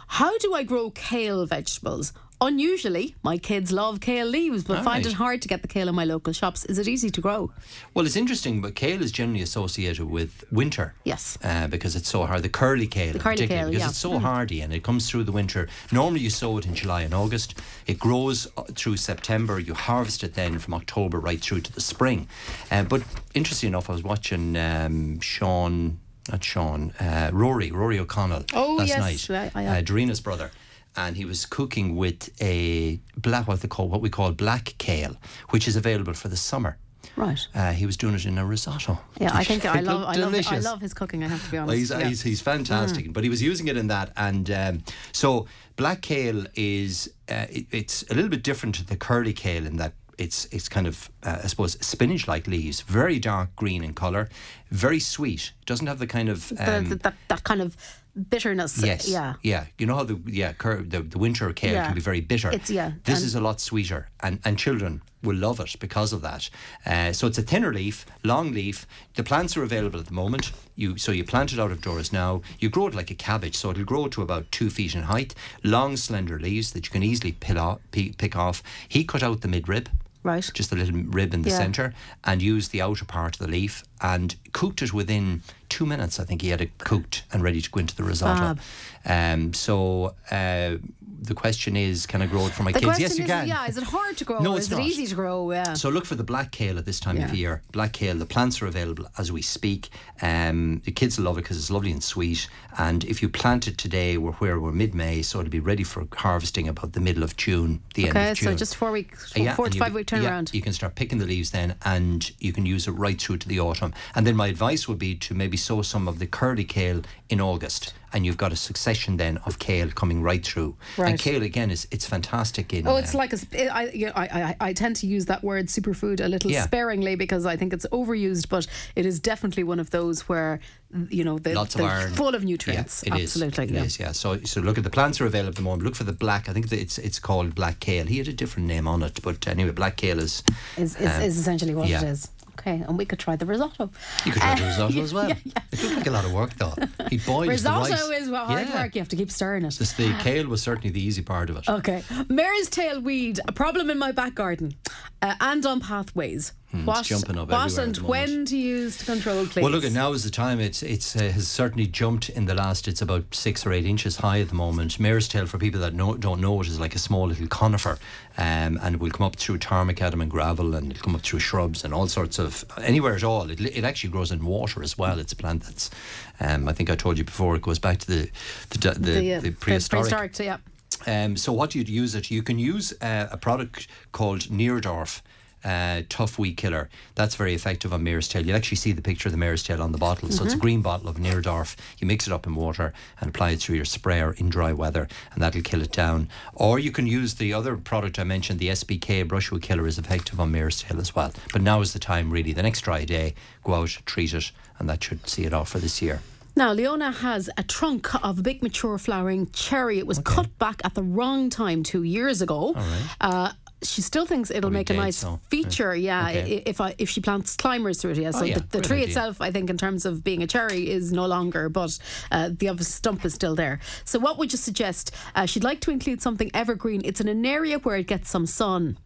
how 0.07 0.37
do 0.37 0.53
I 0.53 0.65
grow 0.65 0.91
kale 0.91 1.47
vegetables? 1.47 2.13
Unusually, 2.43 3.15
my 3.23 3.37
kids 3.37 3.71
love 3.71 4.01
kale 4.01 4.27
leaves, 4.27 4.65
but 4.65 4.79
All 4.79 4.85
find 4.85 5.05
right. 5.05 5.13
it 5.13 5.17
hard 5.17 5.43
to 5.43 5.49
get 5.49 5.61
the 5.61 5.69
kale 5.69 5.89
in 5.89 5.95
my 5.95 6.05
local 6.05 6.33
shops. 6.33 6.65
Is 6.65 6.79
it 6.79 6.89
easy 6.89 7.11
to 7.11 7.21
grow? 7.21 7.51
Well, 7.93 8.07
it's 8.07 8.17
interesting, 8.17 8.63
but 8.63 8.75
kale 8.75 9.03
is 9.03 9.13
generally 9.13 9.43
associated 9.43 10.07
with 10.09 10.45
winter. 10.51 10.95
Yes. 11.05 11.37
Uh, 11.45 11.67
because 11.67 11.97
it's 11.97 12.09
so 12.09 12.25
hard. 12.25 12.43
The 12.43 12.49
curly 12.49 12.87
kale, 12.87 13.15
in 13.15 13.21
curly 13.21 13.47
kale, 13.47 13.67
because 13.69 13.81
yeah. 13.83 13.89
it's 13.91 13.99
so 13.99 14.19
hardy 14.19 14.63
and 14.63 14.73
it 14.73 14.83
comes 14.83 15.11
through 15.11 15.25
the 15.25 15.33
winter. 15.33 15.69
Normally, 15.93 16.21
you 16.21 16.31
sow 16.31 16.57
it 16.57 16.65
in 16.65 16.75
July 16.75 17.03
and 17.03 17.13
August. 17.13 17.59
It 17.87 17.99
grows 17.99 18.49
uh, 18.57 18.63
through 18.75 18.97
September. 18.97 19.59
You 19.59 19.75
harvest 19.75 20.25
it 20.25 20.33
then 20.33 20.59
from 20.59 20.73
October 20.73 21.21
right 21.21 21.41
through 21.41 21.61
to 21.61 21.73
the 21.73 21.83
spring. 21.83 22.27
Uh, 22.71 22.85
but 22.85 23.03
interesting 23.35 23.69
enough, 23.69 23.91
I 23.91 23.93
was 23.93 24.03
watching 24.03 24.57
um, 24.57 25.21
Sean. 25.21 26.01
Not 26.31 26.45
Sean, 26.45 26.93
uh, 27.01 27.31
Rory, 27.33 27.73
Rory 27.73 27.99
O'Connell 27.99 28.45
Oh, 28.53 28.77
last 28.77 28.89
yes, 28.89 29.29
night, 29.29 29.51
I- 29.55 29.65
I- 29.65 29.79
uh, 29.81 30.17
brother, 30.23 30.53
and 30.97 31.17
he 31.17 31.25
was 31.25 31.47
cooking 31.47 31.97
with 31.97 32.31
a 32.41 33.01
black 33.17 33.47
what 33.49 33.61
they 33.61 33.69
call 33.69 33.89
what 33.89 34.01
we 34.01 34.11
call 34.11 34.33
black 34.33 34.75
kale, 34.79 35.17
which 35.51 35.69
is 35.69 35.77
available 35.77 36.15
for 36.15 36.29
the 36.29 36.37
summer. 36.37 36.77
Right. 37.17 37.47
Uh, 37.55 37.73
he 37.73 37.87
was 37.87 37.97
doing 37.97 38.15
it 38.15 38.25
in 38.25 38.39
a 38.39 38.47
risotto. 38.47 38.99
Yeah, 39.21 39.31
I 39.33 39.43
think 39.45 39.65
I 39.65 39.81
love, 39.81 40.05
I 40.05 40.17
love, 40.17 40.35
I 40.47 40.59
love 40.59 40.81
his 40.81 40.95
cooking. 40.95 41.25
I 41.25 41.29
have 41.29 41.45
to 41.45 41.51
be 41.51 41.59
honest. 41.59 41.69
Well, 41.69 41.77
he's, 41.77 41.91
yeah. 41.91 42.09
he's, 42.09 42.23
he's 42.23 42.41
fantastic, 42.41 43.13
but 43.13 43.25
he 43.25 43.31
was 43.31 43.43
using 43.43 43.69
it 43.69 43.77
in 43.77 43.89
that. 43.89 44.13
And 44.17 44.51
um, 44.51 44.85
so 45.13 45.47
black 45.77 46.03
kale 46.03 46.47
is, 46.55 47.13
uh, 47.29 47.47
it, 47.51 47.67
it's 47.73 48.05
a 48.11 48.15
little 48.15 48.31
bit 48.31 48.43
different 48.43 48.75
to 48.77 48.85
the 48.85 48.97
curly 48.97 49.33
kale 49.33 49.67
in 49.67 49.77
that 49.79 49.95
it's 50.19 50.47
it's 50.53 50.69
kind 50.69 50.87
of, 50.87 51.11
uh, 51.23 51.39
I 51.43 51.47
suppose, 51.47 51.79
spinach 51.85 52.29
like 52.29 52.47
leaves, 52.47 52.83
very 52.83 53.19
dark 53.19 53.57
green 53.57 53.83
in 53.83 53.95
colour, 53.95 54.29
very 54.71 55.01
sweet. 55.01 55.53
Doesn't 55.65 55.87
have 55.87 55.99
the 55.99 56.07
kind 56.07 56.29
of. 56.29 56.51
the, 56.51 56.77
Um, 56.77 56.89
the, 56.91 56.97
that, 56.97 57.15
that 57.29 57.43
kind 57.45 57.63
of 57.63 57.77
bitterness. 58.15 58.83
Yes. 58.83 59.09
Yeah. 59.09 59.35
Yeah. 59.43 59.67
You 59.79 59.87
know 59.87 59.97
how 59.97 60.05
the 60.05 60.21
yeah 60.27 60.53
cur- 60.53 60.83
the, 60.83 61.01
the 61.03 61.19
winter 61.19 61.53
kale 61.53 61.73
Yeah. 61.75 61.87
can 61.87 61.95
be 61.95 62.01
very 62.01 62.21
bitter. 62.21 62.49
It's- 62.51 62.71
yeah, 62.71 62.93
This 63.05 63.19
and- 63.19 63.27
is 63.27 63.35
a 63.35 63.41
lot 63.41 63.61
sweeter, 63.61 64.09
and 64.21 64.41
and 64.45 64.59
children 64.59 65.03
will 65.23 65.37
love 65.37 65.61
it 65.61 65.77
because 65.81 66.15
of 66.15 66.23
that. 66.23 66.49
Uh, 66.87 67.13
so 67.13 67.27
it's 67.27 67.37
a 67.39 67.43
thinner 67.43 67.73
leaf, 67.75 68.07
long 68.25 68.53
leaf. 68.53 68.87
The 69.15 69.23
plants 69.23 69.55
are 69.57 69.63
available 69.63 70.01
at 70.01 70.07
the 70.07 70.15
moment. 70.15 70.51
You 70.77 70.97
so 70.99 71.13
you 71.13 71.25
plant 71.25 71.53
it 71.53 71.59
out 71.61 71.71
of 71.71 71.81
doors 71.83 72.13
now. 72.13 72.41
You 72.59 72.71
grow 72.71 72.87
it 72.89 72.95
like 72.95 73.11
a 73.11 73.15
cabbage, 73.15 73.55
so 73.57 73.71
it'll 73.71 73.85
grow 73.85 74.09
to 74.09 74.23
about 74.23 74.51
two 74.51 74.71
feet 74.71 74.95
in 74.95 75.03
height. 75.03 75.35
Long, 75.63 75.97
slender 75.97 76.39
leaves 76.39 76.73
that 76.73 76.87
you 76.87 76.91
can 76.91 77.03
easily 77.03 77.33
pick 77.33 77.57
off. 77.57 77.81
Pick 77.93 78.37
off. 78.37 78.63
He 78.89 79.05
cut 79.05 79.23
out 79.23 79.41
the 79.43 79.49
midrib 79.49 79.87
Right. 80.23 80.51
just 80.55 80.71
a 80.73 80.77
little 80.77 81.03
rib 81.05 81.33
in 81.33 81.43
the 81.43 81.51
Yeah. 81.51 81.57
centre, 81.59 81.95
and 82.25 82.43
used 82.43 82.73
the 82.73 82.83
outer 82.83 83.05
part 83.07 83.37
of 83.37 83.47
the 83.47 83.51
leaf 83.51 83.83
and 84.01 84.35
cooked 84.53 84.83
it 84.83 84.93
within 84.93 85.43
two 85.69 85.87
minutes. 85.87 86.21
I 86.21 86.25
think 86.25 86.43
he 86.43 86.49
had 86.49 86.61
it 86.61 86.77
cooked 86.79 87.23
and 87.33 87.43
ready 87.43 87.63
to 87.63 87.71
go 87.71 87.81
into 87.81 87.97
the 87.97 88.05
risotto. 88.05 88.61
Um, 89.07 89.55
so 89.55 90.15
uh, 90.31 90.77
the 91.23 91.35
question 91.35 91.77
is, 91.77 92.07
can 92.07 92.23
I 92.23 92.27
grow 92.27 92.47
it 92.47 92.53
for 92.53 92.63
my 92.63 92.73
The 92.73 92.81
kids? 92.81 92.99
Yes, 92.99 93.19
you 93.19 93.25
can. 93.25 93.47
yeah, 93.47 93.67
is 93.67 93.77
it 93.77 93.85
hard 93.85 94.17
to 94.17 94.25
grow? 94.25 94.39
No, 94.41 94.57
it's 94.57 94.67
is 94.67 94.71
not. 94.71 94.81
it 94.81 94.87
easy 94.87 95.07
to 95.07 95.15
grow? 95.15 95.53
Yeah. 95.53 95.75
So 95.75 95.89
look 95.91 96.07
for 96.07 96.15
the 96.15 96.25
black 96.25 96.51
kale 96.51 96.79
at 96.79 96.87
this 96.87 96.99
time 97.01 97.21
of 97.21 97.35
year. 97.35 97.63
Black 97.73 97.93
kale, 97.93 98.17
the 98.17 98.27
plants 98.27 98.63
are 98.63 98.67
available 98.67 99.07
as 99.19 99.31
we 99.31 99.43
speak. 99.43 99.91
Um, 100.23 100.81
the 100.85 100.93
kids 100.93 101.19
will 101.19 101.27
love 101.27 101.39
it 101.39 101.43
because 101.43 101.59
it's 101.59 101.71
lovely 101.71 101.93
and 101.93 102.03
sweet. 102.03 102.49
And 102.79 103.05
if 103.05 103.21
you 103.23 103.29
plant 103.29 103.69
it 103.69 103.77
today, 103.79 104.17
we're 104.17 104.33
where 104.33 104.59
we're 104.59 104.73
mid-May, 104.73 105.23
so 105.23 105.41
it'll 105.41 105.51
be 105.51 105.61
ready 105.61 105.85
for 105.85 106.07
harvesting 106.17 106.69
about 106.69 106.93
the 106.93 107.01
middle 107.01 107.23
of 107.23 107.37
June, 107.37 107.83
the 107.95 108.09
end 108.09 108.17
okay, 108.17 108.31
of 108.31 108.37
June. 108.39 108.49
Okay, 108.49 108.55
so 108.55 108.59
just 108.59 108.77
four 108.77 108.91
weeks, 108.91 109.37
Uh, 109.37 109.43
yeah, 109.43 109.55
four 109.55 109.69
to 109.69 109.75
you- 109.75 109.81
five 109.81 109.93
week 109.95 110.11
yeah, 110.13 110.43
you 110.53 110.63
can 110.63 110.73
start 110.73 110.95
picking 110.95 111.19
the 111.19 111.27
leaves 111.27 111.51
then, 111.51 111.77
and 111.85 112.31
you 112.39 112.53
can 112.53 112.65
use 112.67 112.89
it 112.89 112.93
right 112.93 113.21
through 113.21 113.37
to 113.39 113.49
the 113.49 113.61
autumn. 113.61 113.93
And 114.15 114.27
then 114.27 114.37
my 114.37 114.47
advice 114.49 114.89
would 114.89 114.99
be 114.99 115.15
to 115.17 115.35
maybe 115.35 115.57
sow 115.57 115.83
some 115.83 116.09
of 116.09 116.19
the 116.19 116.27
curly 116.27 116.65
kale 116.65 117.03
in 117.29 117.41
August, 117.41 117.93
and 118.13 118.27
you've 118.27 118.37
got 118.37 118.53
a 118.53 118.57
succession 118.57 119.17
then 119.17 119.39
of 119.47 119.59
kale 119.59 119.91
coming 119.91 120.23
right 120.23 120.45
through. 120.45 120.77
Right. 120.97 121.11
And 121.11 121.19
kale 121.19 121.43
again 121.43 121.71
is 121.71 121.87
it's 121.91 122.07
fantastic 122.07 122.73
in. 122.73 122.87
Oh, 122.87 122.97
it's 122.97 123.15
uh, 123.15 123.19
like 123.19 123.33
a. 123.33 123.37
sp- 123.39 123.71
I, 123.73 123.91
you 123.91 124.07
know, 124.07 124.13
I, 124.15 124.25
I, 124.25 124.57
I 124.69 124.73
tend 124.73 124.97
to 124.97 125.07
use 125.07 125.27
that 125.27 125.43
word 125.43 125.67
superfood 125.67 126.25
a 126.25 126.29
little 126.29 126.51
Yeah. 126.51 126.65
sparingly 126.65 127.15
because 127.17 127.47
I 127.47 127.57
think 127.57 127.73
it's 127.73 127.87
overused, 127.93 128.49
but 128.49 128.67
it 128.97 129.07
is 129.07 129.21
definitely 129.21 129.65
one 129.65 129.81
of 129.81 129.91
those 129.91 130.29
where, 130.29 130.61
you 131.09 131.25
know, 131.25 131.39
the, 131.39 131.55
Lots 131.55 131.75
of 131.75 131.83
iron. 131.83 132.13
full 132.15 132.35
of 132.35 132.43
Yeah, 132.43 132.49
nutrients. 132.49 133.03
it 133.05 133.15
is. 133.15 133.37
Absolutely. 133.37 133.65
It 133.65 133.71
yeah. 133.71 133.83
is, 133.85 134.01
yeah. 134.01 134.13
So, 134.13 134.39
so 134.43 134.61
look 134.61 134.79
at 134.79 134.85
the 134.85 134.91
plants 134.91 135.21
are 135.21 135.27
available 135.27 135.51
at 135.51 135.57
the 135.57 135.63
moment. 135.63 135.83
Look 135.85 135.95
for 135.95 136.05
the 136.05 136.13
black. 136.13 136.49
I 136.49 136.53
think 136.53 136.69
that 136.71 136.81
it's 136.81 136.99
it's 136.99 137.19
called 137.19 137.55
black 137.55 137.81
kale. 137.81 138.07
He 138.07 138.19
had 138.19 138.29
a 138.29 138.33
different 138.33 138.67
name 138.69 138.89
on 138.89 139.03
it, 139.03 139.21
but 139.23 139.47
anyway, 139.47 139.71
black 139.73 139.97
kale 139.97 140.19
is. 140.19 140.43
Is, 140.77 140.97
is, 140.97 141.07
um, 141.07 141.23
is 141.23 141.39
essentially 141.39 141.75
what 141.75 141.89
yeah. 141.89 142.03
it 142.03 142.09
is. 142.09 142.29
Okay, 142.61 142.85
and 142.87 142.99
we 142.99 143.07
could 143.07 143.19
try 143.19 143.37
the 143.37 143.47
risotto. 143.47 143.91
You 144.27 144.33
could 144.33 144.43
try 144.43 144.55
the 144.55 144.65
Uh, 144.65 144.69
risotto 144.69 144.93
yeah, 144.95 145.03
as 145.09 145.15
well. 145.15 145.29
yeah, 145.29 145.37
yeah. 145.45 145.63
It 145.73 145.83
looked 145.83 145.97
like 145.97 146.07
a 146.07 146.11
lot 146.11 146.25
of 146.27 146.33
work 146.33 146.55
though. 146.59 146.75
He 147.09 147.17
boils 147.19 147.49
Risotto 147.49 147.87
the 147.87 147.93
rice. 148.11 148.23
is 148.23 148.29
well, 148.29 148.45
hard 148.47 148.69
Yeah. 148.69 148.83
work. 148.83 148.95
You 148.95 149.01
have 149.01 149.09
to 149.09 149.17
keep 149.17 149.31
stirring 149.31 149.65
it. 149.65 149.75
This, 149.79 149.93
the 149.95 150.13
kale 150.21 150.47
was 150.47 150.63
certainly 150.63 150.91
the 150.91 151.01
easy 151.03 151.23
part 151.23 151.49
of 151.49 151.57
it. 151.57 151.69
Okay. 151.69 152.03
Mare's 152.29 152.69
tail 152.69 153.01
weed, 153.01 153.41
a 153.49 153.53
problem 153.53 153.89
in 153.89 153.99
my 153.99 154.13
back 154.13 154.35
garden 154.35 154.75
uh, 155.23 155.35
and 155.41 155.65
on 155.65 155.81
pathways. 155.81 156.53
What 156.71 156.99
Hmm, 156.99 157.03
jumping 157.03 157.37
up 157.37 157.49
what 157.49 157.79
and 157.79 157.97
the 157.97 158.05
when 158.05 158.45
to 158.45 158.57
use 158.57 158.97
to 158.99 159.05
control, 159.05 159.45
please? 159.45 159.63
Well, 159.63 159.73
look, 159.73 159.85
at 159.85 159.91
now 159.91 160.13
is 160.13 160.23
the 160.23 160.31
time. 160.31 160.61
It's 160.61 160.85
it's 160.85 161.17
uh, 161.17 161.25
has 161.25 161.49
certainly 161.49 161.89
jumped 161.89 162.29
in 162.29 162.47
the 162.47 162.55
last. 162.55 162.87
It's 162.87 163.03
about 163.03 163.35
six 163.35 163.67
or 163.67 163.73
eight 163.73 163.85
inches 163.85 164.19
high 164.19 164.41
at 164.41 164.51
the 164.51 164.55
moment. 164.55 165.01
Mare's 165.01 165.27
tail, 165.27 165.47
for 165.47 165.59
people 165.59 165.81
that 165.81 165.95
know, 165.95 166.15
don't 166.17 166.41
know 166.41 166.61
it, 166.61 166.69
is 166.69 166.79
like 166.79 166.95
a 166.95 167.01
small 167.01 167.27
little 167.27 167.49
conifer, 167.49 167.99
um, 168.39 168.79
and 168.83 168.95
it 168.95 169.01
will 169.01 169.11
come 169.11 169.27
up 169.27 169.35
through 169.35 169.59
tarmacadam, 169.59 170.23
and 170.23 170.31
gravel, 170.31 170.77
and 170.77 170.93
it'll 170.93 171.03
come 171.03 171.17
up 171.17 171.23
through 171.23 171.41
shrubs 171.41 171.83
and 171.83 171.93
all 171.93 172.07
sorts 172.07 172.39
of 172.39 172.65
anywhere 172.81 173.17
at 173.17 173.25
all. 173.25 173.51
It, 173.51 173.61
it 173.61 173.83
actually 173.83 174.11
grows 174.11 174.31
in 174.31 174.45
water 174.45 174.81
as 174.85 174.97
well. 174.97 175.19
It's 175.19 175.33
a 175.33 175.37
plant 175.37 175.65
that's, 175.65 175.91
um, 176.39 176.69
I 176.69 176.73
think 176.73 176.89
I 176.89 176.95
told 176.95 177.19
you 177.19 177.25
before, 177.25 177.57
it 177.57 177.63
goes 177.63 177.81
back 177.81 177.99
to 177.99 178.07
the 178.07 178.31
the, 178.71 178.79
the, 178.79 179.11
the, 179.11 179.35
uh, 179.35 179.41
prehistoric. 179.59 180.09
prehistoric, 180.09 180.37
so 180.37 180.45
yeah. 180.45 180.59
Um, 181.07 181.37
so 181.37 181.53
what 181.53 181.75
you'd 181.75 181.89
use 181.89 182.15
it, 182.15 182.31
you 182.31 182.45
can 182.45 182.61
use 182.61 182.93
uh, 183.03 183.27
a 183.33 183.37
product 183.37 183.89
called 184.13 184.43
Neardorf. 184.43 185.23
Uh, 185.63 186.03
tough 186.09 186.39
weed 186.39 186.57
killer. 186.57 186.89
That's 187.17 187.35
very 187.35 187.55
effective 187.55 187.93
on 187.93 188.03
mare's 188.03 188.29
tail. 188.29 188.47
You'll 188.47 188.57
actually 188.57 188.79
see 188.79 188.93
the 188.93 189.03
picture 189.03 189.29
of 189.29 189.33
the 189.33 189.39
mare's 189.39 189.63
tail 189.63 189.83
on 189.83 189.93
the 189.93 189.99
bottle. 189.99 190.31
So 190.31 190.43
it's 190.45 190.55
a 190.55 190.59
green 190.59 190.81
bottle 190.81 191.09
of 191.09 191.17
Neardorf. 191.17 191.77
You 191.99 192.07
mix 192.07 192.27
it 192.27 192.33
up 192.33 192.47
in 192.47 192.55
water 192.55 192.95
and 193.21 193.29
apply 193.29 193.51
it 193.51 193.61
through 193.61 193.77
your 193.77 193.85
sprayer 193.85 194.33
in 194.33 194.49
dry 194.49 194.73
weather, 194.73 195.07
and 195.33 195.43
that'll 195.43 195.61
kill 195.61 195.83
it 195.83 195.93
down. 195.93 196.29
Or 196.55 196.79
you 196.79 196.91
can 196.91 197.07
use 197.07 197.35
the 197.35 197.53
other 197.53 197.77
product 197.77 198.19
I 198.19 198.25
mentioned, 198.25 198.59
the 198.59 198.69
SBK 198.69 199.29
brushwood 199.29 199.61
killer, 199.61 199.87
is 199.87 199.99
effective 199.99 200.41
on 200.41 200.51
mare's 200.51 200.83
tail 200.83 200.99
as 200.99 201.15
well. 201.15 201.33
But 201.53 201.61
now 201.61 201.83
is 201.83 201.93
the 201.93 201.99
time, 201.99 202.31
really. 202.31 202.55
The 202.55 202.63
next 202.63 202.81
dry 202.81 203.05
day, 203.05 203.35
go 203.63 203.75
out, 203.75 203.99
treat 204.07 204.33
it, 204.33 204.53
and 204.79 204.89
that 204.89 205.05
should 205.05 205.29
see 205.29 205.45
it 205.45 205.53
off 205.53 205.69
for 205.69 205.79
this 205.79 206.01
year. 206.01 206.23
Now, 206.57 206.73
Leona 206.73 207.13
has 207.13 207.49
a 207.57 207.63
trunk 207.63 208.13
of 208.25 208.39
a 208.39 208.43
big 208.43 208.63
mature 208.63 208.99
flowering 208.99 209.51
cherry. 209.51 209.99
It 209.99 210.07
was 210.07 210.19
cut 210.19 210.59
back 210.59 210.81
at 210.85 210.95
the 210.95 211.03
wrong 211.03 211.49
time 211.49 211.83
two 211.83 212.03
years 212.03 212.43
ago. 212.43 212.75
Uh, 213.21 213.53
she 213.83 214.03
still 214.03 214.27
thinks 214.27 214.51
it'll 214.51 214.63
Probably 214.63 214.79
make 214.79 214.91
a 214.91 214.95
nice 214.95 215.17
so, 215.17 215.41
feature, 215.49 215.95
yeah. 215.95 216.29
Okay. 216.29 216.63
If 216.67 216.81
I, 216.81 216.95
if 216.99 217.09
she 217.09 217.21
plants 217.21 217.57
climbers 217.57 218.01
through 218.01 218.13
it, 218.13 218.19
yeah. 218.19 218.31
So 218.31 218.45
yeah, 218.45 218.59
the, 218.59 218.79
the 218.79 218.81
tree 218.81 218.99
idea. 218.99 219.09
itself, 219.09 219.41
I 219.41 219.51
think, 219.51 219.71
in 219.71 219.79
terms 219.79 220.05
of 220.05 220.23
being 220.23 220.43
a 220.43 220.47
cherry, 220.47 220.91
is 220.91 221.13
no 221.13 221.27
longer, 221.27 221.69
but 221.69 221.99
uh, 222.31 222.51
the 222.53 222.69
obvious 222.69 222.93
stump 222.93 223.25
is 223.25 223.35
still 223.35 223.55
there. 223.55 223.81
So, 224.05 224.19
what 224.19 224.39
would 224.39 224.53
you 224.53 224.59
suggest? 224.59 225.15
Uh, 225.35 225.47
she'd 225.47 225.65
like 225.65 225.81
to 225.83 225.91
include 225.91 226.21
something 226.21 226.51
evergreen. 226.53 227.03
It's 227.05 227.21
in 227.21 227.29
an 227.29 227.47
area 227.47 227.79
where 227.79 227.97
it 227.97 228.07
gets 228.07 228.31
some 228.31 228.47
sun. 228.47 228.99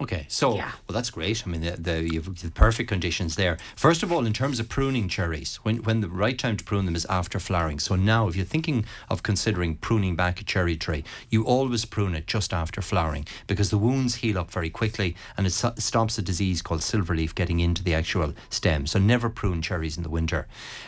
Okay, 0.00 0.26
so 0.28 0.54
Yeah. 0.54 0.70
well, 0.86 0.94
that's 0.94 1.10
great. 1.10 1.42
I 1.44 1.50
mean, 1.50 1.60
the, 1.60 1.72
the, 1.72 2.02
you've 2.04 2.40
the 2.40 2.52
perfect 2.52 2.88
conditions 2.88 3.34
there. 3.34 3.58
First 3.74 4.04
of 4.04 4.12
all, 4.12 4.26
in 4.26 4.32
terms 4.32 4.60
of 4.60 4.68
pruning 4.68 5.08
cherries, 5.08 5.56
when 5.64 5.78
when 5.78 6.00
the 6.02 6.08
right 6.08 6.38
time 6.38 6.56
to 6.56 6.62
prune 6.62 6.84
them 6.84 6.94
is 6.94 7.04
after 7.06 7.40
flowering. 7.40 7.80
So 7.80 7.96
now, 7.96 8.28
if 8.28 8.36
you're 8.36 8.44
thinking 8.44 8.84
of 9.10 9.24
considering 9.24 9.74
pruning 9.74 10.14
back 10.14 10.40
a 10.40 10.44
cherry 10.44 10.76
tree, 10.76 11.02
you 11.30 11.42
always 11.44 11.84
prune 11.84 12.14
it 12.14 12.28
just 12.28 12.52
after 12.54 12.80
flowering 12.80 13.26
because 13.48 13.70
the 13.70 13.78
wounds 13.78 14.14
heal 14.14 14.38
up 14.38 14.52
very 14.52 14.70
quickly 14.70 15.16
and 15.36 15.48
it 15.48 15.52
so- 15.52 15.74
stops 15.78 16.16
a 16.16 16.22
disease 16.22 16.62
called 16.62 16.80
silverleaf 16.80 17.34
getting 17.34 17.58
into 17.58 17.82
the 17.82 17.94
actual 17.94 18.34
stem. 18.50 18.86
So 18.86 19.00
never 19.00 19.28
prune 19.28 19.62
cherries 19.62 19.96
in 19.96 20.04
the 20.04 20.10
winter. 20.10 20.46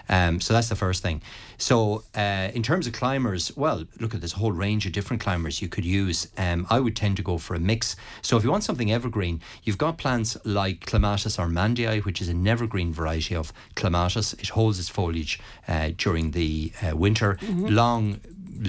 Um, 0.09 0.41
so 0.41 0.55
that's 0.55 0.69
the 0.69 0.77
first 0.77 1.03
thing. 1.03 1.21
So 1.59 2.05
uh, 2.15 2.51
in 2.55 2.63
terms 2.63 2.87
of 2.87 2.93
climbers, 2.93 3.51
well, 3.57 3.85
look 3.99 4.15
at 4.15 4.21
this 4.21 4.33
whole 4.33 4.53
range 4.53 4.87
of 4.87 4.93
different 4.93 5.21
climbers 5.21 5.61
you 5.61 5.67
could 5.69 5.85
use. 5.85 6.29
Um, 6.39 6.65
I 6.71 6.79
would 6.79 6.95
tend 6.95 7.17
to 7.17 7.23
go 7.25 7.39
for 7.39 7.57
a 7.57 7.61
mix. 7.61 7.97
So 8.23 8.37
if 8.37 8.45
you 8.45 8.53
want 8.53 8.63
something 8.63 8.93
evergreen, 9.01 9.41
you've 9.65 9.79
got 9.87 9.97
plants 10.05 10.37
like 10.45 10.79
Clematis 10.91 11.37
armandii, 11.39 12.05
which 12.07 12.21
is 12.21 12.29
an 12.29 12.47
evergreen 12.47 12.93
variety 12.93 13.35
of 13.35 13.47
Clematis. 13.81 14.35
It 14.35 14.51
holds 14.51 14.79
its 14.79 14.91
foliage 14.91 15.41
uh, 15.67 15.91
during 16.05 16.33
the 16.33 16.73
uh, 16.83 16.97
winter. 17.05 17.39
Long 17.81 18.21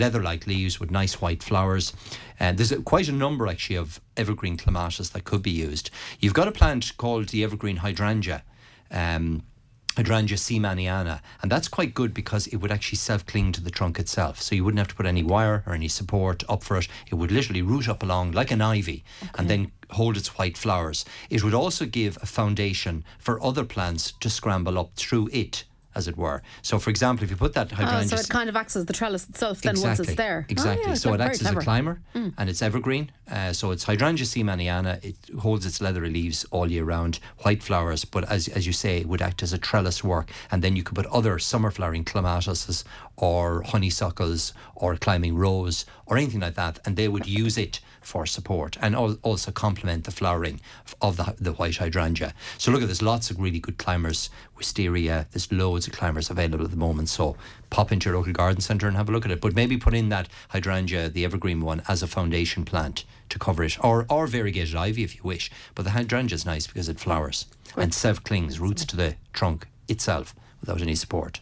leather-like 0.02 0.48
leaves 0.48 0.80
with 0.80 0.90
nice 0.90 1.16
white 1.22 1.44
flowers. 1.44 1.94
And 2.40 2.58
there's 2.58 2.72
a, 2.72 2.82
quite 2.82 3.10
a 3.10 3.12
number 3.26 3.48
actually 3.48 3.76
of 3.76 4.00
evergreen 4.16 4.58
clematis 4.58 5.10
that 5.10 5.24
could 5.26 5.44
be 5.44 5.52
used. 5.52 5.90
You've 6.22 6.34
got 6.34 6.48
a 6.48 6.52
plant 6.52 6.96
called 6.98 7.30
the 7.30 7.44
evergreen 7.44 7.78
hydrangea. 7.78 8.44
Um, 8.90 9.44
Hydrangea 9.98 10.38
seemaniana, 10.38 11.20
and 11.42 11.52
that's 11.52 11.68
quite 11.68 11.94
good 11.94 12.14
because 12.14 12.48
it 12.48 12.58
would 12.58 12.72
actually 12.72 12.98
self 12.98 13.26
cling 13.26 13.52
to 13.52 13.62
the 13.62 13.70
trunk 13.70 14.00
itself. 14.00 14.42
So 14.42 14.56
you 14.56 14.64
wouldn't 14.64 14.80
have 14.80 14.88
to 14.88 14.96
put 14.96 15.06
any 15.06 15.22
wire 15.22 15.64
or 15.66 15.74
any 15.74 15.90
support 15.90 16.46
up 16.48 16.64
for 16.64 16.78
it. 16.78 16.88
It 17.12 17.16
would 17.16 17.32
literally 17.32 17.62
root 17.62 17.90
up 17.90 18.02
along 18.02 18.32
like 18.32 18.52
an 18.52 18.62
ivy 18.62 19.04
and 19.38 19.50
then 19.50 19.72
hold 19.94 20.18
its 20.18 20.38
white 20.38 20.58
flowers. 20.58 21.06
It 21.30 21.44
would 21.44 21.54
also 21.54 21.86
give 21.86 22.18
a 22.22 22.26
foundation 22.26 23.04
for 23.20 23.44
other 23.44 23.64
plants 23.64 24.14
to 24.20 24.30
scramble 24.30 24.80
up 24.80 24.96
through 24.96 25.30
it, 25.32 25.64
as 25.96 26.08
it 26.08 26.18
were. 26.18 26.42
So, 26.62 26.80
for 26.80 26.90
example, 26.90 27.24
if 27.24 27.30
you 27.32 27.36
put 27.38 27.54
that 27.54 27.72
Oh, 27.72 27.76
hydrangea 27.76 28.18
so 28.18 28.22
it 28.24 28.30
kind 28.30 28.50
of 28.50 28.56
acts 28.56 28.76
as 28.76 28.86
the 28.86 28.94
trellis 28.94 29.28
itself 29.30 29.62
then 29.62 29.80
once 29.80 30.00
it's 30.00 30.16
there. 30.16 30.46
Oh, 30.48 30.52
Exactly. 30.52 30.88
yeah, 30.88 30.94
so 30.96 31.14
it 31.14 31.22
acts 31.22 31.42
as 31.42 31.48
a 31.48 31.54
clever. 31.56 31.62
Mm. 31.62 31.64
climber 31.64 32.02
and 32.38 32.50
it's 32.50 32.62
evergreen. 32.62 33.12
Uh, 33.30 33.54
so 33.54 33.72
it's 33.72 33.84
Hydrangea 33.86 34.26
seemaniana. 34.26 35.04
It 35.04 35.16
holds 35.40 35.66
its 35.66 35.80
leathery 35.82 36.10
leaves 36.10 36.46
all 36.52 36.70
year 36.70 36.84
round, 36.84 37.20
white 37.40 37.64
flowers, 37.64 38.04
but 38.06 38.24
as, 38.30 38.48
as 38.50 38.68
you 38.68 38.74
say, 38.74 38.98
it 39.00 39.08
would 39.08 39.22
act 39.22 39.42
as 39.44 39.54
a 39.54 39.58
trellis 39.58 40.04
work. 40.04 40.30
And 40.52 40.62
then 40.62 40.76
you 40.76 40.84
could 40.84 40.96
put 40.96 41.06
other 41.08 41.40
summer 41.40 41.72
flowering 41.72 42.04
clematises 42.04 42.84
or 43.18 43.62
honeysuckles 43.64 44.54
or 44.76 44.96
climbing 44.98 45.36
rose 45.36 45.86
or 46.06 46.18
anything 46.18 46.40
like 46.42 46.56
that, 46.56 46.80
and 46.86 46.96
they 46.96 47.08
would 47.08 47.26
use 47.28 47.58
it 47.58 47.80
for 48.02 48.26
support 48.26 48.78
and 48.82 48.96
al- 48.96 49.18
also 49.22 49.52
complement 49.52 50.06
the 50.06 50.12
flowering 50.12 50.60
of 51.02 51.18
the, 51.18 51.36
the 51.40 51.52
white 51.54 51.78
hydrangea. 51.78 52.34
So 52.58 52.72
look 52.72 52.82
at 52.82 52.88
there's 52.88 53.02
lots 53.02 53.30
of 53.30 53.40
really 53.40 53.60
good 53.60 53.78
climbers, 53.78 54.30
wisteria, 54.62 55.28
there's 55.32 55.52
loads 55.52 55.88
of 55.88 55.94
climbers 55.94 56.30
available 56.30 56.66
at 56.66 56.72
the 56.72 56.78
moment. 56.78 57.10
So 57.10 57.36
pop 57.70 57.92
into 57.92 58.10
your 58.10 58.18
local 58.18 58.34
garden 58.34 58.62
centre 58.62 58.88
and 58.88 58.96
have 58.96 59.10
a 59.10 59.12
look 59.12 59.26
at 59.26 59.32
it. 59.32 59.42
But 59.42 59.56
maybe 59.56 59.78
put 59.78 59.94
in 59.94 60.10
that 60.10 60.30
hydrangea, 60.50 61.10
the 61.10 61.26
evergreen 61.26 61.62
one, 61.62 61.82
as 61.88 62.04
a 62.04 62.08
foundation 62.08 62.64
plant 62.66 63.06
to 63.30 63.40
cover 63.40 63.64
it, 63.64 63.84
or 63.84 64.06
or 64.10 64.28
variegated 64.28 64.76
ivy 64.76 65.04
if 65.04 65.16
you 65.16 65.22
wish. 65.24 65.52
But 65.76 65.84
the 65.84 65.92
hydrangea 65.92 66.36
is 66.36 66.46
nice 66.46 66.68
because 66.68 66.90
it 66.90 67.00
flowers 67.00 67.48
and 67.76 67.94
self 67.94 68.24
clings, 68.24 68.60
roots 68.60 68.86
to 68.86 68.96
the 68.96 69.16
trunk 69.34 69.68
itself 69.88 70.36
without 70.60 70.82
any 70.82 70.96
support. 70.96 71.42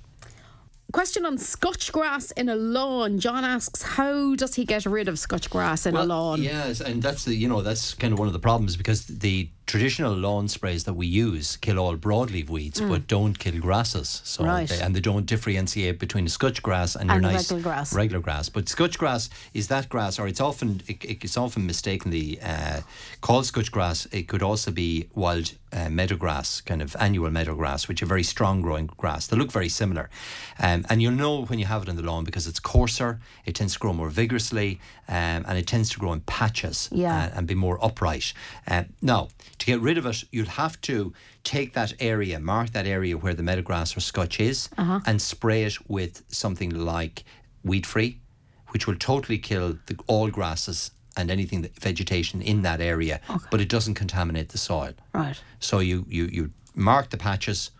Question 0.92 1.24
on 1.24 1.38
scotch 1.38 1.92
grass 1.92 2.32
in 2.32 2.50
a 2.50 2.56
lawn. 2.56 3.20
John 3.20 3.46
asks, 3.46 3.84
how 3.84 4.36
does 4.36 4.56
he 4.56 4.66
get 4.66 4.88
rid 4.88 5.08
of 5.08 5.20
scotch 5.20 5.48
grass 5.48 5.86
in 5.86 5.96
a 5.96 6.04
lawn? 6.04 6.42
Yes, 6.42 6.82
and 6.82 7.04
that's 7.04 7.26
the 7.26 7.36
you 7.36 7.48
know 7.48 7.62
that's 7.62 7.94
kind 7.94 8.12
of 8.12 8.18
one 8.18 8.28
of 8.28 8.34
the 8.34 8.40
problems 8.40 8.76
because 8.76 9.06
the 9.06 9.50
traditional 9.74 10.14
lawn 10.16 10.48
sprays 10.48 10.84
that 10.86 10.96
we 10.96 11.06
use 11.06 11.56
kill 11.58 11.78
all 11.78 11.96
broadleaf 11.96 12.50
weeds, 12.50 12.82
but 12.82 13.08
don't 13.08 13.38
kill 13.38 13.60
grasses. 13.60 14.22
So 14.26 14.44
Mm. 14.44 14.48
Right. 14.48 14.68
they, 14.70 14.80
and 14.82 14.96
they 14.96 15.00
don't 15.12 15.28
differentiate 15.28 16.00
between 16.00 16.28
scotch 16.28 16.64
grass 16.64 16.96
and, 16.96 17.12
And 17.12 17.22
your 17.22 17.32
nice 17.32 17.52
regular 17.52 17.62
grass. 17.62 17.94
regular 17.94 18.20
grass. 18.28 18.50
But 18.50 18.68
scotch 18.68 18.98
grass 18.98 19.30
is 19.54 19.68
that 19.68 19.88
grass, 19.88 20.18
or 20.20 20.28
it's 20.28 20.42
often 20.42 20.82
it, 20.88 21.06
it's 21.24 21.38
often 21.38 21.68
mistakenly 21.68 22.40
uh, 22.42 22.82
called 23.22 23.46
scotch 23.46 23.72
grass. 23.72 24.08
It 24.12 24.28
could 24.28 24.42
also 24.42 24.72
be 24.72 25.08
wild 25.14 25.54
uh, 25.72 25.88
meadow 25.90 26.16
grass, 26.16 26.62
kind 26.62 26.82
of 26.82 26.96
annual 27.00 27.30
meadow 27.30 27.54
grass, 27.56 27.88
which 27.88 28.02
are 28.02 28.08
very 28.08 28.24
strong 28.24 28.62
growing 28.64 28.88
grass. 28.98 29.28
They 29.28 29.38
look 29.38 29.52
very 29.52 29.70
similar, 29.70 30.10
um, 30.58 30.84
and 30.90 31.00
you'll 31.00 31.12
know 31.24 31.46
when 31.46 31.60
you 31.60 31.66
have 31.68 31.84
it 31.84 31.90
in 31.90 31.96
the 31.96 32.02
lawn 32.02 32.24
because 32.24 32.48
it's 32.48 32.60
coarser. 32.60 33.20
It 33.46 33.54
tends 33.54 33.74
to 33.74 33.80
grow 33.80 33.94
more 33.94 34.10
vigorously, 34.10 34.80
um, 35.08 35.46
and 35.48 35.58
it 35.60 35.68
tends 35.68 35.90
to 35.92 36.00
grow 36.00 36.12
in 36.14 36.22
patches 36.22 36.90
Yeah. 36.92 37.16
uh, 37.26 37.38
and 37.38 37.46
be 37.46 37.54
more 37.54 37.78
upright. 37.86 38.34
Uh, 38.68 38.86
now, 39.04 39.28
to 39.60 39.66
get 39.66 39.80
rid 39.80 39.98
of 39.98 40.06
it, 40.06 40.24
you'll 40.32 40.46
have 40.48 40.80
to 40.82 41.14
take 41.44 41.74
that 41.74 41.94
area, 42.00 42.40
mark 42.40 42.72
that 42.72 42.88
area 42.88 43.18
where 43.18 43.34
the 43.34 43.44
meadowgrass 43.44 43.96
or 43.96 44.00
scotch 44.00 44.40
is, 44.40 44.70
uh-huh. 44.78 45.02
and 45.06 45.22
spray 45.22 45.64
it 45.64 45.78
with 45.90 46.24
something 46.28 46.70
like 46.70 47.24
weed 47.64 47.86
free, 47.86 48.20
which 48.70 48.88
will 48.88 48.96
totally 48.96 49.38
kill 49.38 49.78
the, 49.86 49.98
all 50.08 50.30
grasses 50.30 50.92
and 51.18 51.30
anything 51.30 51.62
that, 51.62 51.78
vegetation 51.80 52.42
in 52.42 52.62
that 52.62 52.80
area, 52.80 53.20
but 53.52 53.60
it 53.60 53.70
doesn't 53.70 53.96
contaminate 53.96 54.50
the 54.50 54.58
soil. 54.58 54.94
Right. 55.14 55.40
So 55.60 55.80
you, 55.80 56.06
you, 56.08 56.26
you 56.26 56.52
mark 56.74 57.10
the 57.10 57.18
patches, 57.18 57.72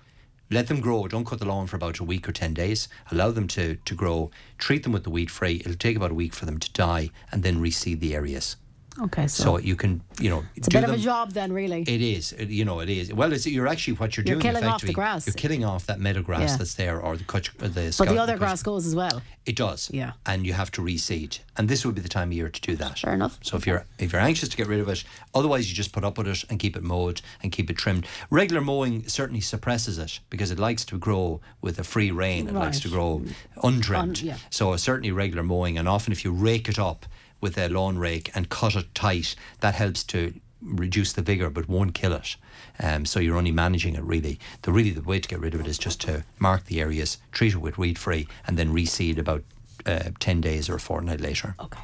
let 0.52 0.68
them 0.68 0.82
grow. 0.82 1.08
Don't 1.08 1.26
cut 1.26 1.40
the 1.40 1.46
lawn 1.46 1.68
for 1.68 1.76
about 1.76 2.00
a 2.00 2.04
week 2.04 2.28
or 2.28 2.32
10 2.32 2.56
days. 2.56 2.88
Allow 3.12 3.32
them 3.32 3.48
to, 3.50 3.76
to 3.76 3.96
grow. 3.96 4.32
Treat 4.58 4.82
them 4.82 4.92
with 4.92 5.04
the 5.04 5.12
weed 5.12 5.30
free. 5.30 5.58
It'll 5.58 5.76
take 5.76 5.96
about 5.96 6.12
a 6.12 6.16
week 6.16 6.34
for 6.34 6.46
them 6.46 6.58
to 6.58 6.72
die 6.74 7.12
and 7.32 7.44
then 7.44 7.62
reseed 7.62 8.00
the 8.00 8.16
areas. 8.16 8.56
Okay, 9.02 9.28
so, 9.28 9.44
So 9.44 9.58
you 9.60 9.76
can, 9.76 10.02
you 10.20 10.30
know, 10.30 10.44
it's 10.56 10.68
a 10.68 10.72
bit 10.72 10.84
of 10.84 10.90
a 10.92 10.98
job 10.98 11.32
then, 11.32 11.54
really. 11.54 11.82
It 11.84 12.02
is, 12.02 12.34
it- 12.34 12.50
you 12.50 12.66
know, 12.66 12.82
it 12.82 12.90
is. 12.90 13.14
Well, 13.14 13.32
it's 13.32 13.46
you're 13.48 13.68
actually 13.68 13.94
what 13.94 14.18
you're, 14.18 14.26
You're 14.26 14.36
doing. 14.40 14.54
killing 14.56 14.70
off 14.70 14.82
the 14.82 14.92
grass. 14.94 15.26
You're 15.26 15.34
killing 15.36 15.64
off 15.64 15.86
that 15.86 16.00
meadow 16.00 16.22
grass 16.22 16.52
Yeah. 16.52 16.58
that's 16.58 16.74
there, 16.76 17.00
or 17.00 17.16
the 17.16 17.24
cut, 17.24 17.50
uh, 17.62 17.68
the. 17.70 17.74
but 17.86 17.94
scout- 17.94 18.08
the 18.10 18.18
other 18.18 18.34
cut- 18.34 18.40
grass 18.40 18.64
goes 18.64 18.86
as 18.86 18.96
well. 18.96 19.22
It 19.46 19.56
does. 19.56 19.90
Yeah. 19.92 20.12
And 20.26 20.46
you 20.46 20.54
have 20.54 20.70
to 20.72 20.82
reseed, 20.82 21.40
and 21.58 21.68
this 21.70 21.86
would 21.86 21.96
be 21.96 22.02
the 22.02 22.10
time 22.10 22.30
of 22.30 22.34
year 22.34 22.50
to 22.50 22.62
do 22.62 22.76
that. 22.76 23.00
Fair 23.00 23.14
enough. 23.14 23.40
So 23.42 23.58
if 23.58 23.66
you're 23.66 23.86
if 23.98 24.12
you're 24.12 24.22
anxious 24.22 24.50
to 24.50 24.58
get 24.58 24.68
rid 24.68 24.80
of 24.80 24.90
it, 24.90 25.04
otherwise 25.34 25.70
you 25.70 25.76
just 25.76 25.92
put 25.94 26.04
up 26.04 26.18
with 26.18 26.28
it 26.28 26.44
and 26.50 26.60
keep 26.60 26.76
it 26.76 26.84
mowed 26.84 27.22
and 27.42 27.52
keep 27.52 27.70
it 27.70 27.78
trimmed. 27.78 28.06
Regular 28.30 28.62
mowing 28.62 29.08
certainly 29.08 29.42
suppresses 29.42 29.98
it 29.98 30.20
because 30.30 30.52
it 30.52 30.60
likes 30.60 30.84
to 30.86 30.98
grow 30.98 31.40
with 31.62 31.80
a 31.80 31.84
free 31.84 32.12
rain. 32.12 32.48
It 32.48 32.54
likes 32.54 32.80
to 32.82 32.90
grow 32.90 33.24
untrimmed. 33.64 34.20
Un- 34.20 34.26
yeah. 34.26 34.38
So 34.50 34.76
certainly 34.76 35.12
regular 35.12 35.44
mowing, 35.44 35.78
and 35.78 35.88
often 35.88 36.12
if 36.12 36.24
you 36.24 36.32
rake 36.32 36.68
it 36.70 36.78
up 36.78 37.06
with 37.42 37.58
a 37.58 37.70
lawn 37.70 37.98
rake 37.98 38.32
and 38.36 38.50
cut 38.50 38.76
it 38.76 38.94
tight, 38.94 39.36
that 39.62 39.76
helps 39.76 40.04
to 40.06 40.34
reduce 40.62 41.14
the 41.14 41.22
vigor 41.22 41.50
but 41.50 41.70
won't 41.70 41.94
kill 41.94 42.14
it. 42.14 42.36
Um, 42.82 43.06
so 43.06 43.20
you're 43.20 43.38
only 43.38 43.52
managing 43.52 43.96
it 43.96 44.04
really. 44.04 44.40
The 44.64 44.72
really 44.72 44.92
the 44.92 45.02
way 45.02 45.20
to 45.20 45.28
get 45.28 45.40
rid 45.40 45.54
of 45.56 45.62
it 45.62 45.68
is 45.68 45.78
just 45.78 46.02
to 46.02 46.24
mark 46.38 46.66
the 46.66 46.82
areas, 46.82 47.18
treat 47.32 47.54
it 47.54 47.60
with 47.60 47.78
weed 47.78 47.98
free, 47.98 48.28
and 48.46 48.58
then 48.58 48.74
reseed 48.74 49.18
about 49.18 49.44
uh, 49.86 50.10
ten 50.20 50.42
days 50.42 50.70
or 50.70 50.76
a 50.76 50.80
fortnight 50.80 51.22
later. 51.22 51.56
Okay. 51.60 51.80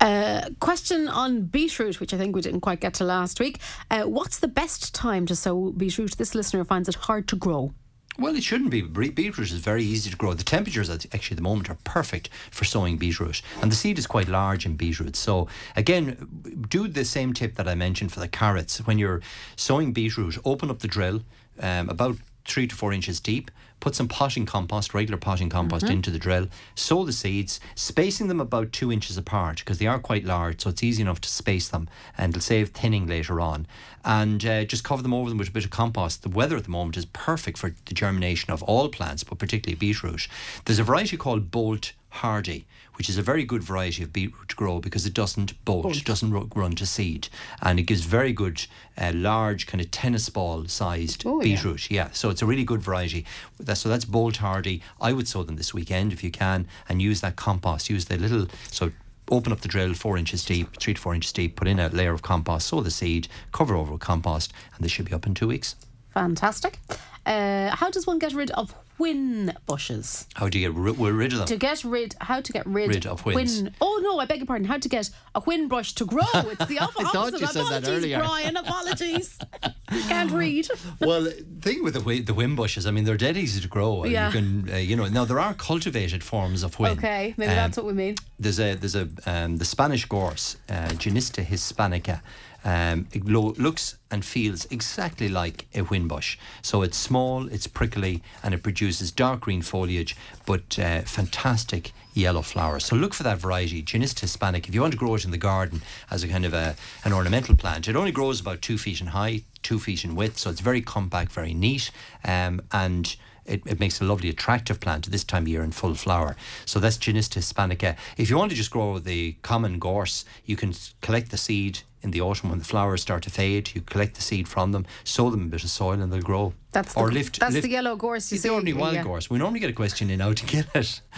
Uh, 0.00 0.50
question 0.60 1.08
on 1.08 1.42
beetroot, 1.42 2.00
which 2.00 2.12
I 2.12 2.18
think 2.18 2.34
we 2.34 2.42
didn't 2.42 2.60
quite 2.60 2.80
get 2.80 2.94
to 2.94 3.04
last 3.04 3.40
week. 3.40 3.58
Uh, 3.90 4.02
what's 4.02 4.38
the 4.38 4.48
best 4.48 4.94
time 4.94 5.24
to 5.26 5.36
sow 5.36 5.72
beetroot? 5.72 6.18
This 6.18 6.34
listener 6.34 6.64
finds 6.64 6.88
it 6.88 6.96
hard 6.96 7.26
to 7.28 7.36
grow. 7.36 7.72
Well, 8.16 8.36
it 8.36 8.44
shouldn't 8.44 8.70
be. 8.70 8.80
Beetroot 8.80 9.50
is 9.50 9.58
very 9.58 9.82
easy 9.82 10.08
to 10.08 10.16
grow. 10.16 10.34
The 10.34 10.44
temperatures 10.44 10.88
at 10.88 11.04
actually 11.12 11.34
at 11.34 11.38
the 11.38 11.42
moment 11.42 11.68
are 11.68 11.78
perfect 11.82 12.28
for 12.52 12.64
sowing 12.64 12.96
beetroot, 12.96 13.42
and 13.60 13.72
the 13.72 13.76
seed 13.76 13.98
is 13.98 14.06
quite 14.06 14.28
large 14.28 14.64
in 14.64 14.76
beetroot. 14.76 15.16
So 15.16 15.48
again, 15.74 16.66
do 16.68 16.86
the 16.86 17.04
same 17.04 17.32
tip 17.32 17.56
that 17.56 17.66
I 17.66 17.74
mentioned 17.74 18.12
for 18.12 18.20
the 18.20 18.28
carrots. 18.28 18.78
When 18.86 18.98
you're 18.98 19.20
sowing 19.56 19.92
beetroot, 19.92 20.38
open 20.44 20.70
up 20.70 20.78
the 20.78 20.88
drill 20.88 21.22
um, 21.58 21.88
about 21.88 22.16
three 22.44 22.68
to 22.68 22.74
four 22.74 22.92
inches 22.92 23.18
deep. 23.18 23.50
Put 23.80 23.94
some 23.94 24.08
potting 24.08 24.46
compost, 24.46 24.94
regular 24.94 25.18
potting 25.18 25.50
compost, 25.50 25.84
into 25.90 26.10
the 26.10 26.18
drill. 26.18 26.48
Sow 26.74 27.04
the 27.04 27.12
seeds, 27.12 27.60
spacing 27.74 28.28
them 28.28 28.40
about 28.40 28.72
two 28.72 28.90
inches 28.90 29.18
apart 29.18 29.58
because 29.58 29.78
they 29.78 29.86
are 29.86 29.98
quite 29.98 30.24
large, 30.24 30.62
so 30.62 30.70
it's 30.70 30.82
easy 30.82 31.02
enough 31.02 31.20
to 31.20 31.28
space 31.28 31.68
them, 31.68 31.88
and 32.16 32.30
it'll 32.30 32.40
save 32.40 32.70
thinning 32.70 33.06
later 33.06 33.40
on. 33.40 33.66
And 34.04 34.44
uh, 34.46 34.64
just 34.64 34.84
cover 34.84 35.02
them 35.02 35.12
over 35.12 35.28
them 35.28 35.38
with 35.38 35.48
a 35.48 35.52
bit 35.52 35.64
of 35.64 35.70
compost. 35.70 36.22
The 36.22 36.30
weather 36.30 36.56
at 36.56 36.64
the 36.64 36.70
moment 36.70 36.96
is 36.96 37.04
perfect 37.06 37.58
for 37.58 37.74
the 37.84 37.94
germination 37.94 38.52
of 38.52 38.62
all 38.62 38.88
plants, 38.88 39.22
but 39.22 39.38
particularly 39.38 39.76
beetroot. 39.76 40.28
There's 40.64 40.78
a 40.78 40.84
variety 40.84 41.16
called 41.18 41.50
Bolt 41.50 41.92
Hardy, 42.08 42.66
which 42.96 43.08
is 43.08 43.18
a 43.18 43.22
very 43.22 43.44
good 43.44 43.62
variety 43.62 44.02
of 44.02 44.12
beetroot 44.12 44.48
to 44.48 44.56
grow 44.56 44.80
because 44.80 45.04
it 45.06 45.14
doesn't 45.14 45.64
bolt, 45.64 45.96
it 45.96 46.04
doesn't 46.04 46.32
run 46.54 46.72
to 46.76 46.86
seed, 46.86 47.28
and 47.62 47.78
it 47.78 47.84
gives 47.84 48.02
very 48.04 48.32
good, 48.32 48.66
uh, 48.98 49.12
large, 49.14 49.66
kind 49.66 49.80
of 49.80 49.90
tennis 49.90 50.28
ball 50.28 50.66
sized 50.66 51.24
Oh, 51.26 51.40
yeah. 51.40 51.54
beetroot. 51.56 51.90
Yeah, 51.90 52.10
so 52.12 52.30
it's 52.30 52.42
a 52.42 52.46
really 52.46 52.64
good 52.64 52.82
variety. 52.82 53.24
That's, 53.58 53.80
so 53.80 53.88
that's 53.88 54.04
Bolt 54.04 54.36
Hardy. 54.38 54.82
I 55.00 55.12
would 55.12 55.26
sow 55.28 55.42
them 55.42 55.56
this 55.56 55.74
weekend 55.74 56.12
if 56.12 56.22
you 56.22 56.30
can, 56.30 56.66
and 56.88 57.02
use 57.02 57.20
that 57.20 57.36
compost. 57.36 57.90
Use 57.90 58.04
the 58.06 58.16
little 58.16 58.46
so. 58.70 58.92
Open 59.30 59.52
up 59.52 59.60
the 59.62 59.68
drill 59.68 59.94
four 59.94 60.18
inches 60.18 60.44
deep, 60.44 60.76
three 60.78 60.92
to 60.92 61.00
four 61.00 61.14
inches 61.14 61.32
deep. 61.32 61.56
Put 61.56 61.66
in 61.66 61.78
a 61.78 61.88
layer 61.88 62.12
of 62.12 62.20
compost, 62.20 62.66
sow 62.66 62.82
the 62.82 62.90
seed, 62.90 63.26
cover 63.52 63.74
over 63.74 63.92
with 63.92 64.02
compost, 64.02 64.52
and 64.76 64.84
they 64.84 64.88
should 64.88 65.06
be 65.06 65.14
up 65.14 65.26
in 65.26 65.32
two 65.32 65.48
weeks. 65.48 65.76
Fantastic. 66.12 66.78
Uh, 67.24 67.74
how 67.74 67.88
does 67.90 68.06
one 68.06 68.18
get 68.18 68.34
rid 68.34 68.50
of 68.50 68.74
whin 68.96 69.52
bushes? 69.66 70.26
How 70.34 70.48
do 70.48 70.58
you 70.58 70.68
get 70.70 70.76
ri- 70.78 70.92
rid 71.12 71.32
of 71.32 71.38
them? 71.38 71.46
To 71.48 71.56
get 71.56 71.84
rid, 71.84 72.14
how 72.20 72.40
to 72.40 72.52
get 72.52 72.66
rid, 72.66 72.88
Rid 72.90 73.06
of 73.06 73.24
whins. 73.24 73.60
Whin, 73.62 73.74
oh 73.80 74.00
no, 74.02 74.18
I 74.20 74.26
beg 74.26 74.38
your 74.38 74.46
pardon. 74.46 74.66
How 74.66 74.78
to 74.78 74.88
get 74.88 75.10
a 75.34 75.40
whin 75.40 75.68
brush 75.68 75.92
to 75.94 76.04
grow? 76.04 76.22
It's 76.34 76.66
the 76.66 76.78
opposite. 76.86 77.06
I 77.08 77.12
thought 77.12 77.32
you 77.32 77.38
said 77.46 77.48
that 77.48 77.56
apologies, 77.84 77.88
earlier. 77.88 78.18
Brian. 78.18 78.56
Apologies. 78.56 79.38
You 79.92 80.02
can't 80.04 80.32
read. 80.32 80.66
well, 81.00 81.22
the 81.22 81.44
thing 81.60 81.84
with 81.84 81.92
the 81.92 82.00
wi- 82.00 82.22
the 82.24 82.32
whin 82.34 82.56
bushes, 82.56 82.84
I 82.86 82.90
mean, 82.90 83.04
they're 83.04 83.18
dead 83.18 83.36
easy 83.36 83.60
to 83.60 83.68
grow. 83.68 84.02
and 84.02 84.10
Yeah. 84.12 84.26
You 84.26 84.32
can, 84.32 84.70
uh, 84.72 84.76
you 84.78 84.96
know, 84.96 85.06
now 85.06 85.24
there 85.24 85.38
are 85.38 85.54
cultivated 85.54 86.24
forms 86.24 86.64
of 86.64 86.74
whin. 86.74 86.92
Okay, 86.98 87.34
maybe 87.36 87.50
Um, 87.50 87.56
that's 87.56 87.76
what 87.76 87.86
we 87.86 87.92
mean. 87.92 88.16
There's 88.40 88.58
a 88.58 88.74
there's 88.74 88.96
a 88.96 89.08
um, 89.26 89.58
the 89.58 89.64
Spanish 89.64 90.04
gorse, 90.06 90.56
uh, 90.68 90.88
Genista 90.98 91.44
hispanica. 91.46 92.22
Um, 92.64 93.08
it 93.12 93.26
lo- 93.26 93.54
looks 93.58 93.98
and 94.10 94.24
feels 94.24 94.64
exactly 94.70 95.28
like 95.28 95.66
a 95.74 95.80
whin 95.80 96.08
bush. 96.08 96.38
So 96.62 96.82
it's 96.82 96.96
small, 96.96 97.46
it's 97.48 97.66
prickly, 97.66 98.22
and 98.42 98.54
it 98.54 98.62
produces 98.62 99.10
dark 99.10 99.42
green 99.42 99.62
foliage, 99.62 100.16
but 100.46 100.78
uh, 100.78 101.02
fantastic 101.02 101.92
yellow 102.14 102.42
flowers. 102.42 102.84
So 102.86 102.96
look 102.96 103.12
for 103.12 103.24
that 103.24 103.38
variety, 103.38 103.82
Genista 103.82 104.20
hispanic. 104.20 104.68
If 104.68 104.74
you 104.74 104.80
want 104.80 104.92
to 104.92 104.98
grow 104.98 105.14
it 105.14 105.24
in 105.24 105.30
the 105.30 105.36
garden 105.36 105.82
as 106.10 106.22
a 106.22 106.28
kind 106.28 106.44
of 106.44 106.54
a, 106.54 106.76
an 107.04 107.12
ornamental 107.12 107.56
plant, 107.56 107.88
it 107.88 107.96
only 107.96 108.12
grows 108.12 108.40
about 108.40 108.62
two 108.62 108.78
feet 108.78 109.00
in 109.00 109.08
height, 109.08 109.44
two 109.62 109.78
feet 109.78 110.04
in 110.04 110.14
width. 110.14 110.38
So 110.38 110.50
it's 110.50 110.60
very 110.60 110.80
compact, 110.80 111.32
very 111.32 111.54
neat, 111.54 111.90
um, 112.24 112.62
and 112.72 113.14
it, 113.44 113.62
it 113.66 113.80
makes 113.80 114.00
a 114.00 114.04
lovely 114.04 114.30
attractive 114.30 114.80
plant 114.80 115.06
at 115.06 115.12
this 115.12 115.24
time 115.24 115.42
of 115.42 115.48
year 115.48 115.62
in 115.62 115.72
full 115.72 115.94
flower. 115.94 116.36
So 116.64 116.80
that's 116.80 116.96
Genista 116.96 117.38
hispanica. 117.40 117.96
If 118.16 118.30
you 118.30 118.38
want 118.38 118.50
to 118.50 118.56
just 118.56 118.70
grow 118.70 118.98
the 118.98 119.32
common 119.42 119.78
gorse, 119.78 120.24
you 120.46 120.56
can 120.56 120.72
collect 121.02 121.30
the 121.30 121.36
seed 121.36 121.80
in 122.04 122.10
the 122.12 122.20
autumn 122.20 122.50
when 122.50 122.58
the 122.58 122.64
flowers 122.64 123.02
start 123.02 123.22
to 123.24 123.30
fade. 123.30 123.70
You 123.74 123.80
collect 123.80 124.14
the 124.14 124.22
seed 124.22 124.46
from 124.46 124.72
them, 124.72 124.86
sow 125.02 125.30
them 125.30 125.40
in 125.40 125.46
a 125.48 125.50
bit 125.50 125.64
of 125.64 125.70
soil, 125.70 126.00
and 126.00 126.12
they'll 126.12 126.20
grow. 126.20 126.52
That's 126.72 126.92
the, 126.94 127.00
or 127.00 127.12
lift. 127.12 127.38
that's 127.38 127.52
lift- 127.54 127.64
the 127.64 127.70
yellow 127.70 127.94
gorse 127.94 128.30
you 128.32 128.34
It's 128.34 128.42
see. 128.42 128.48
the 128.48 128.54
ordinary 128.54 128.76
wild 128.80 128.94
yeah. 128.94 129.04
gorse. 129.04 129.30
We 129.30 129.38
normally 129.38 129.60
get 129.60 129.70
a 129.70 129.74
question 129.74 130.10
in 130.10 130.18
how 130.18 130.32
to 130.32 130.46
get 130.46 130.66
it. 130.74 131.00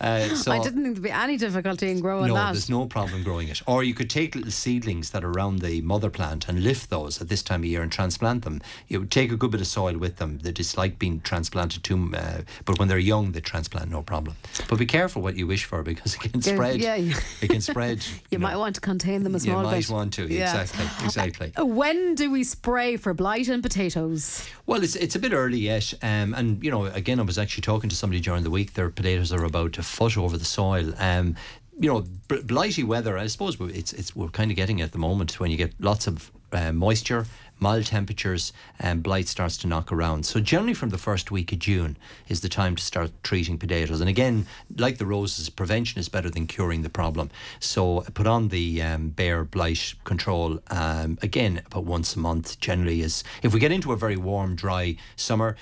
Uh, 0.00 0.28
so 0.34 0.50
I 0.52 0.58
didn't 0.58 0.82
think 0.82 0.96
there'd 0.96 1.02
be 1.02 1.10
any 1.10 1.36
difficulty 1.36 1.90
in 1.90 2.00
growing 2.00 2.28
no, 2.28 2.34
that. 2.34 2.52
there's 2.52 2.68
no 2.68 2.86
problem 2.86 3.22
growing 3.22 3.48
it. 3.48 3.62
Or 3.66 3.82
you 3.84 3.94
could 3.94 4.10
take 4.10 4.34
little 4.34 4.50
seedlings 4.50 5.10
that 5.10 5.22
are 5.24 5.30
around 5.30 5.60
the 5.60 5.80
mother 5.82 6.10
plant 6.10 6.48
and 6.48 6.62
lift 6.62 6.90
those 6.90 7.20
at 7.22 7.28
this 7.28 7.42
time 7.42 7.60
of 7.60 7.66
year 7.66 7.80
and 7.82 7.90
transplant 7.92 8.42
them. 8.44 8.60
You 8.88 9.00
would 9.00 9.10
take 9.10 9.30
a 9.32 9.36
good 9.36 9.52
bit 9.52 9.60
of 9.60 9.66
soil 9.68 9.96
with 9.96 10.16
them. 10.16 10.38
They 10.42 10.50
dislike 10.52 10.98
being 10.98 11.20
transplanted 11.20 11.84
to, 11.84 12.12
uh, 12.14 12.40
but 12.64 12.78
when 12.78 12.88
they're 12.88 12.98
young, 12.98 13.32
they 13.32 13.40
transplant 13.40 13.90
no 13.90 14.02
problem. 14.02 14.36
But 14.68 14.78
be 14.78 14.86
careful 14.86 15.22
what 15.22 15.36
you 15.36 15.46
wish 15.46 15.64
for 15.64 15.82
because 15.82 16.14
it 16.16 16.20
can 16.20 16.40
Yeah, 16.40 16.54
spread. 16.54 16.80
yeah. 16.80 16.96
It 17.40 17.48
can 17.50 17.60
spread. 17.60 18.04
you 18.30 18.38
might 18.40 18.56
want 18.56 18.74
to 18.74 18.80
contain 18.80 19.22
them 19.22 19.34
a 19.34 19.38
You 19.38 19.52
might 19.52 19.76
bit. 19.78 19.90
want 19.90 20.12
to. 20.14 20.26
Yeah. 20.38 20.60
Exactly. 20.60 21.04
Exactly. 21.04 21.52
When 21.64 22.14
do 22.14 22.30
we 22.30 22.44
spray 22.44 22.96
for 22.96 23.14
blight 23.14 23.48
in 23.48 23.62
potatoes? 23.62 24.48
Well, 24.66 24.82
it's 24.82 24.96
it's 24.96 25.14
a 25.14 25.18
bit 25.18 25.32
early 25.32 25.58
yet, 25.58 25.94
um, 26.02 26.34
and 26.34 26.62
you 26.62 26.70
know, 26.70 26.86
again, 26.86 27.20
I 27.20 27.22
was 27.22 27.38
actually 27.38 27.62
talking 27.62 27.90
to 27.90 27.96
somebody 27.96 28.20
during 28.20 28.42
the 28.44 28.50
week. 28.50 28.74
Their 28.74 28.90
potatoes 28.90 29.32
are 29.32 29.44
about 29.44 29.78
a 29.78 29.82
foot 29.82 30.16
over 30.16 30.36
the 30.36 30.44
soil. 30.44 30.92
Um, 30.98 31.36
you 31.78 31.88
know, 31.92 32.04
blighty 32.42 32.84
weather. 32.84 33.18
I 33.18 33.26
suppose 33.26 33.56
it's 33.60 33.92
it's 33.92 34.14
we're 34.14 34.28
kind 34.28 34.50
of 34.50 34.56
getting 34.56 34.78
it 34.78 34.84
at 34.84 34.92
the 34.92 34.98
moment 34.98 35.40
when 35.40 35.50
you 35.50 35.56
get 35.56 35.74
lots 35.80 36.06
of 36.06 36.30
uh, 36.52 36.72
moisture, 36.72 37.26
mild 37.64 37.86
temperatures, 37.86 38.52
and 38.78 39.02
blight 39.02 39.26
starts 39.26 39.56
to 39.56 39.66
knock 39.66 39.90
around. 39.90 40.26
So 40.26 40.38
generally, 40.38 40.74
from 40.74 40.90
the 40.90 40.98
first 40.98 41.30
week 41.30 41.50
of 41.50 41.58
June 41.60 41.96
is 42.28 42.42
the 42.42 42.48
time 42.60 42.76
to 42.76 42.82
start 42.82 43.10
treating 43.22 43.56
potatoes. 43.56 44.00
And 44.02 44.10
again, 44.10 44.46
like 44.76 44.98
the 44.98 45.06
roses, 45.06 45.48
prevention 45.48 45.98
is 45.98 46.10
better 46.10 46.28
than 46.28 46.46
curing 46.46 46.82
the 46.82 46.90
problem. 46.90 47.30
So 47.60 48.00
put 48.12 48.26
on 48.26 48.48
the 48.48 48.82
um, 48.82 49.08
Bayer 49.08 49.44
blight 49.44 49.94
control 50.04 50.60
um, 50.68 51.18
again 51.22 51.62
about 51.64 51.84
once 51.84 52.14
a 52.16 52.18
month. 52.18 52.60
Generally, 52.60 53.00
is 53.00 53.24
if 53.42 53.54
we 53.54 53.60
get 53.60 53.72
into 53.72 53.92
a 53.92 53.96
very 53.96 54.16
warm, 54.16 54.54
dry 54.54 54.96
summer. 55.16 55.56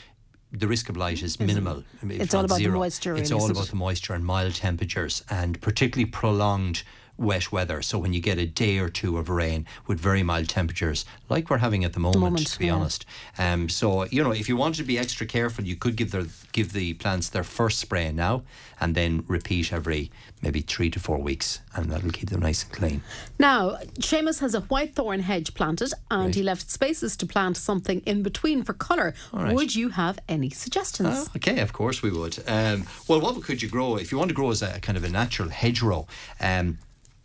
The 0.55 0.68
risk 0.68 0.91
of 0.91 0.97
blight 0.97 1.22
is 1.22 1.41
minimal. 1.41 1.83
It's 2.03 2.35
all 2.35 2.45
about 2.45 2.59
the 2.59 2.68
moisture, 2.68 3.16
It's 3.16 3.33
all 3.33 3.51
about 3.51 3.68
it? 3.68 3.70
the 3.70 3.76
moisture 3.76 4.12
and 4.12 4.22
mild 4.22 4.55
temperatures, 4.55 5.24
and 5.31 5.59
particularly 5.62 6.11
prolonged 6.11 6.83
wet 7.19 7.53
weather. 7.53 7.83
So 7.83 7.99
when 7.99 8.13
you 8.13 8.21
get 8.21 8.39
a 8.39 8.47
day 8.47 8.79
or 8.79 8.89
two 8.89 9.19
of 9.19 9.29
rain 9.29 9.67
with 9.87 10.01
very 10.01 10.23
mild 10.23 10.49
temperatures, 10.49 11.05
like 11.29 11.51
we're 11.51 11.59
having 11.59 11.85
at 11.85 11.93
the 11.93 12.01
moment, 12.01 12.21
moment, 12.21 12.47
to 12.49 12.59
be 12.59 12.67
yeah. 12.67 12.75
honest. 12.75 13.07
Um, 13.39 13.69
so 13.69 14.05
you 14.07 14.23
know, 14.23 14.33
if 14.33 14.49
you 14.49 14.57
wanted 14.57 14.79
to 14.79 14.85
be 14.85 14.99
extra 14.99 15.27
careful, 15.27 15.65
you 15.65 15.77
could 15.77 15.97
give 15.97 16.11
their 16.11 16.25
give 16.53 16.73
the 16.73 16.95
plants 16.95 17.29
their 17.29 17.45
first 17.45 17.79
spray 17.79 18.11
now, 18.13 18.43
and 18.81 18.95
then 18.95 19.25
repeat 19.29 19.73
every 19.73 20.11
maybe 20.43 20.61
three 20.61 20.91
to 20.91 20.99
four 20.99 21.19
weeks, 21.19 21.61
and 21.77 21.91
that'll 21.91 22.11
keep 22.11 22.31
them 22.31 22.41
nice 22.41 22.65
and 22.65 22.73
clean. 22.73 23.03
Now, 23.39 23.79
Seamus 24.01 24.41
has 24.41 24.55
a 24.55 24.61
white 24.63 24.95
thorn 24.95 25.21
hedge 25.21 25.55
planted 25.55 25.93
and 26.11 26.27
Right. 26.27 26.35
he 26.35 26.43
left 26.43 26.71
spaces 26.71 27.17
to 27.19 27.27
plant 27.27 27.57
something 27.57 28.01
in 28.07 28.23
between 28.23 28.63
for 28.65 28.73
colour. 28.73 29.15
right. 29.33 29.55
Would 29.55 29.75
you 29.75 29.91
have 29.91 30.19
any 30.29 30.51
suggestions? 30.51 31.09
Oh, 31.13 31.27
okay, 31.37 31.61
of 31.61 31.73
course 31.73 32.03
we 32.03 32.11
would. 32.11 32.39
Um, 32.49 32.87
well, 33.09 33.21
what 33.21 33.41
could 33.43 33.63
you 33.63 33.69
grow 33.69 33.97
if 33.97 34.11
you 34.11 34.19
want 34.19 34.29
to 34.31 34.35
grow 34.35 34.51
as 34.51 34.63
a 34.63 34.81
kind 34.81 34.99
of 34.99 35.05
a 35.05 35.09
natural 35.09 35.49
hedgerow? 35.49 36.07
Um, 36.41 36.79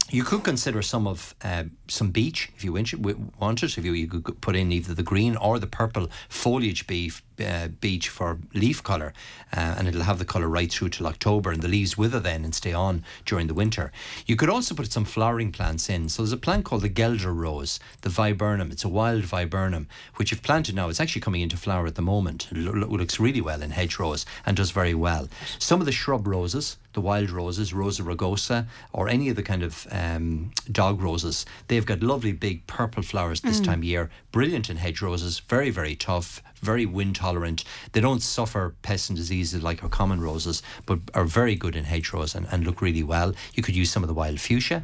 you 0.09 0.23
could 0.23 0.43
consider 0.43 0.81
some 0.81 1.07
of 1.07 1.35
um, 1.43 1.76
some 1.89 2.11
beech 2.11 2.51
if 2.55 2.63
you 2.63 2.73
want 2.73 2.93
wanted. 3.39 3.77
If 3.77 3.85
you, 3.85 3.93
you 3.93 4.07
could 4.07 4.41
put 4.41 4.55
in 4.55 4.71
either 4.71 4.93
the 4.93 5.03
green 5.03 5.35
or 5.35 5.59
the 5.59 5.67
purple 5.67 6.09
foliage 6.29 6.87
beef, 6.87 7.23
uh, 7.39 7.67
beech 7.67 8.09
for 8.09 8.39
leaf 8.53 8.83
colour, 8.83 9.13
uh, 9.55 9.75
and 9.77 9.87
it'll 9.87 10.03
have 10.03 10.19
the 10.19 10.25
colour 10.25 10.47
right 10.47 10.71
through 10.71 10.89
till 10.89 11.07
October, 11.07 11.51
and 11.51 11.61
the 11.61 11.67
leaves 11.67 11.97
wither 11.97 12.19
then 12.19 12.43
and 12.43 12.55
stay 12.55 12.73
on 12.73 13.03
during 13.25 13.47
the 13.47 13.53
winter. 13.53 13.91
You 14.25 14.35
could 14.35 14.49
also 14.49 14.75
put 14.75 14.91
some 14.91 15.05
flowering 15.05 15.51
plants 15.51 15.89
in. 15.89 16.09
So 16.09 16.21
there's 16.21 16.31
a 16.31 16.37
plant 16.37 16.65
called 16.65 16.81
the 16.81 16.89
Guelder 16.89 17.33
rose, 17.33 17.79
the 18.01 18.09
viburnum. 18.09 18.71
It's 18.71 18.83
a 18.83 18.89
wild 18.89 19.23
viburnum 19.23 19.87
which 20.15 20.31
you've 20.31 20.43
planted 20.43 20.75
now. 20.75 20.89
It's 20.89 20.99
actually 20.99 21.21
coming 21.21 21.41
into 21.41 21.57
flower 21.57 21.87
at 21.87 21.95
the 21.95 22.01
moment. 22.01 22.47
It 22.51 22.57
lo- 22.57 22.73
lo- 22.73 22.87
looks 22.87 23.19
really 23.19 23.41
well 23.41 23.61
in 23.61 23.71
hedgerows 23.71 24.25
and 24.45 24.57
does 24.57 24.71
very 24.71 24.93
well. 24.93 25.27
Some 25.59 25.79
of 25.79 25.85
the 25.85 25.91
shrub 25.91 26.27
roses, 26.27 26.77
the 26.93 27.01
wild 27.01 27.29
roses, 27.29 27.73
Rosa 27.73 28.01
rugosa, 28.01 28.65
or 28.91 29.07
any 29.07 29.29
of 29.29 29.35
the 29.35 29.43
kind 29.43 29.61
of 29.61 29.85
um, 29.91 30.51
dog 30.71 30.99
roses, 31.01 31.45
they've 31.77 31.85
got 31.85 32.01
lovely 32.01 32.31
big 32.31 32.65
purple 32.65 33.03
flowers 33.03 33.41
this 33.41 33.59
time 33.59 33.81
of 33.81 33.83
year. 33.83 34.09
Brilliant 34.31 34.67
in 34.67 34.77
hedge 34.77 34.99
roses, 34.99 35.37
very, 35.37 35.69
very 35.69 35.95
tough, 35.95 36.41
very 36.59 36.87
wind 36.87 37.17
tolerant. 37.17 37.63
They 37.91 38.01
don't 38.01 38.23
suffer 38.23 38.73
pests 38.81 39.09
and 39.09 39.15
diseases 39.15 39.61
like 39.61 39.83
our 39.83 39.89
common 39.89 40.19
roses, 40.19 40.63
but 40.87 40.97
are 41.13 41.23
very 41.23 41.53
good 41.53 41.75
in 41.75 41.83
hedgerows 41.83 42.33
and, 42.33 42.47
and 42.49 42.65
look 42.65 42.81
really 42.81 43.03
well. 43.03 43.35
You 43.53 43.61
could 43.61 43.75
use 43.75 43.91
some 43.91 44.01
of 44.01 44.07
the 44.07 44.15
wild 44.15 44.39
fuchsia 44.39 44.81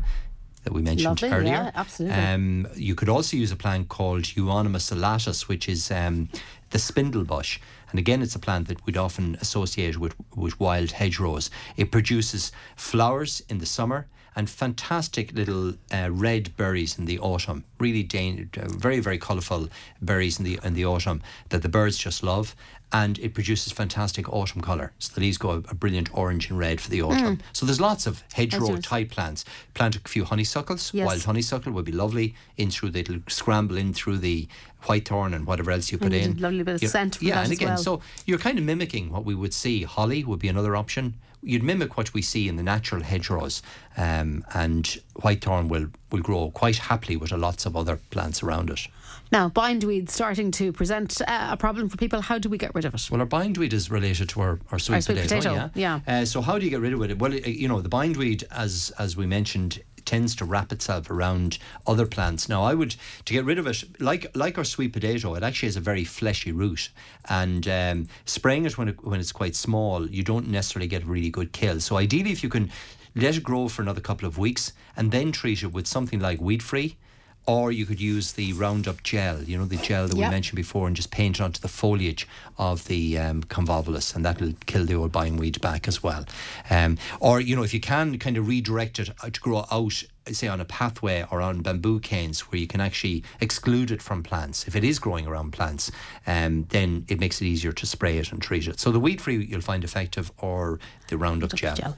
that 0.66 0.72
we 0.72 0.84
mentioned 0.84 1.20
Lovely, 1.24 1.36
earlier. 1.36 1.52
yeah, 1.52 1.72
absolutely. 1.74 2.16
Um, 2.16 2.68
you 2.76 2.94
could 2.94 3.10
also 3.10 3.38
use 3.38 3.52
a 3.52 3.56
plant 3.56 3.90
called 3.90 4.26
Euonymus 4.36 4.92
alatus, 4.92 5.48
which 5.48 5.68
is 5.68 5.90
um, 5.90 6.30
the 6.70 6.78
spindle 6.78 7.24
bush. 7.24 7.60
And 7.90 7.98
again, 7.98 8.22
it's 8.22 8.36
a 8.36 8.40
plant 8.40 8.68
that 8.68 8.86
we'd 8.86 8.98
often 8.98 9.36
associate 9.42 9.98
with, 9.98 10.14
with 10.36 10.60
wild 10.60 10.92
hedgerows. 10.92 11.50
It 11.76 11.90
produces 11.90 12.52
flowers 12.76 13.42
in 13.50 13.58
the 13.58 13.66
summer 13.66 14.06
and 14.36 14.50
fantastic 14.50 15.34
little 15.34 15.74
uh, 15.92 16.10
red 16.12 16.56
berries 16.58 16.98
in 16.98 17.06
the 17.06 17.20
autumn. 17.20 17.64
Really, 17.80 18.04
dan- 18.04 18.50
very, 18.54 19.00
very 19.00 19.18
colourful 19.18 19.70
berries 20.02 20.40
in 20.40 20.46
the 20.46 20.60
in 20.64 20.74
the 20.74 20.86
autumn 20.86 21.22
that 21.50 21.62
the 21.62 21.70
birds 21.70 21.98
just 21.98 22.24
love. 22.24 22.56
And 22.96 23.18
it 23.18 23.34
produces 23.34 23.74
fantastic 23.74 24.32
autumn 24.32 24.62
colour. 24.62 24.92
So 25.00 25.16
the 25.16 25.22
leaves 25.22 25.40
go 25.40 25.50
a, 25.50 25.58
a 25.70 25.74
brilliant 25.74 26.16
orange 26.16 26.52
and 26.52 26.60
red 26.60 26.80
for 26.80 26.92
the 26.92 27.02
autumn. 27.02 27.40
So 27.52 27.66
there's 27.66 27.82
lots 27.82 28.06
of 28.06 28.24
hedgerow 28.34 28.78
type 28.78 29.10
plants. 29.10 29.46
Plant 29.74 29.96
a 29.96 30.00
few 30.08 30.24
honeysuckles. 30.26 30.94
Yes. 30.94 31.08
Wild 31.08 31.24
honeysuckle 31.24 31.72
would 31.72 31.86
be 31.86 31.92
lovely 31.92 32.36
in 32.56 32.70
through 32.70 32.92
the, 32.92 33.00
it'll 33.00 33.18
scramble 33.30 33.78
in 33.78 33.96
through 33.96 34.20
the 34.20 34.48
whitethorn 34.84 35.34
and 35.34 35.48
whatever 35.48 35.72
else 35.72 35.92
you 35.92 35.98
put 35.98 36.14
in. 36.14 36.38
lovely 36.38 36.62
bit 36.62 36.76
of 36.76 36.84
You- 36.84 36.88
scent 36.88 37.18
yeah, 37.20 37.38
and 37.42 37.46
as 37.46 37.58
again, 37.58 37.68
well. 37.70 37.78
so 37.78 38.02
you're 38.28 38.38
kind 38.38 38.60
of 38.60 38.64
mimicking 38.64 39.10
what 39.12 39.26
we 39.26 39.34
would 39.34 39.56
see. 39.56 39.82
Holly 39.82 40.24
would 40.24 40.38
be 40.40 40.48
another 40.48 40.76
option. 40.76 41.16
You'd 41.44 41.64
mimic 41.64 41.98
what 41.98 42.14
we 42.14 42.22
see 42.22 42.48
in 42.48 42.56
the 42.56 42.64
natural 42.64 43.04
hedgerows, 43.04 43.62
um, 43.98 44.46
and 44.54 44.86
whitethorn 45.16 45.68
will 45.68 45.88
will 46.10 46.22
grow 46.22 46.52
quite 46.52 46.78
happily 46.78 47.18
with 47.18 47.32
lots 47.32 47.66
of 47.66 47.76
other 47.76 48.00
plants 48.12 48.44
around 48.44 48.70
it. 48.70 48.88
Now, 49.32 49.50
bindweed 49.50 50.10
starting 50.10 50.52
to 50.52 50.72
present 50.72 51.20
uh, 51.22 51.50
a 51.52 51.58
problem 51.58 51.90
for 51.90 51.98
people. 51.98 52.22
How 52.22 52.38
do 52.38 52.50
we 52.50 52.58
get 52.58 52.74
rid 52.76 52.86
of 52.86 52.94
it? 52.94 53.10
Well, 53.10 53.20
our 53.20 53.26
bindweed 53.26 53.74
is 53.74 53.90
related 53.90 54.30
to 54.30 54.42
our, 54.42 54.60
our 54.72 54.78
sweet, 54.78 54.96
Our 54.96 55.02
sweet 55.02 55.22
potato, 55.24 55.54
yeah. 55.54 55.70
yeah. 55.74 56.00
Uh, 56.08 56.26
so 56.26 56.42
how 56.42 56.60
do 56.60 56.66
you 56.66 56.70
get 56.70 56.82
rid 56.82 56.94
of 56.94 57.02
it? 57.02 57.18
Well, 57.18 57.34
uh, 57.34 57.38
you 57.38 57.68
know, 57.68 57.82
the 57.82 57.90
bindweed, 57.90 58.44
as 58.52 58.92
as 59.00 59.18
we 59.18 59.26
mentioned, 59.26 59.82
tends 60.06 60.36
to 60.36 60.46
wrap 60.46 60.72
itself 60.72 61.10
around 61.10 61.58
other 61.86 62.06
plants. 62.06 62.50
Now, 62.50 62.64
I 62.64 62.74
would 62.74 62.96
to 63.26 63.34
get 63.34 63.46
rid 63.46 63.60
of 63.60 63.68
it, 63.68 63.84
like 64.00 64.28
like 64.36 64.58
our 64.58 64.64
sweet 64.64 64.94
potato, 64.94 65.36
it 65.36 65.44
actually 65.44 65.68
has 65.68 65.78
a 65.78 65.82
very 65.82 66.04
fleshy 66.04 66.52
root, 66.52 66.90
and 67.30 67.68
um, 67.68 68.08
spraying 68.26 68.66
it 68.66 68.78
when 68.78 68.90
it, 68.90 69.04
when 69.04 69.20
it's 69.20 69.32
quite 69.32 69.56
small, 69.56 70.10
you 70.10 70.24
don't 70.24 70.48
necessarily 70.48 70.88
get 70.88 71.04
a 71.04 71.06
really 71.06 71.30
good 71.30 71.52
kill. 71.52 71.80
So 71.80 71.98
ideally, 71.98 72.32
if 72.32 72.44
you 72.44 72.50
can 72.50 72.72
let 73.16 73.38
it 73.38 73.44
grow 73.44 73.68
for 73.68 73.82
another 73.82 74.02
couple 74.02 74.28
of 74.28 74.38
weeks 74.38 74.74
and 74.98 75.12
then 75.12 75.32
treat 75.32 75.64
it 75.64 75.72
with 75.72 75.88
something 75.88 76.20
like 76.20 76.42
weed 76.42 76.64
free. 76.64 76.98
Or 77.46 77.72
you 77.72 77.86
could 77.86 78.00
use 78.00 78.34
the 78.34 78.54
Roundup 78.54 79.04
gel, 79.04 79.44
you 79.44 79.58
know, 79.58 79.66
the 79.66 79.78
gel 79.78 80.08
that 80.08 80.16
Yep. 80.16 80.28
we 80.28 80.32
mentioned 80.32 80.56
before, 80.56 80.88
and 80.88 80.96
just 80.96 81.12
paint 81.12 81.40
it 81.40 81.42
onto 81.42 81.60
the 81.60 81.68
foliage 81.68 82.28
of 82.58 82.86
the 82.86 83.18
um, 83.18 83.44
convolvulus, 83.44 84.16
and 84.16 84.24
that'll 84.26 84.54
kill 84.66 84.86
the 84.86 84.94
old 84.96 85.12
bindweed 85.12 85.60
back 85.60 85.88
as 85.88 86.02
well. 86.02 86.26
Um, 86.70 86.98
or, 87.20 87.42
you 87.42 87.56
know, 87.56 87.64
if 87.64 87.74
you 87.74 87.80
can 87.82 88.18
kind 88.18 88.38
of 88.38 88.48
redirect 88.48 89.00
it 89.00 89.10
uh, 89.22 89.30
to 89.30 89.42
grow 89.42 89.66
out, 89.72 90.04
say, 90.32 90.48
on 90.48 90.62
a 90.62 90.66
pathway 90.66 91.26
or 91.30 91.42
on 91.42 91.62
bamboo 91.62 92.00
canes 92.00 92.40
where 92.42 92.60
you 92.60 92.68
can 92.68 92.80
actually 92.80 93.24
exclude 93.42 93.92
it 93.92 94.02
from 94.02 94.24
plants, 94.24 94.66
if 94.66 94.76
it 94.76 94.86
is 94.86 94.98
growing 94.98 95.28
around 95.28 95.52
plants, 95.52 95.92
um, 96.26 96.64
then 96.70 97.06
it 97.10 97.20
makes 97.20 97.42
it 97.42 97.46
easier 97.46 97.74
to 97.74 97.86
spray 97.86 98.18
it 98.20 98.32
and 98.32 98.42
treat 98.42 98.68
it. 98.68 98.80
So 98.80 98.90
the 98.92 99.02
weed 99.02 99.20
free 99.20 99.44
you'll 99.44 99.60
find 99.60 99.84
effective, 99.84 100.32
or 100.38 100.80
the 101.10 101.18
Roundup 101.18 101.54
gel. 101.56 101.76
Gel. 101.76 101.98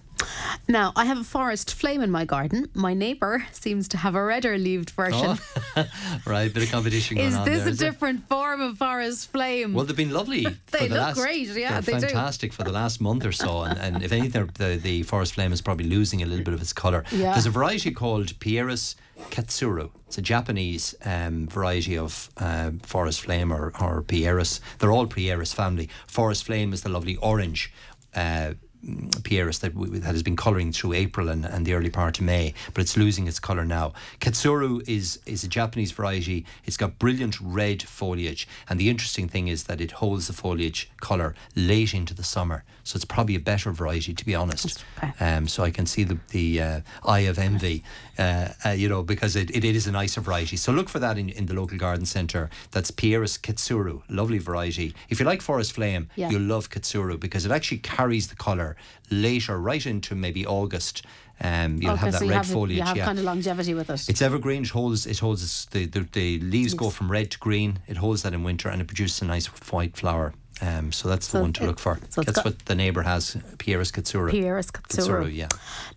Now, 0.67 0.93
I 0.95 1.05
have 1.05 1.19
a 1.19 1.23
forest 1.23 1.73
flame 1.73 2.01
in 2.01 2.09
my 2.09 2.25
garden. 2.25 2.69
My 2.73 2.93
neighbour 2.93 3.45
seems 3.51 3.87
to 3.89 3.97
have 3.97 4.15
a 4.15 4.23
redder 4.23 4.57
leaved 4.57 4.89
version. 4.91 5.37
right, 6.25 6.51
bit 6.53 6.63
of 6.63 6.71
competition 6.71 7.17
going 7.17 7.29
is 7.29 7.35
on 7.35 7.45
this 7.45 7.59
there, 7.59 7.67
a 7.67 7.71
is 7.71 7.77
different 7.77 8.27
form 8.27 8.61
of 8.61 8.77
forest 8.77 9.31
flame? 9.31 9.73
Well, 9.73 9.85
they've 9.85 9.95
been 9.95 10.11
lovely. 10.11 10.45
They 10.71 10.79
for 10.79 10.87
the 10.87 10.95
look 10.95 11.03
last, 11.03 11.17
great, 11.17 11.47
yeah, 11.49 11.79
they 11.79 11.93
do. 11.93 11.99
fantastic 12.01 12.51
for 12.51 12.63
the 12.63 12.71
last 12.71 12.99
month 12.99 13.25
or 13.25 13.31
so. 13.31 13.61
And, 13.61 13.77
and 13.77 14.03
if 14.03 14.11
anything, 14.11 14.49
the, 14.55 14.79
the 14.81 15.03
forest 15.03 15.33
flame 15.33 15.53
is 15.53 15.61
probably 15.61 15.85
losing 15.85 16.21
a 16.21 16.25
little 16.25 16.43
bit 16.43 16.53
of 16.53 16.61
its 16.61 16.73
colour. 16.73 17.03
Yeah. 17.11 17.33
There's 17.33 17.45
a 17.45 17.51
variety 17.51 17.91
called 17.91 18.27
Pieris 18.39 18.95
katsura. 19.29 19.89
It's 20.07 20.17
a 20.17 20.21
Japanese 20.21 20.95
um, 21.05 21.47
variety 21.47 21.97
of 21.97 22.29
uh, 22.37 22.71
forest 22.83 23.21
flame 23.21 23.53
or, 23.53 23.71
or 23.79 24.01
Pieris. 24.01 24.59
They're 24.79 24.91
all 24.91 25.07
Pieris 25.07 25.53
family. 25.53 25.89
Forest 26.07 26.45
flame 26.45 26.73
is 26.73 26.81
the 26.81 26.89
lovely 26.89 27.15
orange. 27.17 27.71
Uh, 28.13 28.53
Pieris 28.85 29.59
that, 29.61 29.73
w- 29.73 29.99
that 29.99 30.11
has 30.13 30.23
been 30.23 30.35
colouring 30.35 30.71
through 30.71 30.93
April 30.93 31.29
and, 31.29 31.45
and 31.45 31.65
the 31.65 31.73
early 31.73 31.89
part 31.89 32.19
of 32.19 32.25
May, 32.25 32.53
but 32.73 32.81
it's 32.81 32.95
losing 32.95 33.27
its 33.27 33.39
colour 33.39 33.65
now. 33.65 33.93
Katsura 34.19 34.87
is 34.87 35.19
is 35.25 35.43
a 35.43 35.47
Japanese 35.47 35.91
variety. 35.91 36.45
It's 36.65 36.77
got 36.77 36.99
brilliant 36.99 37.39
red 37.41 37.81
foliage, 37.83 38.47
and 38.69 38.79
the 38.79 38.89
interesting 38.89 39.27
thing 39.27 39.47
is 39.47 39.63
that 39.65 39.81
it 39.81 39.91
holds 39.91 40.27
the 40.27 40.33
foliage 40.33 40.89
colour 41.01 41.33
late 41.55 41.93
into 41.93 42.13
the 42.13 42.23
summer. 42.23 42.63
So 42.83 42.97
it's 42.97 43.05
probably 43.05 43.35
a 43.35 43.39
better 43.39 43.71
variety, 43.71 44.13
to 44.13 44.25
be 44.25 44.35
honest. 44.35 44.83
Okay. 45.03 45.11
Um, 45.19 45.47
so 45.47 45.63
I 45.63 45.71
can 45.71 45.85
see 45.87 46.03
the 46.03 46.17
the 46.29 46.61
uh, 46.61 46.81
eye 47.03 47.21
of 47.21 47.39
envy, 47.39 47.83
uh, 48.19 48.49
uh, 48.63 48.69
you 48.69 48.87
know, 48.87 49.01
because 49.01 49.35
it, 49.35 49.49
it, 49.49 49.63
it 49.65 49.75
is 49.75 49.87
a 49.87 49.91
nicer 49.91 50.21
variety. 50.21 50.57
So 50.57 50.71
look 50.71 50.89
for 50.89 50.99
that 50.99 51.17
in, 51.17 51.29
in 51.29 51.47
the 51.47 51.55
local 51.55 51.77
garden 51.79 52.05
centre. 52.05 52.49
That's 52.71 52.91
Pieris 52.91 53.39
Katsura, 53.39 54.01
lovely 54.09 54.37
variety. 54.37 54.93
If 55.09 55.19
you 55.19 55.25
like 55.25 55.41
forest 55.41 55.73
flame, 55.73 56.09
Yeah. 56.15 56.29
you'll 56.29 56.43
love 56.43 56.69
Katsura 56.69 57.19
because 57.19 57.45
it 57.45 57.51
actually 57.51 57.79
carries 57.79 58.27
the 58.27 58.35
colour 58.35 58.74
later, 59.09 59.59
right 59.59 59.85
into 59.85 60.15
maybe 60.15 60.45
August. 60.45 61.03
Um, 61.41 61.81
you'll 61.81 61.91
Okay, 61.91 61.99
have 62.01 62.11
that 62.13 62.19
so 62.19 62.25
you 62.25 62.31
red 62.31 62.37
have, 62.37 62.47
foliage. 62.47 62.77
you 62.77 62.83
have 62.83 62.95
yeah. 62.97 63.05
kind 63.05 63.19
of 63.19 63.25
longevity 63.25 63.73
with 63.73 63.89
it. 63.89 64.07
It's 64.07 64.21
evergreen. 64.21 64.63
It 64.63 64.69
holds. 64.69 65.05
It 65.05 65.19
holds. 65.19 65.65
The, 65.65 65.85
the 65.85 66.07
the 66.11 66.39
leaves 66.39 66.73
go 66.73 66.89
from 66.89 67.11
red 67.11 67.31
to 67.31 67.39
green. 67.39 67.79
It 67.87 67.97
holds 67.97 68.23
that 68.23 68.33
in 68.33 68.43
winter, 68.43 68.69
and 68.69 68.81
it 68.81 68.87
produces 68.87 69.21
a 69.21 69.25
nice 69.25 69.47
white 69.71 69.97
flower. 69.97 70.33
Um, 70.61 70.91
so 70.93 71.09
that's 71.09 71.27
the 71.27 71.33
So 71.37 71.41
one 71.41 71.53
to 71.53 71.63
it- 71.63 71.67
look 71.67 71.79
for. 71.79 71.99
so 72.09 72.21
it's 72.21 72.43
what 72.45 72.59
the 72.65 72.75
neighbour 72.75 73.01
has. 73.01 73.35
Pieris 73.57 73.91
Katsura. 73.91 74.31
Pieris 74.31 74.71
Katsura. 74.71 75.29
yeah. 75.33 75.49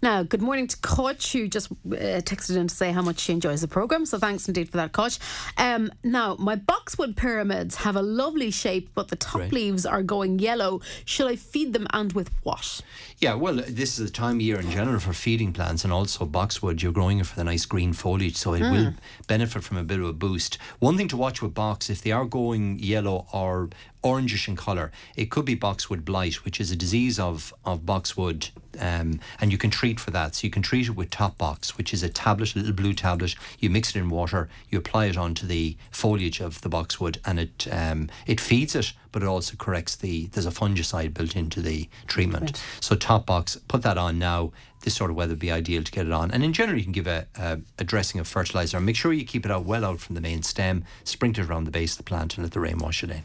Now, 0.02 0.22
good 0.24 0.42
morning 0.42 0.66
to 0.66 0.76
Coach, 0.78 1.32
who 1.32 1.46
just 1.48 1.70
uh, 1.70 2.20
texted 2.22 2.56
in 2.56 2.66
to 2.68 2.74
say 2.74 2.90
how 2.90 3.02
much 3.02 3.20
she 3.20 3.32
enjoys 3.32 3.60
the 3.60 3.68
programme. 3.68 4.04
So 4.04 4.18
thanks 4.18 4.48
indeed 4.48 4.68
for 4.68 4.76
that, 4.78 4.92
Coach. 4.92 5.18
Um, 5.56 5.92
now, 6.02 6.34
my 6.40 6.56
boxwood 6.56 7.16
pyramids 7.16 7.76
have 7.76 7.94
a 7.94 8.02
lovely 8.02 8.50
shape, 8.50 8.90
but 8.94 9.08
the 9.08 9.16
top 9.16 9.36
Great. 9.36 9.52
leaves 9.52 9.86
are 9.86 10.02
going 10.02 10.38
yellow. 10.40 10.80
Should 11.04 11.28
I 11.28 11.36
feed 11.36 11.72
them 11.72 11.86
and 11.92 12.12
with 12.12 12.30
what? 12.42 12.80
Yeah, 13.18 13.34
well, 13.34 13.54
this 13.54 13.98
is 13.98 14.10
a 14.10 14.12
time 14.12 14.36
of 14.36 14.42
year 14.42 14.58
in 14.58 14.70
general 14.70 14.98
for 15.00 15.12
feeding 15.12 15.52
plants 15.52 15.84
and 15.84 15.92
also 15.92 16.24
boxwood. 16.24 16.82
You're 16.82 16.92
growing 16.92 17.18
it 17.20 17.26
for 17.26 17.36
the 17.36 17.44
nice 17.44 17.64
green 17.64 17.92
foliage, 17.92 18.36
so 18.36 18.54
it 18.54 18.62
will 18.62 18.94
benefit 19.28 19.62
from 19.62 19.76
a 19.76 19.84
bit 19.84 20.00
of 20.00 20.06
a 20.06 20.12
boost. 20.12 20.58
One 20.80 20.96
thing 20.96 21.08
to 21.08 21.16
watch 21.16 21.42
with 21.42 21.54
box, 21.54 21.90
if 21.90 22.02
they 22.02 22.12
are 22.12 22.24
going 22.24 22.78
yellow 22.80 23.26
or 23.32 23.70
orangish 24.02 24.48
in 24.48 24.56
colour. 24.56 24.90
It 25.16 25.30
could 25.30 25.44
be 25.44 25.54
boxwood 25.54 26.04
blight, 26.04 26.44
which 26.44 26.60
is 26.60 26.70
a 26.70 26.76
disease 26.76 27.18
of, 27.18 27.52
of 27.64 27.84
boxwood, 27.84 28.48
um, 28.78 29.20
and 29.40 29.50
you 29.50 29.58
can 29.58 29.70
treat 29.70 29.98
for 29.98 30.10
that. 30.12 30.36
So 30.36 30.46
you 30.46 30.50
can 30.50 30.62
treat 30.62 30.86
it 30.86 30.92
with 30.92 31.10
Top 31.10 31.36
Box, 31.38 31.76
which 31.76 31.92
is 31.92 32.02
a 32.02 32.08
tablet, 32.08 32.54
a 32.54 32.58
little 32.58 32.74
blue 32.74 32.94
tablet. 32.94 33.34
You 33.58 33.70
mix 33.70 33.90
it 33.90 33.96
in 33.96 34.08
water, 34.08 34.48
you 34.70 34.78
apply 34.78 35.06
it 35.06 35.16
onto 35.16 35.46
the 35.46 35.76
foliage 35.90 36.40
of 36.40 36.60
the 36.60 36.68
boxwood, 36.68 37.20
and 37.24 37.40
it 37.40 37.66
um, 37.70 38.08
it 38.26 38.40
feeds 38.40 38.74
it, 38.74 38.92
but 39.12 39.22
it 39.22 39.26
also 39.26 39.56
corrects 39.56 39.96
the. 39.96 40.26
There's 40.26 40.46
a 40.46 40.50
fungicide 40.50 41.14
built 41.14 41.34
into 41.34 41.60
the 41.60 41.88
treatment. 42.06 42.42
Right. 42.42 42.64
So 42.80 42.94
Top 42.94 43.26
Box, 43.26 43.56
put 43.68 43.82
that 43.82 43.98
on 43.98 44.18
now 44.18 44.52
this 44.82 44.94
sort 44.94 45.10
of 45.10 45.16
weather 45.16 45.32
would 45.32 45.38
be 45.38 45.50
ideal 45.50 45.82
to 45.82 45.90
get 45.90 46.06
it 46.06 46.12
on. 46.12 46.30
And 46.30 46.44
in 46.44 46.52
general, 46.52 46.78
you 46.78 46.84
can 46.84 46.92
give 46.92 47.06
a, 47.06 47.26
a, 47.36 47.58
a, 47.78 47.84
dressing 47.84 48.20
of 48.20 48.28
fertilizer. 48.28 48.80
Make 48.80 48.96
sure 48.96 49.12
you 49.12 49.24
keep 49.24 49.44
it 49.44 49.50
out 49.50 49.64
well 49.64 49.84
out 49.84 50.00
from 50.00 50.14
the 50.14 50.20
main 50.20 50.42
stem, 50.42 50.84
sprinkle 51.04 51.44
it 51.44 51.50
around 51.50 51.64
the 51.64 51.70
base 51.70 51.92
of 51.92 51.98
the 51.98 52.04
plant, 52.04 52.36
and 52.36 52.44
let 52.44 52.52
the 52.52 52.60
rain 52.60 52.78
wash 52.78 53.02
it 53.02 53.10
in. 53.10 53.22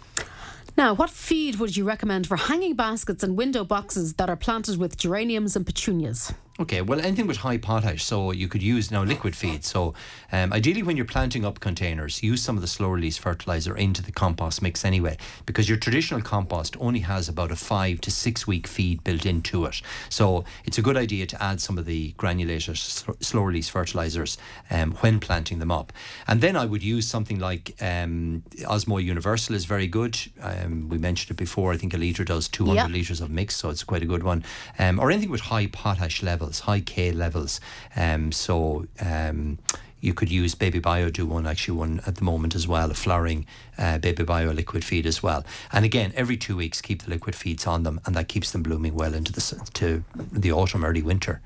Now, 0.75 0.95
what 0.95 1.11
feed 1.11 1.57
would 1.57 1.77
you 1.77 1.85
recommend 1.85 2.25
for 2.25 2.35
hanging 2.35 2.75
baskets 2.75 3.23
and 3.23 3.37
window 3.37 3.63
boxes 3.63 4.15
that 4.15 4.29
are 4.29 4.35
planted 4.35 4.77
with 4.77 4.97
geraniums 4.97 5.55
and 5.55 5.65
petunias? 5.65 6.33
Okay, 6.59 6.83
well, 6.83 6.99
anything 6.99 7.25
with 7.25 7.37
high 7.37 7.57
potash, 7.57 8.03
so 8.03 8.31
you 8.31 8.47
could 8.47 8.61
use 8.61 8.91
now 8.91 9.03
liquid 9.03 9.35
feed. 9.35 9.65
So, 9.65 9.95
um, 10.31 10.53
ideally, 10.53 10.83
when 10.83 10.95
you're 10.95 11.03
planting 11.03 11.43
up 11.43 11.59
containers, 11.59 12.21
use 12.21 12.43
some 12.43 12.55
of 12.55 12.61
the 12.61 12.67
slow 12.67 12.89
release 12.89 13.17
fertilizer 13.17 13.75
into 13.75 14.03
the 14.03 14.11
compost 14.11 14.61
mix 14.61 14.85
anyway, 14.85 15.17
because 15.47 15.67
your 15.67 15.79
traditional 15.79 16.21
compost 16.21 16.77
only 16.79 16.99
has 16.99 17.27
about 17.27 17.51
a 17.51 17.55
five 17.55 18.01
to 18.01 18.11
six 18.11 18.45
week 18.45 18.67
feed 18.67 19.03
built 19.03 19.25
into 19.25 19.65
it. 19.65 19.81
So, 20.09 20.45
it's 20.63 20.77
a 20.77 20.83
good 20.83 20.95
idea 20.95 21.25
to 21.25 21.43
add 21.43 21.59
some 21.59 21.79
of 21.79 21.85
the 21.85 22.11
granulated 22.17 22.77
slow 22.77 23.41
release 23.41 23.69
fertilizers 23.69 24.37
um, 24.69 24.91
when 24.97 25.19
planting 25.19 25.57
them 25.57 25.71
up. 25.71 25.91
And 26.27 26.39
then 26.39 26.55
I 26.55 26.67
would 26.67 26.83
use 26.83 27.07
something 27.07 27.39
like 27.39 27.75
um, 27.81 28.43
Osmo 28.59 29.03
Universal 29.03 29.55
is 29.55 29.65
very 29.65 29.87
good. 29.87 30.19
Um, 30.39 30.87
we 30.87 30.99
mentioned 30.99 31.31
it 31.31 31.37
before. 31.37 31.73
I 31.73 31.77
think 31.77 31.95
a 31.95 31.97
litre 31.97 32.23
does 32.25 32.47
200 32.47 32.75
yep. 32.75 32.89
litres 32.91 33.21
of 33.21 33.31
mix, 33.31 33.55
so 33.55 33.71
it's 33.71 33.83
quite 33.83 34.03
a 34.03 34.05
good 34.05 34.21
one. 34.21 34.43
Um, 34.77 34.99
or 34.99 35.09
anything 35.09 35.31
with 35.31 35.41
high 35.41 35.65
potash 35.65 36.21
level 36.21 36.42
levels, 36.43 36.59
high 36.61 36.81
K 36.81 37.11
levels. 37.11 37.61
Um, 37.95 38.31
so 38.31 38.85
um, 38.99 39.59
you 40.01 40.13
could 40.13 40.29
use 40.29 40.55
Baby 40.55 40.79
Bio 40.79 41.09
do 41.09 41.25
one 41.25 41.47
actually 41.47 41.77
one 41.77 42.01
at 42.05 42.15
the 42.15 42.23
moment 42.23 42.55
as 42.55 42.67
well, 42.67 42.91
a 42.91 42.93
flowering 42.93 43.45
uh, 43.77 43.97
Baby 43.99 44.23
Bio 44.23 44.51
liquid 44.51 44.83
feed 44.83 45.05
as 45.05 45.23
well. 45.23 45.45
And 45.71 45.85
again, 45.85 46.11
every 46.15 46.35
two 46.35 46.57
weeks 46.57 46.81
keep 46.81 47.03
the 47.03 47.09
liquid 47.09 47.35
feeds 47.35 47.65
on 47.65 47.83
them, 47.83 48.01
and 48.05 48.13
that 48.15 48.27
keeps 48.27 48.51
them 48.51 48.63
blooming 48.63 48.95
well 48.95 49.13
into 49.13 49.31
the 49.31 49.69
to 49.75 50.03
the 50.31 50.51
autumn, 50.51 50.83
early 50.83 51.01
winter. 51.01 51.41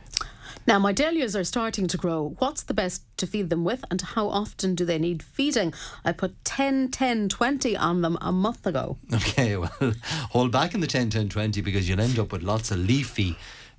Now, 0.66 0.80
my 0.80 0.92
dahlias 0.92 1.34
are 1.34 1.46
starting 1.46 1.88
to 1.88 1.98
grow. 1.98 2.36
What's 2.40 2.64
the 2.64 2.74
best 2.74 3.04
to 3.18 3.26
feed 3.28 3.50
them 3.50 3.64
with, 3.64 3.86
and 3.90 4.02
how 4.02 4.28
often 4.28 4.76
do 4.76 4.84
they 4.84 4.98
need 4.98 5.24
feeding? 5.24 5.74
I 6.04 6.12
put 6.12 6.44
10, 6.44 6.92
10, 6.92 7.30
20 7.30 7.78
on 7.78 8.02
them 8.02 8.18
a 8.20 8.34
month 8.34 8.66
ago. 8.68 8.98
Okay, 9.14 9.56
well, 9.56 9.72
hold 10.32 10.52
back 10.52 10.74
in 10.74 10.82
the 10.82 10.88
10, 10.88 11.10
10, 11.10 11.30
20 11.30 11.62
because 11.62 11.88
you'll 11.88 12.02
end 12.02 12.20
up 12.20 12.32
with 12.32 12.44
lots 12.44 12.72
of 12.72 12.80
leafy 12.80 13.38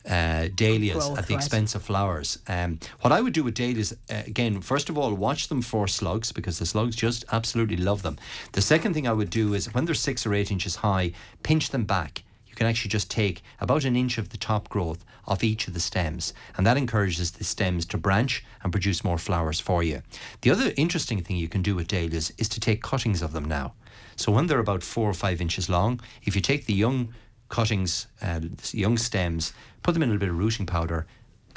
uh, 0.08 0.48
dahlias 0.54 1.06
Growth, 1.06 1.18
at 1.18 1.26
the 1.26 1.34
expense 1.34 1.74
of 1.74 1.82
flowers. 1.82 2.38
Um, 2.48 2.78
what 3.02 3.12
I 3.12 3.20
would 3.20 3.34
do 3.34 3.44
with 3.44 3.54
dahlias, 3.54 3.92
uh, 4.10 4.22
again, 4.26 4.60
first 4.60 4.88
of 4.88 4.96
all, 4.96 5.12
watch 5.14 5.48
them 5.48 5.62
for 5.62 5.86
slugs 5.86 6.32
because 6.32 6.58
the 6.58 6.66
slugs 6.66 6.96
just 6.96 7.24
absolutely 7.30 7.76
love 7.76 8.02
them. 8.02 8.18
The 8.52 8.62
second 8.62 8.94
thing 8.94 9.06
I 9.06 9.12
would 9.12 9.30
do 9.30 9.54
is 9.54 9.72
when 9.74 9.84
they're 9.84 9.94
six 9.94 10.26
or 10.26 10.34
eight 10.34 10.50
inches 10.50 10.76
high, 10.76 11.12
pinch 11.42 11.70
them 11.70 11.84
back. 11.84 12.24
You 12.46 12.54
can 12.54 12.66
actually 12.66 12.88
just 12.88 13.10
take 13.10 13.42
about 13.60 13.84
an 13.84 13.94
inch 13.94 14.18
of 14.18 14.30
the 14.30 14.38
top 14.38 14.68
growth 14.68 15.04
off 15.26 15.44
each 15.44 15.68
of 15.68 15.74
the 15.74 15.80
stems, 15.80 16.32
and 16.56 16.66
that 16.66 16.78
encourages 16.78 17.32
the 17.32 17.44
stems 17.44 17.84
to 17.86 17.98
branch 17.98 18.44
and 18.62 18.72
produce 18.72 19.04
more 19.04 19.18
flowers 19.18 19.60
for 19.60 19.82
you. 19.82 20.02
The 20.40 20.50
other 20.50 20.72
interesting 20.76 21.22
thing 21.22 21.36
you 21.36 21.48
can 21.48 21.62
do 21.62 21.74
with 21.74 21.86
dahlias 21.86 22.32
is 22.38 22.48
to 22.48 22.60
take 22.60 22.82
cuttings 22.82 23.22
of 23.22 23.32
them 23.32 23.44
now. 23.44 23.74
So 24.16 24.32
when 24.32 24.46
they're 24.46 24.58
about 24.58 24.82
four 24.82 25.08
or 25.08 25.14
five 25.14 25.40
inches 25.40 25.68
long, 25.68 26.00
if 26.24 26.34
you 26.34 26.40
take 26.40 26.66
the 26.66 26.72
young 26.74 27.14
cuttings, 27.48 28.06
uh, 28.22 28.40
young 28.72 28.98
stems, 28.98 29.52
put 29.82 29.94
them 29.94 30.02
in 30.02 30.08
a 30.08 30.12
little 30.12 30.20
bit 30.20 30.30
of 30.30 30.38
rooting 30.38 30.66
powder, 30.66 31.06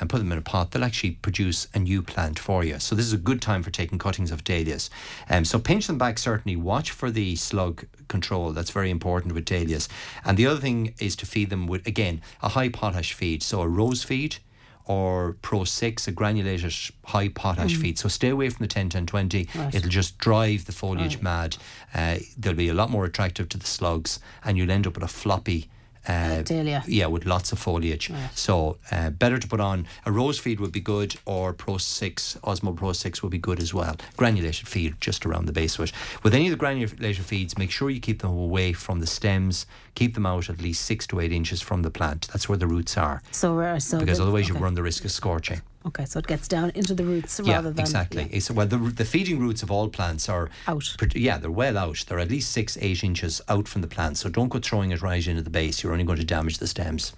and 0.02 0.10
put 0.10 0.18
them 0.18 0.32
in 0.32 0.38
a 0.38 0.42
pot, 0.42 0.72
they'll 0.72 0.84
actually 0.84 1.12
produce 1.12 1.68
a 1.76 1.80
new 1.80 2.02
plant 2.02 2.40
for 2.40 2.64
you. 2.64 2.80
So 2.80 2.96
this 2.96 3.06
is 3.06 3.14
a 3.14 3.18
good 3.18 3.40
time 3.40 3.62
for 3.62 3.70
taking 3.70 4.00
cuttings 4.00 4.32
of 4.32 4.44
dahlias. 4.44 4.90
Um, 5.30 5.46
so 5.46 5.60
pinch 5.60 5.86
them 5.86 6.00
back 6.00 6.18
certainly. 6.18 6.56
Watch 6.56 6.90
for 6.90 7.12
the 7.12 7.36
slug 7.36 7.86
control. 8.08 8.52
That's 8.52 8.72
very 8.72 8.90
important 8.90 9.36
with 9.36 9.46
dahlias. 9.46 9.88
And 10.26 10.38
the 10.38 10.48
other 10.48 10.60
thing 10.60 10.96
is 11.00 11.16
to 11.18 11.28
feed 11.28 11.52
them 11.52 11.68
with 11.68 11.86
again 11.86 12.22
a 12.42 12.50
high 12.50 12.70
potash 12.70 13.14
feed. 13.14 13.44
So 13.44 13.62
a 13.62 13.68
rose 13.68 14.04
feed 14.04 14.38
or 14.86 15.38
Pro 15.44 15.64
6, 15.64 16.08
a 16.08 16.12
granulated 16.12 16.74
high 17.06 17.30
potash 17.30 17.76
mm. 17.76 17.82
feed. 17.82 18.00
So 18.00 18.10
stay 18.10 18.30
away 18.30 18.50
from 18.50 18.64
the 18.64 18.68
10 18.68 18.90
10 18.90 19.06
20. 19.06 19.50
Right. 19.54 19.76
It'll 19.76 19.90
just 19.90 20.18
drive 20.18 20.66
the 20.66 20.72
foliage 20.72 21.16
right. 21.16 21.24
mad. 21.24 21.58
Uh, 21.94 22.18
they'll 22.38 22.56
be 22.56 22.70
a 22.70 22.74
lot 22.74 22.90
more 22.90 23.06
attractive 23.06 23.48
to 23.50 23.58
the 23.60 23.68
slugs, 23.68 24.20
and 24.44 24.58
you'll 24.58 24.72
end 24.72 24.88
up 24.88 24.96
with 24.96 25.04
a 25.04 25.08
floppy 25.08 25.70
uh, 26.08 26.42
Dahlia. 26.42 26.84
Yeah, 26.88 27.08
with 27.08 27.26
lots 27.26 27.52
of 27.52 27.60
foliage. 27.60 28.12
So 28.36 28.78
uh, 28.92 29.10
better 29.12 29.38
to 29.38 29.48
put 29.48 29.60
on 29.60 29.88
a 30.06 30.12
rose 30.12 30.40
feed 30.40 30.60
would 30.60 30.72
be 30.72 30.80
good, 30.80 31.16
or 31.26 31.54
Pro 31.54 31.78
Six 31.78 32.38
Osmo 32.44 32.76
Pro 32.76 32.94
Six 32.94 33.22
would 33.22 33.32
be 33.32 33.38
good 33.38 33.60
as 33.60 33.74
well. 33.74 33.96
Granulated 34.18 34.68
feed 34.68 34.96
just 35.00 35.26
around 35.26 35.46
the 35.46 35.54
base 35.54 35.78
of 35.78 35.86
it. 35.86 35.92
With 36.24 36.34
any 36.34 36.48
of 36.48 36.52
the 36.52 36.58
granulated 36.58 37.26
feeds, 37.26 37.58
make 37.58 37.72
sure 37.72 37.90
you 37.90 38.00
keep 38.00 38.22
them 38.22 38.32
away 38.32 38.74
from 38.74 39.00
the 39.00 39.08
stems. 39.08 39.66
Keep 39.96 40.14
them 40.14 40.26
out 40.26 40.50
at 40.50 40.62
least 40.62 40.86
six 40.86 41.06
to 41.08 41.20
eight 41.20 41.32
inches 41.32 41.62
from 41.62 41.82
the 41.82 41.92
plant. 41.92 42.28
That's 42.32 42.48
where 42.48 42.58
the 42.58 42.68
roots 42.68 42.98
are. 42.98 43.22
So, 43.32 43.60
uh, 43.60 43.80
so 43.80 44.00
because 44.00 44.20
otherwise 44.20 44.46
okay. 44.46 44.58
you 44.58 44.64
run 44.64 44.74
the 44.74 44.84
risk 44.84 45.06
of 45.06 45.12
scorching. 45.12 45.62
Okay, 45.86 46.06
so 46.06 46.20
it 46.20 46.28
gets 46.28 46.48
down 46.48 46.72
into 46.76 46.94
the 46.94 47.04
roots 47.04 47.40
yeah, 47.44 47.56
rather 47.56 47.72
than 47.72 47.82
exactly. 47.82 48.30
Yeah. 48.32 48.40
well, 48.54 48.68
the 48.68 48.78
the 48.78 49.06
feeding 49.06 49.40
roots 49.40 49.64
of 49.64 49.72
all 49.72 49.90
plants 49.90 50.30
are 50.30 50.50
out. 50.68 50.96
Yeah, 51.16 51.38
they're 51.38 51.50
well 51.50 51.78
out. 51.78 52.06
They're 52.08 52.20
at 52.20 52.30
least 52.30 52.52
six, 52.52 52.78
eight 52.82 53.04
inches 53.04 53.42
out 53.50 53.68
from 53.68 53.82
the 53.82 53.88
plant. 53.88 54.18
So 54.18 54.30
don't 54.30 54.50
go 54.50 54.60
throwing 54.60 54.92
it 54.92 55.02
right 55.02 55.26
into 55.26 55.42
the 55.42 55.50
base. 55.50 55.82
You're 55.82 55.94
only 55.94 56.04
going 56.04 56.20
to 56.20 56.26
damage 56.26 56.60
the 56.60 56.68
stems. 56.68 57.14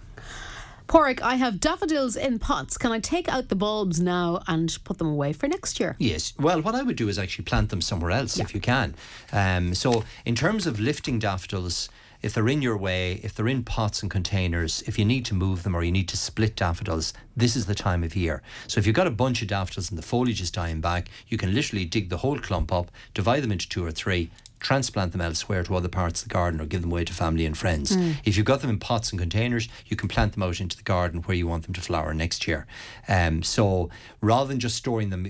Paraic, 0.87 1.21
I 1.21 1.35
have 1.35 1.59
daffodils 1.59 2.15
in 2.15 2.39
pots. 2.39 2.77
Can 2.77 2.91
I 2.91 2.99
take 2.99 3.29
out 3.29 3.49
the 3.49 3.55
bulbs 3.55 3.99
now 4.01 4.43
and 4.47 4.77
put 4.83 4.97
them 4.97 5.07
away 5.07 5.33
for 5.33 5.47
next 5.47 5.79
year? 5.79 5.95
Yes. 5.97 6.33
Well, 6.37 6.61
what 6.61 6.75
I 6.75 6.83
would 6.83 6.97
do 6.97 7.07
is 7.09 7.17
actually 7.17 7.45
plant 7.45 7.69
them 7.69 7.81
somewhere 7.81 8.11
else 8.11 8.37
yeah. 8.37 8.43
if 8.43 8.53
you 8.53 8.61
can. 8.61 8.95
Um, 9.31 9.73
so, 9.73 10.03
in 10.25 10.35
terms 10.35 10.67
of 10.67 10.79
lifting 10.79 11.19
daffodils, 11.19 11.89
if 12.23 12.33
they're 12.33 12.47
in 12.47 12.61
your 12.61 12.77
way, 12.77 13.19
if 13.21 13.35
they're 13.35 13.49
in 13.49 13.63
pots 13.63 14.01
and 14.01 14.09
containers, 14.09 14.81
if 14.87 14.97
you 14.97 15.03
need 15.03 15.25
to 15.25 15.35
move 15.35 15.63
them 15.63 15.75
or 15.75 15.83
you 15.83 15.91
need 15.91 16.07
to 16.07 16.17
split 16.17 16.55
daffodils, 16.55 17.13
this 17.35 17.57
is 17.57 17.65
the 17.65 17.75
time 17.75 18.01
of 18.01 18.15
year. 18.15 18.41
So 18.67 18.79
if 18.79 18.87
you've 18.87 18.95
got 18.95 19.07
a 19.07 19.11
bunch 19.11 19.41
of 19.41 19.49
daffodils 19.49 19.89
and 19.89 19.97
the 19.97 20.03
foliage 20.03 20.39
is 20.39 20.49
dying 20.49 20.79
back, 20.79 21.09
you 21.27 21.37
can 21.37 21.53
literally 21.53 21.83
dig 21.83 22.07
the 22.07 22.17
whole 22.17 22.39
clump 22.39 22.71
up, 22.71 22.89
divide 23.13 23.43
them 23.43 23.51
into 23.51 23.67
two 23.67 23.85
or 23.85 23.91
three, 23.91 24.31
transplant 24.63 25.11
them 25.11 25.21
elsewhere 25.21 25.61
to 25.63 25.75
other 25.75 25.89
parts 25.89 26.23
of 26.23 26.29
the 26.29 26.33
garden 26.33 26.59
or 26.59 26.65
give 26.65 26.81
them 26.81 26.91
away 26.91 27.03
to 27.03 27.13
family 27.13 27.45
and 27.45 27.55
friends. 27.57 27.95
Mm. 27.95 28.15
If 28.25 28.37
you've 28.37 28.45
got 28.45 28.61
them 28.61 28.69
in 28.69 28.79
pots 28.79 29.11
and 29.11 29.19
containers, 29.19 29.67
you 29.85 29.95
can 29.95 30.07
plant 30.07 30.33
them 30.33 30.41
out 30.41 30.59
into 30.59 30.77
the 30.77 30.83
garden 30.83 31.21
where 31.21 31.37
you 31.37 31.45
want 31.45 31.65
them 31.65 31.73
to 31.73 31.81
flower 31.81 32.13
next 32.13 32.47
year. 32.47 32.65
Um, 33.07 33.43
so 33.43 33.89
rather 34.21 34.47
than 34.47 34.59
just 34.59 34.77
storing 34.77 35.09
them, 35.09 35.25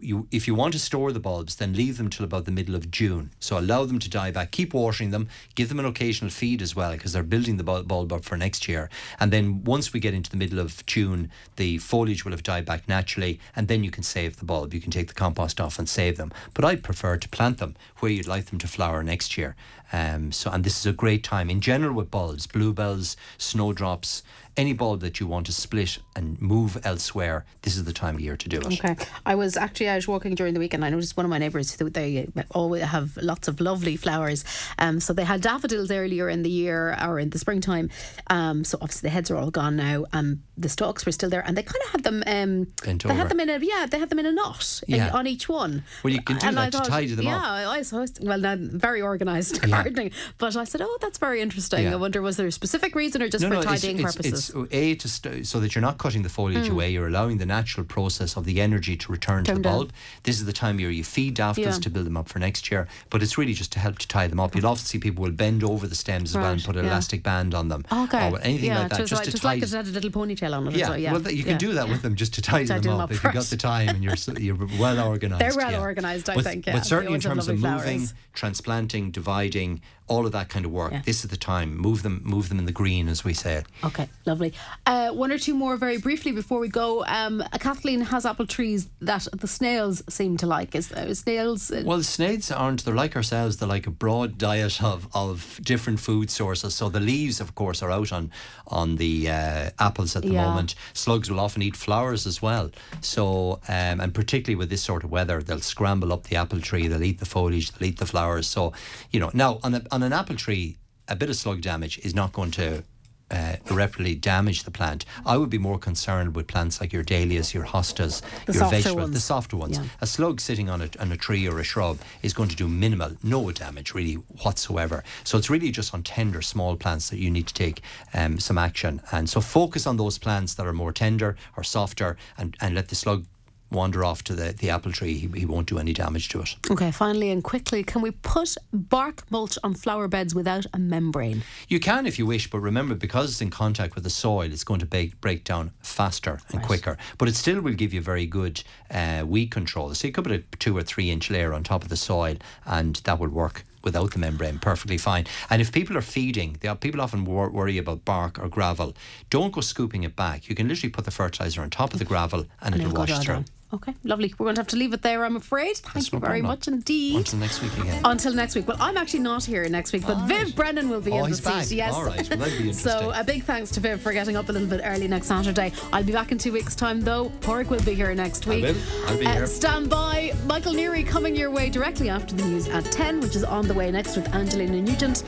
you, 0.00 0.28
if 0.30 0.46
you 0.46 0.54
want 0.54 0.72
to 0.72 0.78
store 0.78 1.12
the 1.12 1.20
bulbs, 1.20 1.56
then 1.56 1.74
leave 1.74 1.98
them 1.98 2.08
till 2.08 2.24
about 2.24 2.44
the 2.44 2.52
middle 2.52 2.74
of 2.74 2.90
June. 2.90 3.32
So 3.40 3.58
allow 3.58 3.84
them 3.84 3.98
to 3.98 4.08
die 4.08 4.30
back. 4.30 4.52
Keep 4.52 4.72
watering 4.72 5.10
them. 5.10 5.28
Give 5.56 5.68
them 5.68 5.80
an 5.80 5.86
occasional 5.86 6.30
feed 6.30 6.62
as 6.62 6.76
well 6.76 6.92
because 6.92 7.12
they're 7.12 7.22
building 7.22 7.56
the 7.56 7.64
bulb 7.64 8.12
up 8.12 8.24
for 8.24 8.36
next 8.36 8.68
year. 8.68 8.88
And 9.18 9.32
then 9.32 9.64
once 9.64 9.92
we 9.92 9.98
get 9.98 10.14
into 10.14 10.30
the 10.30 10.36
middle 10.36 10.60
of 10.60 10.86
June, 10.86 11.30
the 11.56 11.78
foliage 11.78 12.24
will 12.24 12.32
have 12.32 12.44
died 12.44 12.64
back 12.64 12.88
naturally, 12.88 13.40
and 13.56 13.66
then 13.66 13.82
you 13.82 13.90
can 13.90 14.04
save 14.04 14.36
the 14.36 14.44
bulb. 14.44 14.72
You 14.72 14.80
can 14.80 14.92
take 14.92 15.08
the 15.08 15.14
compost 15.14 15.60
off 15.60 15.78
and 15.78 15.88
save 15.88 16.16
them. 16.16 16.32
But 16.54 16.64
I 16.64 16.76
prefer 16.76 17.16
to 17.16 17.28
plant 17.28 17.58
them 17.58 17.74
where 17.98 18.12
you'd 18.12 18.28
like 18.28 18.46
them 18.46 18.58
to 18.60 18.67
flower 18.68 19.02
next 19.02 19.36
year. 19.36 19.56
Um, 19.92 20.32
so, 20.32 20.50
and 20.50 20.64
this 20.64 20.78
is 20.78 20.86
a 20.86 20.92
great 20.92 21.24
time 21.24 21.50
in 21.50 21.60
general 21.60 21.94
with 21.94 22.10
bulbs, 22.10 22.46
bluebells, 22.46 23.16
snowdrops, 23.38 24.22
any 24.58 24.72
bulb 24.72 25.00
that 25.00 25.20
you 25.20 25.26
want 25.26 25.46
to 25.46 25.52
split 25.52 25.98
and 26.16 26.40
move 26.42 26.76
elsewhere, 26.84 27.44
this 27.62 27.76
is 27.76 27.84
the 27.84 27.92
time 27.92 28.16
of 28.16 28.20
year 28.20 28.36
to 28.36 28.48
do 28.48 28.58
it. 28.58 28.66
Okay. 28.66 28.96
I 29.24 29.36
was 29.36 29.56
actually 29.56 29.88
out 29.88 30.06
walking 30.08 30.34
during 30.34 30.52
the 30.52 30.58
week 30.58 30.74
and 30.74 30.84
I 30.84 30.90
noticed 30.90 31.16
one 31.16 31.24
of 31.24 31.30
my 31.30 31.38
neighbours, 31.38 31.76
they 31.76 32.26
always 32.50 32.82
have 32.82 33.16
lots 33.18 33.46
of 33.46 33.60
lovely 33.60 33.96
flowers. 33.96 34.44
Um, 34.78 34.98
so 34.98 35.12
they 35.12 35.24
had 35.24 35.42
daffodils 35.42 35.92
earlier 35.92 36.28
in 36.28 36.42
the 36.42 36.50
year 36.50 36.98
or 37.00 37.20
in 37.20 37.30
the 37.30 37.38
springtime. 37.38 37.88
Um, 38.30 38.64
so 38.64 38.78
obviously 38.80 39.06
the 39.06 39.12
heads 39.12 39.30
are 39.30 39.36
all 39.36 39.52
gone 39.52 39.76
now 39.76 40.06
and 40.12 40.42
the 40.56 40.68
stalks 40.68 41.06
were 41.06 41.12
still 41.12 41.30
there 41.30 41.44
and 41.46 41.56
they 41.56 41.62
kind 41.62 41.80
of 41.84 41.90
had 41.92 42.02
them, 42.02 42.24
um, 42.26 42.66
Bent 42.84 43.04
they 43.04 43.10
over. 43.10 43.16
had 43.16 43.28
them 43.28 43.38
in 43.38 43.48
a, 43.48 43.58
yeah, 43.60 43.86
they 43.88 44.00
had 44.00 44.10
them 44.10 44.18
in 44.18 44.26
a 44.26 44.32
knot 44.32 44.80
yeah. 44.88 45.06
in, 45.06 45.14
on 45.14 45.26
each 45.28 45.48
one. 45.48 45.84
Well, 46.02 46.12
you 46.12 46.20
can 46.20 46.36
do 46.38 46.48
and 46.48 46.56
that 46.56 46.72
thought, 46.72 46.84
to 46.86 46.90
tidy 46.90 47.14
them 47.14 47.26
yeah, 47.26 47.36
up. 47.36 47.42
Yeah, 47.44 47.70
I 47.70 47.78
was, 47.78 48.12
well, 48.20 48.56
very 48.58 49.02
organised 49.02 49.62
gardening. 49.84 50.10
But 50.38 50.56
I 50.56 50.64
said, 50.64 50.82
oh, 50.82 50.98
that's 51.00 51.18
very 51.18 51.40
interesting. 51.40 51.84
Yeah. 51.84 51.92
I 51.92 51.96
wonder, 51.96 52.22
was 52.22 52.36
there 52.36 52.46
a 52.46 52.52
specific 52.52 52.94
reason 52.94 53.22
or 53.22 53.28
just 53.28 53.42
no, 53.42 53.48
for 53.48 53.54
no, 53.56 53.62
tidying 53.62 54.00
it's, 54.00 54.14
purposes? 54.14 54.50
It's, 54.50 54.58
it's 54.58 54.74
A, 54.74 54.94
to 54.96 55.08
st- 55.08 55.46
so 55.46 55.60
that 55.60 55.74
you're 55.74 55.82
not 55.82 55.98
cutting 55.98 56.22
the 56.22 56.28
foliage 56.28 56.66
mm. 56.66 56.72
away, 56.72 56.90
you're 56.90 57.08
allowing 57.08 57.38
the 57.38 57.46
natural 57.46 57.84
process 57.86 58.36
of 58.36 58.44
the 58.44 58.60
energy 58.60 58.96
to 58.96 59.12
return 59.12 59.44
Turn 59.44 59.56
to 59.56 59.62
the 59.62 59.68
bulb. 59.68 59.88
Down. 59.88 59.96
This 60.24 60.38
is 60.38 60.46
the 60.46 60.52
time 60.52 60.76
of 60.76 60.80
year 60.80 60.90
you 60.90 61.04
feed 61.04 61.34
daffodils 61.34 61.76
yeah. 61.76 61.80
to 61.80 61.90
build 61.90 62.06
them 62.06 62.16
up 62.16 62.28
for 62.28 62.38
next 62.38 62.70
year, 62.70 62.88
but 63.10 63.22
it's 63.22 63.38
really 63.38 63.54
just 63.54 63.72
to 63.72 63.78
help 63.78 63.98
to 63.98 64.08
tie 64.08 64.26
them 64.26 64.40
up. 64.40 64.54
You'll 64.54 64.66
often 64.66 64.84
see 64.84 64.98
people 64.98 65.24
will 65.24 65.32
bend 65.32 65.64
over 65.64 65.86
the 65.86 65.94
stems 65.94 66.34
right. 66.34 66.42
well 66.42 66.52
and 66.52 66.64
put 66.64 66.76
an 66.76 66.84
yeah. 66.84 66.92
elastic 66.92 67.22
band 67.22 67.54
on 67.54 67.68
them. 67.68 67.84
Okay. 67.90 68.30
Or 68.30 68.40
anything 68.40 68.70
like 68.70 68.90
that. 68.90 68.98
Just, 68.98 69.10
just 69.10 69.24
to 69.24 69.30
just 69.30 69.42
tie 69.42 69.54
like 69.54 69.62
it 69.62 69.70
had 69.70 69.86
a 69.86 69.90
little 69.90 70.10
ponytail 70.10 70.54
on 70.54 70.68
it. 70.68 70.76
Yeah, 70.76 70.90
well, 70.90 70.98
yeah. 70.98 71.12
well, 71.12 71.30
you 71.30 71.44
can 71.44 71.58
do 71.58 71.74
that 71.74 71.88
with 71.88 72.02
them 72.02 72.14
just 72.14 72.34
to 72.34 72.42
tie, 72.42 72.64
them, 72.64 72.82
them, 72.82 73.00
up, 73.00 73.10
if 73.10 73.22
you've 73.22 73.32
got 73.32 73.44
the 73.44 73.56
time 73.68 73.88
and 73.88 74.04
you're 74.04 74.14
you're 74.38 74.56
well 74.78 75.08
organised. 75.08 75.40
They're 75.40 75.56
well 75.56 75.80
organised, 75.80 76.28
I 76.28 76.40
think. 76.42 76.66
But 76.66 76.84
certainly 76.86 77.14
in 77.14 77.20
terms 77.20 77.48
of 77.48 77.58
moving, 77.58 78.06
transplanting, 78.34 79.10
dividing, 79.10 79.67
being 79.68 79.80
all 80.08 80.26
of 80.26 80.32
that 80.32 80.48
kind 80.48 80.64
of 80.64 80.70
work, 80.72 80.92
Yeah. 80.92 81.02
this 81.04 81.24
is 81.24 81.30
the 81.30 81.36
time. 81.36 81.76
Move 81.76 82.02
them, 82.02 82.20
move 82.24 82.48
them 82.48 82.58
in 82.58 82.64
the 82.66 82.72
green, 82.72 83.08
as 83.08 83.24
we 83.24 83.34
say. 83.34 83.62
Okay, 83.84 84.08
lovely. 84.26 84.52
Uh, 84.86 85.10
one 85.12 85.30
or 85.32 85.38
two 85.38 85.54
more 85.54 85.76
very 85.76 85.98
briefly 85.98 86.32
before 86.32 86.58
we 86.60 86.68
go. 86.68 87.04
Um, 87.06 87.42
Kathleen 87.60 88.00
has 88.00 88.24
apple 88.26 88.46
trees 88.46 88.88
that 89.00 89.26
the 89.32 89.46
snails 89.48 90.02
seem 90.08 90.36
to 90.38 90.46
like. 90.46 90.74
Is 90.74 90.92
uh, 90.92 91.14
snails? 91.14 91.70
Uh, 91.70 91.82
Well, 91.84 92.02
snails 92.02 92.50
aren't. 92.50 92.84
They're 92.84 92.94
like 92.94 93.16
ourselves. 93.16 93.56
They're 93.56 93.68
like 93.68 93.86
a 93.86 93.90
broad 93.90 94.38
diet 94.38 94.82
of, 94.82 95.08
of 95.14 95.60
different 95.62 96.00
food 96.00 96.30
sources. 96.30 96.74
So 96.74 96.88
the 96.88 97.00
leaves, 97.00 97.40
of 97.40 97.54
course, 97.54 97.82
are 97.82 97.90
out 97.90 98.12
on 98.12 98.30
on 98.66 98.96
the 98.96 99.28
uh, 99.30 99.70
apples 99.78 100.16
at 100.16 100.22
the 100.22 100.32
Yeah. 100.32 100.44
moment. 100.48 100.74
Slugs 100.92 101.30
will 101.30 101.40
often 101.40 101.62
eat 101.62 101.76
flowers 101.76 102.26
as 102.26 102.42
well. 102.42 102.70
So 103.00 103.60
um, 103.68 104.00
and 104.00 104.12
particularly 104.14 104.56
with 104.56 104.70
this 104.70 104.82
sort 104.82 105.04
of 105.04 105.10
weather, 105.10 105.42
they'll 105.42 105.60
scramble 105.60 106.12
up 106.12 106.24
the 106.24 106.36
apple 106.36 106.60
tree. 106.60 106.88
They'll 106.88 107.02
eat 107.02 107.18
the 107.18 107.26
foliage. 107.26 107.72
They'll 107.72 107.88
eat 107.88 107.98
the 107.98 108.06
flowers. 108.06 108.46
So 108.46 108.72
you 109.10 109.20
know 109.20 109.30
now 109.34 109.58
on 109.62 109.74
a, 109.74 109.82
on 109.90 109.97
an 110.02 110.12
apple 110.12 110.36
tree, 110.36 110.76
a 111.08 111.16
bit 111.16 111.28
of 111.30 111.36
slug 111.36 111.60
damage 111.60 111.98
is 111.98 112.14
not 112.14 112.32
going 112.32 112.50
to 112.52 112.82
uh, 113.30 113.56
irreparably 113.70 114.14
damage 114.14 114.62
the 114.64 114.70
plant. 114.70 115.04
I 115.26 115.36
would 115.36 115.50
be 115.50 115.58
more 115.58 115.78
concerned 115.78 116.34
with 116.34 116.46
plants 116.46 116.80
like 116.80 116.92
your 116.94 117.02
dahlias, 117.02 117.52
your 117.52 117.64
hostas, 117.64 118.22
The 118.46 118.54
your 118.54 118.70
vegetables, 118.70 118.96
the 118.96 119.12
ones. 119.12 119.24
softer 119.24 119.56
ones. 119.56 119.76
Yeah. 119.76 119.84
A 120.00 120.06
slug 120.06 120.40
sitting 120.40 120.70
on 120.70 120.80
a, 120.80 120.88
on 120.98 121.12
a 121.12 121.16
tree 121.16 121.46
or 121.46 121.58
a 121.58 121.64
shrub 121.64 121.98
is 122.22 122.32
going 122.32 122.48
to 122.48 122.56
do 122.56 122.68
minimal, 122.68 123.12
no 123.22 123.50
damage 123.50 123.92
really 123.92 124.14
whatsoever. 124.14 125.04
So 125.24 125.36
it's 125.36 125.50
really 125.50 125.70
just 125.70 125.92
on 125.92 126.02
tender, 126.02 126.40
small 126.40 126.76
plants 126.76 127.10
that 127.10 127.18
you 127.18 127.30
need 127.30 127.46
to 127.48 127.54
take 127.54 127.82
um, 128.14 128.38
some 128.38 128.56
action. 128.56 129.02
And 129.12 129.28
so 129.28 129.40
focus 129.42 129.86
on 129.86 129.98
those 129.98 130.16
plants 130.18 130.54
that 130.54 130.66
are 130.66 130.72
more 130.72 130.92
tender 130.92 131.36
or 131.56 131.64
softer 131.64 132.16
and, 132.38 132.56
and 132.60 132.74
let 132.74 132.88
the 132.88 132.94
slug 132.94 133.26
wander 133.70 134.04
off 134.04 134.24
to 134.24 134.34
the, 134.34 134.52
the 134.52 134.70
apple 134.70 134.92
tree. 134.92 135.14
He, 135.14 135.40
he 135.40 135.46
won't 135.46 135.68
do 135.68 135.78
any 135.78 135.92
damage 135.92 136.28
to 136.30 136.40
it. 136.40 136.56
okay, 136.70 136.90
finally 136.90 137.30
and 137.30 137.42
quickly, 137.42 137.82
can 137.82 138.02
we 138.02 138.10
put 138.10 138.56
bark 138.72 139.30
mulch 139.30 139.58
on 139.62 139.74
flower 139.74 140.08
beds 140.08 140.34
without 140.34 140.66
a 140.72 140.78
membrane? 140.78 141.42
You 141.68 141.80
can 141.80 142.06
if 142.06 142.18
you 142.18 142.26
wish, 142.26 142.50
but 142.50 142.60
remember, 142.60 142.94
because 142.94 143.30
it's 143.30 143.40
in 143.40 143.50
contact 143.50 143.94
with 143.94 144.04
the 144.04 144.10
soil, 144.10 144.50
it's 144.52 144.64
going 144.64 144.80
to 144.80 144.86
break, 144.86 145.20
break 145.20 145.44
down 145.44 145.72
faster 145.80 146.40
and 146.52 146.62
quicker. 146.62 146.96
But 147.18 147.28
it 147.28 147.34
still 147.34 147.60
will 147.60 147.74
give 147.74 147.92
you 147.92 148.00
very 148.00 148.26
good 148.26 148.62
uh, 148.90 149.24
weed 149.26 149.50
control. 149.50 149.94
So 149.94 150.06
you 150.06 150.12
could 150.12 150.24
put 150.24 150.32
a 150.32 150.42
two 150.58 150.76
or 150.76 150.82
three 150.82 151.10
inch 151.10 151.30
layer 151.30 151.52
on 151.52 151.62
top 151.62 151.82
of 151.82 151.88
the 151.88 151.96
soil, 151.96 152.36
and 152.66 152.96
that 153.04 153.18
will 153.18 153.28
work 153.28 153.64
without 153.84 154.12
the 154.12 154.18
membrane 154.18 154.58
perfectly 154.58 154.98
fine. 154.98 155.24
And 155.50 155.62
if 155.62 155.72
people 155.72 155.96
are 155.96 156.02
feeding, 156.02 156.56
they 156.60 156.68
are, 156.68 156.76
people 156.76 157.00
often 157.00 157.24
wor- 157.24 157.50
worry 157.50 157.78
about 157.78 158.04
bark 158.04 158.38
or 158.38 158.48
gravel. 158.48 158.94
Don't 159.30 159.52
go 159.52 159.60
scooping 159.60 160.02
it 160.02 160.16
back. 160.16 160.48
You 160.48 160.54
can 160.54 160.68
literally 160.68 160.90
put 160.90 161.04
the 161.04 161.10
fertilizer 161.10 161.62
on 161.62 161.70
top 161.70 161.92
of 161.92 161.98
the 161.98 162.04
gravel, 162.04 162.46
and, 162.60 162.74
it'll 162.74 162.88
it'll 162.88 162.98
wash 162.98 163.24
through. 163.24 163.34
down. 163.34 163.44
Okay, 163.70 163.94
lovely. 164.02 164.32
We're 164.38 164.44
going 164.46 164.54
to 164.54 164.60
have 164.62 164.68
to 164.68 164.76
leave 164.76 164.94
it 164.94 165.02
there, 165.02 165.26
I'm 165.26 165.36
afraid. 165.36 165.76
Thank 165.76 165.92
That's 165.94 166.10
you 166.12 166.18
no 166.18 166.26
very 166.26 166.40
much 166.40 166.68
indeed. 166.68 167.16
Until 167.16 167.38
next 167.38 167.60
week 167.62 167.76
again. 167.76 168.00
Until 168.02 168.32
next 168.32 168.54
week. 168.54 168.66
Well, 168.66 168.78
I'm 168.80 168.96
actually 168.96 169.20
not 169.20 169.44
here 169.44 169.68
next 169.68 169.92
week, 169.92 170.06
but 170.06 170.16
All 170.16 170.26
Viv 170.26 170.42
right. 170.44 170.56
Brennan 170.56 170.88
will 170.88 171.02
be 171.02 171.10
Oh, 171.12 171.24
in 171.24 171.30
the 171.32 171.36
seat. 171.36 171.44
back. 171.44 171.70
Yes. 171.70 171.92
All 171.92 172.04
right. 172.06 172.26
Well, 172.30 172.38
that'll 172.38 172.58
be 172.62 172.72
so 172.88 173.12
a 173.14 173.22
big 173.22 173.44
thanks 173.44 173.70
to 173.72 173.80
Viv 173.80 174.00
for 174.00 174.14
getting 174.14 174.36
up 174.36 174.48
a 174.48 174.52
little 174.52 174.68
bit 174.68 174.80
early 174.84 175.06
next 175.06 175.26
Saturday. 175.26 175.72
I'll 175.92 176.02
be 176.02 176.12
back 176.14 176.32
in 176.32 176.38
two 176.38 176.50
weeks' 176.52 176.74
time, 176.74 177.02
though. 177.02 177.28
Paraic 177.42 177.68
will 177.68 177.82
be 177.82 177.92
here 177.92 178.14
next 178.14 178.46
I 178.48 178.50
week. 178.50 178.62
will. 178.64 178.74
I'll 179.06 179.18
be 179.18 179.26
Uh, 179.26 179.32
here. 179.34 179.46
Stand 179.46 179.90
by. 179.90 180.32
Michael 180.46 180.72
Neary 180.72 181.06
coming 181.06 181.36
your 181.36 181.50
way 181.50 181.68
directly 181.68 182.08
after 182.08 182.34
the 182.34 182.44
news 182.46 182.68
at 182.68 182.84
10, 182.86 183.20
which 183.20 183.36
is 183.36 183.44
on 183.44 183.68
the 183.68 183.74
way 183.74 183.90
next 183.90 184.16
with 184.16 184.34
Angelina 184.34 184.80
Nugent. 184.80 185.24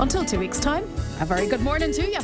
Until 0.00 0.24
two 0.24 0.40
weeks' 0.40 0.58
time, 0.58 0.82
a 1.20 1.24
very 1.24 1.46
good 1.46 1.60
morning 1.60 1.92
to 1.92 2.02
you. 2.10 2.18